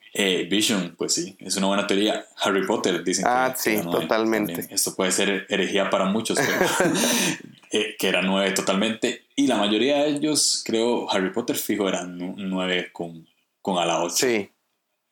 [0.50, 2.26] Vision, pues sí, es una buena teoría.
[2.38, 4.66] Harry Potter, dicen ah, que, sí, totalmente.
[4.70, 6.58] Esto puede ser herejía para muchos, pero
[7.76, 9.24] Eh, que eran nueve totalmente.
[9.34, 13.26] Y la mayoría de ellos, creo, Harry Potter fijo, eran nueve con,
[13.60, 14.28] con a la ocho.
[14.28, 14.48] Sí.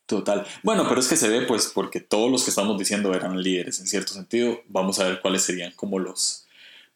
[0.07, 0.47] Total.
[0.62, 3.81] Bueno, pero es que se ve, pues, porque todos los que estamos diciendo eran líderes
[3.81, 4.61] en cierto sentido.
[4.69, 6.41] Vamos a ver cuáles serían como los,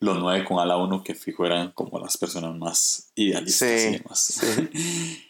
[0.01, 3.91] los nueve con a la uno que fijo eran como las personas más idealistas y
[3.93, 4.41] demás.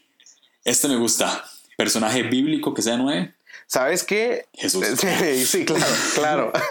[0.65, 1.45] Este me gusta.
[1.77, 3.37] Personaje bíblico que sea nueve.
[3.69, 4.47] ¿Sabes qué?
[4.53, 4.85] Jesús.
[5.47, 5.85] Sí, claro,
[6.15, 6.53] claro.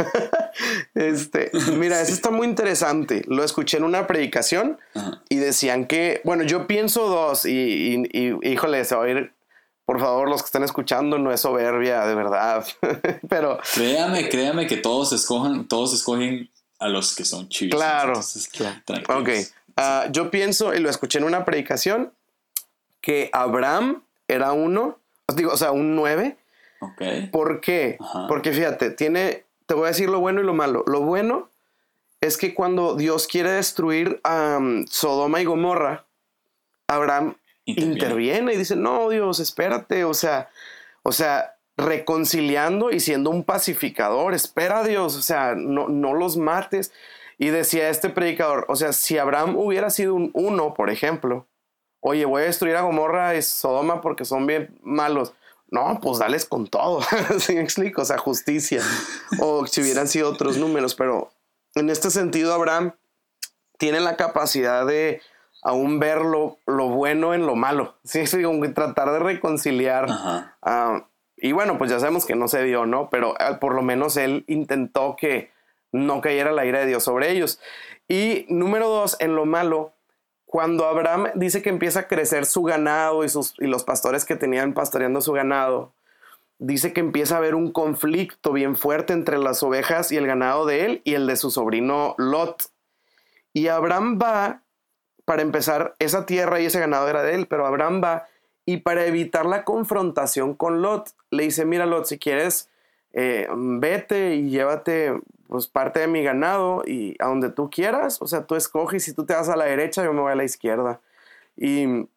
[0.95, 3.23] Este, mira, eso está muy interesante.
[3.27, 4.79] Lo escuché en una predicación
[5.27, 8.03] y decían que, bueno, yo pienso dos y,
[8.41, 9.33] híjole, se va a ir,
[9.85, 12.65] por favor, los que están escuchando, no es soberbia, de verdad.
[13.29, 13.59] Pero.
[13.73, 16.49] Créame, créame que todos escojan, todos escogen
[16.85, 17.79] a los que son chivos.
[17.79, 18.19] Claro.
[19.09, 19.29] Ok.
[19.77, 22.13] Ah, yo pienso, y lo escuché en una predicación,
[23.01, 24.97] que Abraham era uno,
[25.35, 26.37] digo, o sea, un nueve
[27.31, 27.97] ¿Por qué?
[28.27, 30.83] Porque fíjate, tiene, te voy a decir lo bueno y lo malo.
[30.87, 31.49] Lo bueno
[32.21, 34.59] es que cuando Dios quiere destruir a
[34.89, 36.05] Sodoma y Gomorra,
[36.87, 37.35] Abraham
[37.65, 38.53] interviene.
[38.53, 40.49] y dice, no, Dios, espérate, o sea,
[41.03, 46.91] o sea, reconciliando y siendo un pacificador, espera Dios, o sea, no, no los mates.
[47.37, 51.47] Y decía este predicador, o sea, si Abraham hubiera sido un uno, por ejemplo,
[51.99, 55.33] oye, voy a destruir a Gomorra y Sodoma porque son bien malos.
[55.69, 57.01] No, pues dales con todo.
[57.39, 58.03] ¿Sí me explico?
[58.03, 58.81] O sea, justicia.
[59.41, 61.31] o si hubieran sido otros números, pero
[61.73, 62.93] en este sentido, Abraham
[63.77, 65.21] tiene la capacidad de
[65.61, 67.95] aún ver lo, bueno en lo malo.
[68.03, 68.41] Sí, sí,
[68.73, 70.07] tratar de reconciliar.
[70.61, 73.09] Ah, y bueno, pues ya sabemos que no se dio, ¿no?
[73.09, 75.51] Pero ah, por lo menos él intentó que
[75.91, 77.59] no cayera la ira de Dios sobre ellos.
[78.07, 79.93] Y número dos, en lo malo,
[80.45, 84.35] cuando Abraham dice que empieza a crecer su ganado y, sus, y los pastores que
[84.35, 85.93] tenían pastoreando su ganado,
[86.59, 90.65] dice que empieza a haber un conflicto bien fuerte entre las ovejas y el ganado
[90.65, 92.69] de él y el de su sobrino Lot.
[93.51, 94.61] Y Abraham va,
[95.25, 98.27] para empezar, esa tierra y ese ganado era de él, pero Abraham va
[98.65, 102.69] y para evitar la confrontación con Lot, le dice, mira Lot, si quieres,
[103.13, 105.13] eh, vete y llévate
[105.47, 109.13] pues parte de mi ganado y a donde tú quieras, o sea, tú escoges, si
[109.13, 110.99] tú te vas a la derecha, yo me voy a la izquierda.
[111.55, 112.07] Y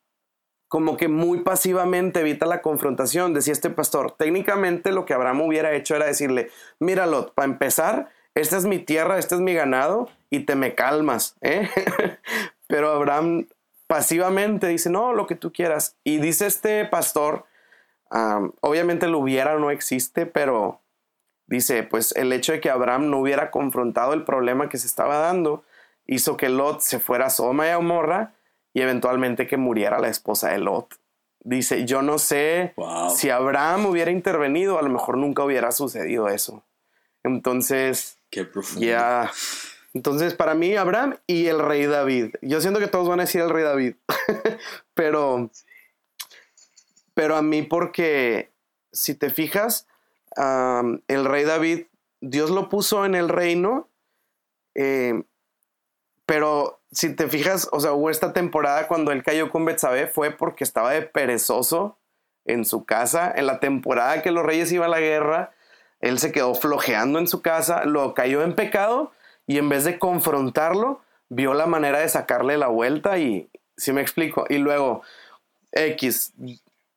[0.69, 4.13] como que muy pasivamente evita la confrontación, decía este pastor.
[4.13, 9.19] Técnicamente lo que Abraham hubiera hecho era decirle, míralo, para empezar, esta es mi tierra,
[9.19, 11.37] este es mi ganado y te me calmas.
[11.41, 11.69] ¿eh?
[12.67, 13.47] Pero Abraham
[13.89, 15.97] pasivamente dice, no, lo que tú quieras.
[16.05, 17.47] Y dice este pastor,
[18.61, 20.81] obviamente lo hubiera no existe, pero
[21.49, 25.17] Dice, pues el hecho de que Abraham no hubiera confrontado el problema que se estaba
[25.17, 25.65] dando
[26.07, 28.35] hizo que Lot se fuera a Sodoma y Gomorra
[28.75, 30.97] y eventualmente que muriera la esposa de Lot.
[31.41, 32.75] Dice, yo no sé
[33.17, 36.65] si Abraham hubiera intervenido, a lo mejor nunca hubiera sucedido eso.
[37.23, 38.85] Entonces, Qué profundo.
[38.85, 39.31] Ya.
[39.99, 42.37] Entonces, para mí, Abraham y el rey David.
[42.41, 43.97] Yo siento que todos van a decir el rey David.
[44.95, 45.51] pero,
[47.15, 48.53] pero a mí porque,
[48.93, 49.89] si te fijas,
[50.37, 51.87] el rey David,
[52.21, 53.89] Dios lo puso en el reino,
[54.77, 55.25] eh,
[56.25, 60.31] pero si te fijas, o sea, hubo esta temporada cuando él cayó con Betsabé fue
[60.31, 61.99] porque estaba de perezoso
[62.45, 63.33] en su casa.
[63.35, 65.55] En la temporada que los reyes iban a la guerra,
[65.99, 69.11] él se quedó flojeando en su casa, lo cayó en pecado
[69.49, 74.03] y en vez de confrontarlo, vio la manera de sacarle la vuelta y, si me
[74.03, 75.03] explico, y luego,
[75.73, 76.33] X,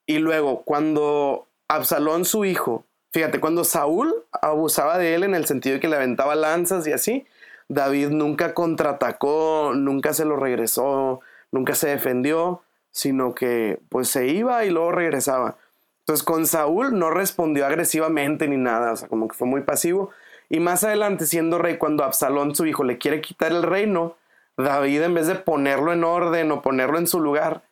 [0.05, 5.75] y luego cuando Absalón, su hijo, fíjate, cuando Saúl abusaba de él en el sentido
[5.75, 7.25] de que le aventaba lanzas y así,
[7.69, 11.21] David nunca contraatacó, nunca se lo regresó,
[11.51, 15.55] nunca se defendió, sino que pues se iba y luego regresaba.
[15.99, 20.09] Entonces con Saúl no respondió agresivamente ni nada, o sea, como que fue muy pasivo.
[20.53, 24.17] Y más adelante, siendo rey, cuando Absalón, su hijo, le quiere quitar el reino,
[24.57, 27.63] David en vez de ponerlo en orden o ponerlo en su lugar,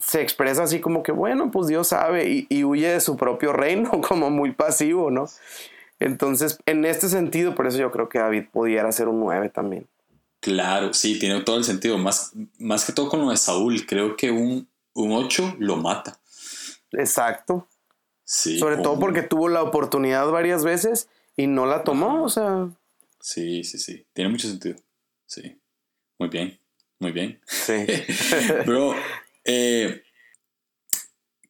[0.00, 4.00] se expresa así como que, bueno, pues Dios sabe y, huye de su propio reino,
[4.08, 5.28] como muy pasivo, ¿no?
[5.98, 9.88] Entonces, en este sentido, por eso yo creo que David pudiera ser un 9 también.
[10.38, 11.98] Claro, sí, tiene todo el sentido.
[11.98, 12.30] Más,
[12.60, 16.16] más que todo con lo de Saúl, creo que un, un 8 lo mata.
[16.92, 17.66] Exacto.
[18.22, 18.56] Sí.
[18.60, 21.08] Sobre todo porque tuvo la oportunidad varias veces
[21.38, 22.68] y no la tomó, o sea.
[23.20, 24.04] Sí, sí, sí.
[24.12, 24.76] Tiene mucho sentido.
[25.24, 25.56] Sí.
[26.18, 26.58] Muy bien,
[26.98, 27.40] muy bien.
[27.46, 27.86] Sí.
[28.66, 28.92] Bro,
[29.44, 30.02] eh,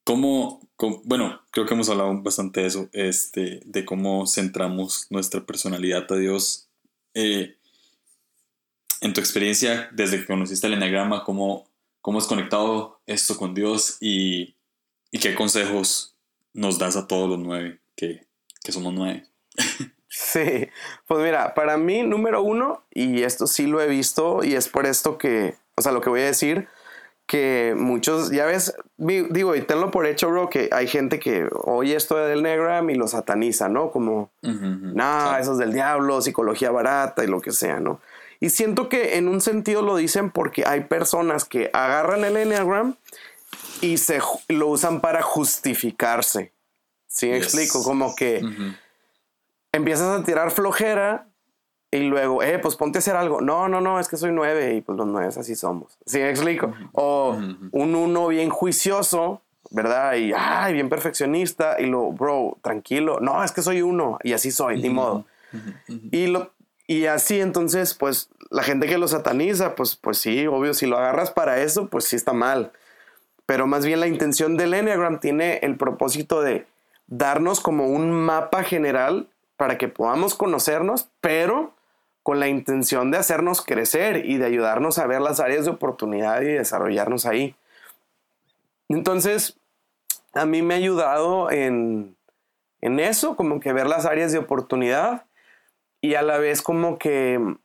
[0.05, 0.61] ¿cómo,
[1.05, 6.17] bueno, creo que hemos hablado bastante de eso, este, de cómo centramos nuestra personalidad a
[6.17, 6.69] Dios.
[7.15, 7.57] Eh,
[9.01, 11.67] en tu experiencia, desde que conociste el Enneagrama, ¿cómo,
[12.03, 14.55] cómo has conectado esto con Dios y,
[15.11, 16.15] y qué consejos
[16.53, 18.27] nos das a todos los nueve, que,
[18.63, 19.29] que somos nueve?
[20.09, 20.69] Sí,
[21.07, 24.87] pues mira, para mí, número uno, y esto sí lo he visto, y es por
[24.87, 26.69] esto que, o sea, lo que voy a decir,
[27.27, 31.95] que muchos, ya ves, digo, y tenlo por hecho, bro, que hay gente que oye
[31.95, 33.91] esto del Negram y lo sataniza, ¿no?
[33.91, 38.01] Como, no, eso es del diablo, psicología barata y lo que sea, ¿no?
[38.41, 42.97] Y siento que en un sentido lo dicen porque hay personas que agarran el Enneagram
[43.83, 46.53] y se lo usan para justificarse.
[47.09, 47.83] ¿Sí me explico?
[47.83, 48.43] Como que
[49.73, 51.29] empiezas a tirar flojera
[51.91, 53.41] y luego, eh, pues ponte a hacer algo.
[53.41, 55.99] No, no, no, es que soy nueve y pues los nueve así somos.
[56.05, 56.73] ¿Sí me explico?
[56.93, 57.31] O
[57.73, 59.41] un uno bien juicioso,
[59.71, 60.15] ¿verdad?
[60.15, 63.21] Y, ay, bien perfeccionista y lo, bro, tranquilo.
[63.21, 65.25] No, es que soy uno y así soy, ni modo.
[66.11, 66.53] Y, lo,
[66.87, 70.99] y así entonces, pues la gente que lo sataniza, pues, pues sí, obvio, si lo
[70.99, 72.73] agarras para eso, pues sí está mal.
[73.47, 76.67] Pero más bien la intención del Enneagram tiene el propósito de
[77.07, 79.29] darnos como un mapa general
[79.59, 81.75] para que podamos conocernos, pero
[82.23, 86.41] con la intención de hacernos crecer y de ayudarnos a ver las áreas de oportunidad
[86.43, 87.57] y desarrollarnos ahí.
[88.89, 89.59] Entonces,
[90.33, 92.17] a mí me ha ayudado en,
[92.81, 95.25] en eso, como que ver las áreas de oportunidad
[96.01, 97.57] y a la vez como que,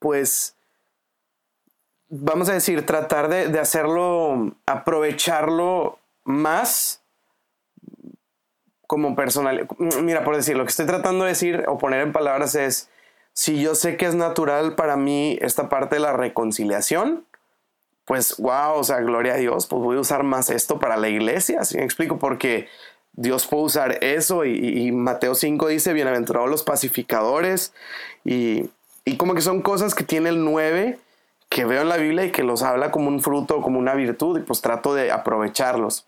[0.00, 0.56] pues,
[2.08, 6.99] vamos a decir, tratar de, de hacerlo, aprovecharlo más
[8.90, 9.68] como personal.
[10.02, 12.90] Mira, por decir, lo que estoy tratando de decir o poner en palabras es,
[13.32, 17.24] si yo sé que es natural para mí esta parte de la reconciliación,
[18.04, 21.08] pues wow, o sea, gloria a Dios, pues voy a usar más esto para la
[21.08, 22.18] iglesia, ¿sí me explico?
[22.18, 22.66] Porque
[23.12, 27.72] Dios puede usar eso y, Mateo 5 dice, bienaventurados los pacificadores
[28.24, 28.70] y,
[29.04, 30.98] y como que son cosas que tiene el 9
[31.48, 34.40] que veo en la Biblia y que los habla como un fruto, como una virtud
[34.40, 36.06] y pues trato de aprovecharlos.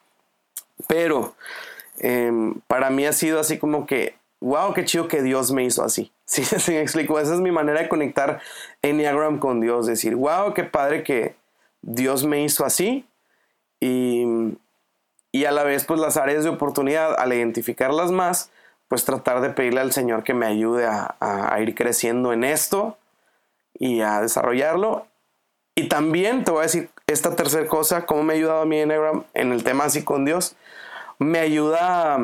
[0.89, 1.37] Pero
[1.99, 5.83] Em, para mí ha sido así como que, wow, qué chido que Dios me hizo
[5.83, 6.13] así.
[6.25, 7.21] Sí, sí, me explico.
[7.21, 8.41] Esa es mi manera de conectar
[8.81, 9.87] Enneagram con Dios.
[9.87, 11.35] Decir, wow, qué padre que
[11.83, 13.05] Dios me hizo así.
[13.81, 14.25] Y,
[15.31, 18.51] y a la vez, pues las áreas de oportunidad, al identificarlas más,
[18.89, 22.97] pues tratar de pedirle al Señor que me ayude a, a, ir creciendo en esto
[23.79, 25.07] y a desarrollarlo.
[25.75, 28.79] Y también te voy a decir esta tercera cosa, cómo me ha ayudado a mí
[28.79, 30.57] Enneagram en el tema así con Dios
[31.23, 32.19] me ayuda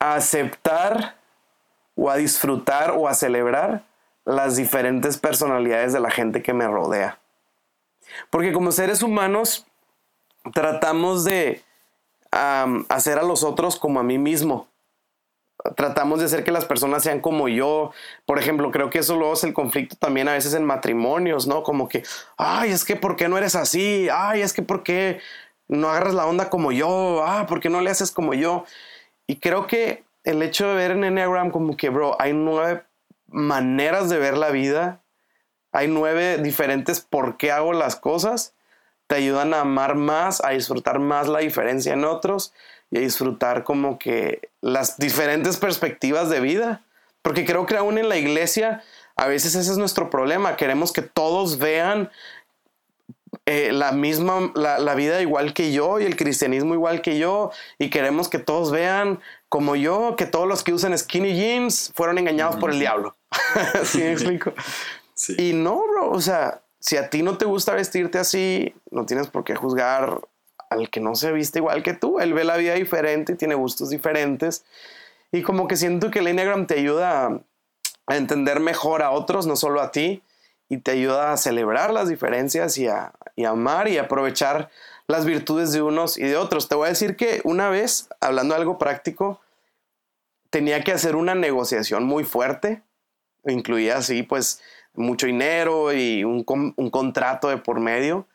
[0.00, 1.16] a aceptar
[1.96, 3.84] o a disfrutar o a celebrar
[4.24, 7.18] las diferentes personalidades de la gente que me rodea.
[8.30, 9.66] Porque como seres humanos
[10.52, 11.62] tratamos de
[12.30, 14.68] hacer a los otros como a mí mismo.
[15.76, 17.90] Tratamos de hacer que las personas sean como yo.
[18.26, 21.62] Por ejemplo, creo que eso luego es el conflicto también a veces en matrimonios, ¿no?
[21.62, 22.04] Como que,
[22.36, 24.08] ay, es que ¿por qué no eres así?
[24.12, 25.20] Ay, es que ¿por qué
[25.68, 28.64] no agarras la onda como yo, ah, ¿por no le haces como yo?
[29.26, 32.84] Y creo que el hecho de ver en Enneagram como que, bro, hay nueve
[33.26, 35.02] maneras de ver la vida,
[35.72, 38.54] hay nueve diferentes por qué hago las cosas,
[39.06, 42.52] te ayudan a amar más, a disfrutar más la diferencia en otros
[42.90, 46.82] y a disfrutar como que las diferentes perspectivas de vida.
[47.22, 48.82] Porque creo que aún en la iglesia,
[49.16, 52.10] a veces ese es nuestro problema, queremos que todos vean
[53.50, 57.88] eh, la misma, la, vida igual que yo y el cristianismo igual que yo y
[57.88, 62.56] queremos que todos vean como yo, que todos los que usan skinny jeans fueron engañados
[62.56, 63.16] por el diablo.
[63.84, 64.52] ¿Sí me explico?
[65.38, 69.28] Y no, bro, o sea, si a ti no te gusta vestirte así, no tienes
[69.28, 70.20] por qué juzgar
[70.68, 72.20] al que no se viste igual que tú.
[72.20, 74.66] Él ve la vida diferente y tiene gustos diferentes.
[75.32, 77.40] Y como que siento que el Enneagram te ayuda
[78.06, 80.22] a entender mejor a otros, no solo a ti,
[80.68, 83.12] y te ayuda a celebrar las diferencias y a,
[83.46, 84.70] amar y aprovechar
[85.06, 86.68] las virtudes de unos y de otros.
[86.68, 89.40] Te voy a decir que una vez, hablando de algo práctico,
[90.50, 92.82] tenía que hacer una negociación muy fuerte,
[93.46, 94.60] incluía así pues
[94.94, 96.44] mucho dinero y un,
[96.76, 98.26] un contrato de por medio.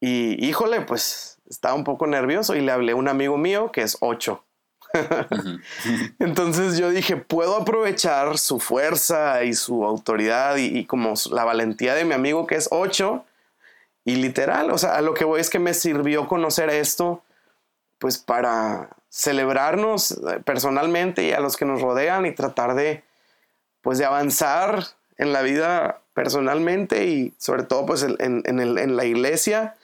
[0.00, 3.82] Y híjole, pues estaba un poco nervioso y le hablé a un amigo mío que
[3.82, 4.44] es 8.
[6.18, 12.04] Entonces yo dije, puedo aprovechar su fuerza y su autoridad y, como la valentía de
[12.04, 13.24] mi amigo que es 8.
[14.04, 17.22] Y literal, o sea, a lo que voy es que me sirvió conocer esto,
[17.98, 23.04] pues para celebrarnos eh, personalmente y a los que nos rodean y tratar de,
[23.80, 24.86] pues de avanzar
[25.18, 29.76] en la vida personalmente y sobre todo pues en, en la iglesia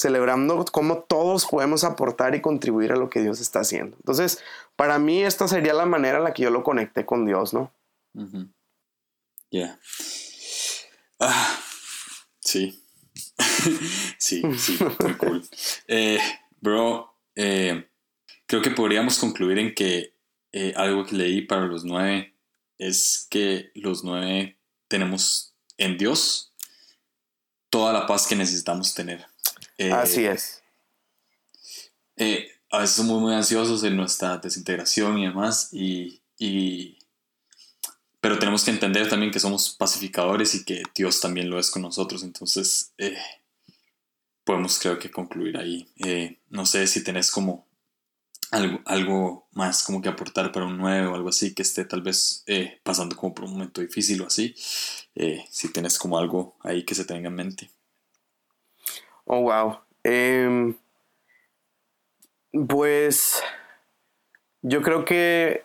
[0.00, 3.96] celebrando cómo todos podemos aportar y contribuir a lo que Dios está haciendo.
[3.98, 4.42] Entonces,
[4.76, 7.70] para mí esta sería la manera en la que yo lo conecté con Dios, ¿no?
[9.50, 9.78] Ya.
[11.18, 11.58] Ah,
[12.40, 12.82] sí.
[14.18, 15.44] sí, sí, muy cool.
[15.86, 16.18] Eh,
[16.60, 17.86] bro, eh,
[18.46, 20.14] creo que podríamos concluir en que
[20.52, 22.34] eh, algo que leí para los nueve
[22.78, 24.56] es que los nueve
[24.88, 26.54] tenemos en Dios
[27.68, 29.29] toda la paz que necesitamos tener.
[29.88, 30.62] Así es.
[32.70, 36.20] a veces somos muy ansiosos en nuestra desintegración y demás, y,
[38.20, 41.82] pero tenemos que entender también que somos pacificadores y que Dios también lo es con
[41.82, 43.16] nosotros, entonces eh,
[44.44, 45.88] podemos creo que concluir ahí.
[46.04, 47.66] Eh, no sé si tenés como
[48.50, 52.02] algo, algo más como que aportar para un nuevo o algo así que esté tal
[52.02, 56.84] vez eh, pasando como por un momento difícil o así, si tenés como algo ahí
[56.84, 57.70] que se tenga en mente.
[59.24, 59.78] Oh, wow.
[60.02, 60.74] Em,
[62.68, 63.42] pues
[64.62, 65.64] yo creo que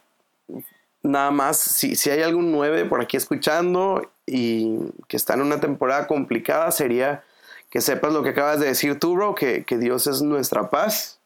[1.02, 4.78] nada más, si, si hay algún 9 por aquí escuchando y
[5.08, 7.24] que está en una temporada complicada, sería
[7.70, 11.20] que sepas lo que acabas de decir tú, bro, que, Dios es nuestra paz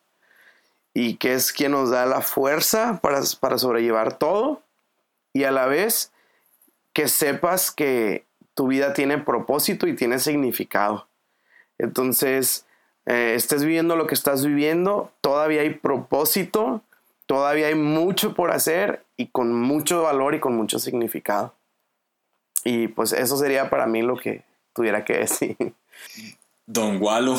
[0.93, 4.64] y que es quien nos da la fuerza para, para sobrellevar todo
[5.34, 6.11] y a la vez
[6.93, 8.26] que sepas que
[8.56, 11.09] tu vida tiene propósito y tiene significado.
[11.80, 12.65] Entonces,
[13.06, 16.84] eh, estés viviendo lo que estás viviendo, todavía hay propósito,
[17.26, 21.56] todavía hay mucho por hacer y con mucho valor y con mucho significado.
[22.64, 24.43] Y pues eso sería para mí lo que
[24.73, 25.57] tuviera que decir.
[26.65, 27.35] Don Walo,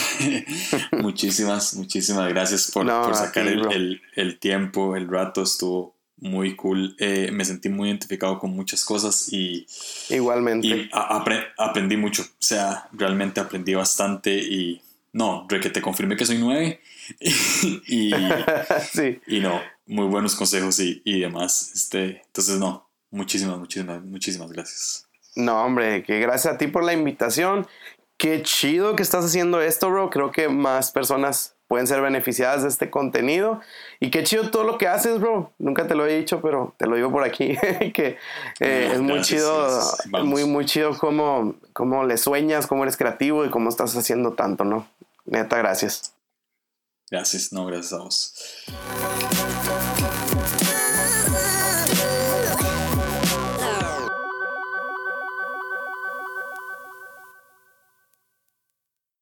[0.92, 6.96] muchísimas, muchísimas gracias por, sacar el, tiempo, el rato, estuvo muy cool.
[6.98, 9.66] Eh, me sentí muy identificado con muchas cosas y.
[10.10, 10.66] Igualmente.
[10.66, 12.22] Y aprendí mucho.
[12.22, 14.80] O sea, realmente aprendí bastante y.
[15.12, 16.80] No, que te confirmé que soy nueve.
[17.86, 18.12] y,
[18.92, 19.20] sí.
[19.26, 21.72] y no, muy buenos consejos y, y demás.
[21.74, 25.06] Este, entonces, no, muchísimas, muchísimas, muchísimas gracias.
[25.36, 27.66] No, hombre, que gracias a ti por la invitación.
[28.16, 30.10] Qué chido que estás haciendo esto, bro.
[30.10, 33.60] Creo que más personas pueden ser beneficiadas de este contenido.
[33.98, 35.50] Y qué chido todo lo que haces, bro.
[35.58, 37.56] Nunca te lo he dicho, pero te lo digo por aquí.
[37.92, 38.16] que
[38.60, 39.80] eh, es muy chido,
[40.22, 44.62] muy, muy chido cómo, cómo le sueñas, cómo eres creativo y cómo estás haciendo tanto,
[44.62, 44.86] ¿no?
[45.24, 46.14] Neta, gracias.
[47.10, 49.53] Gracias, no, gracias a vos.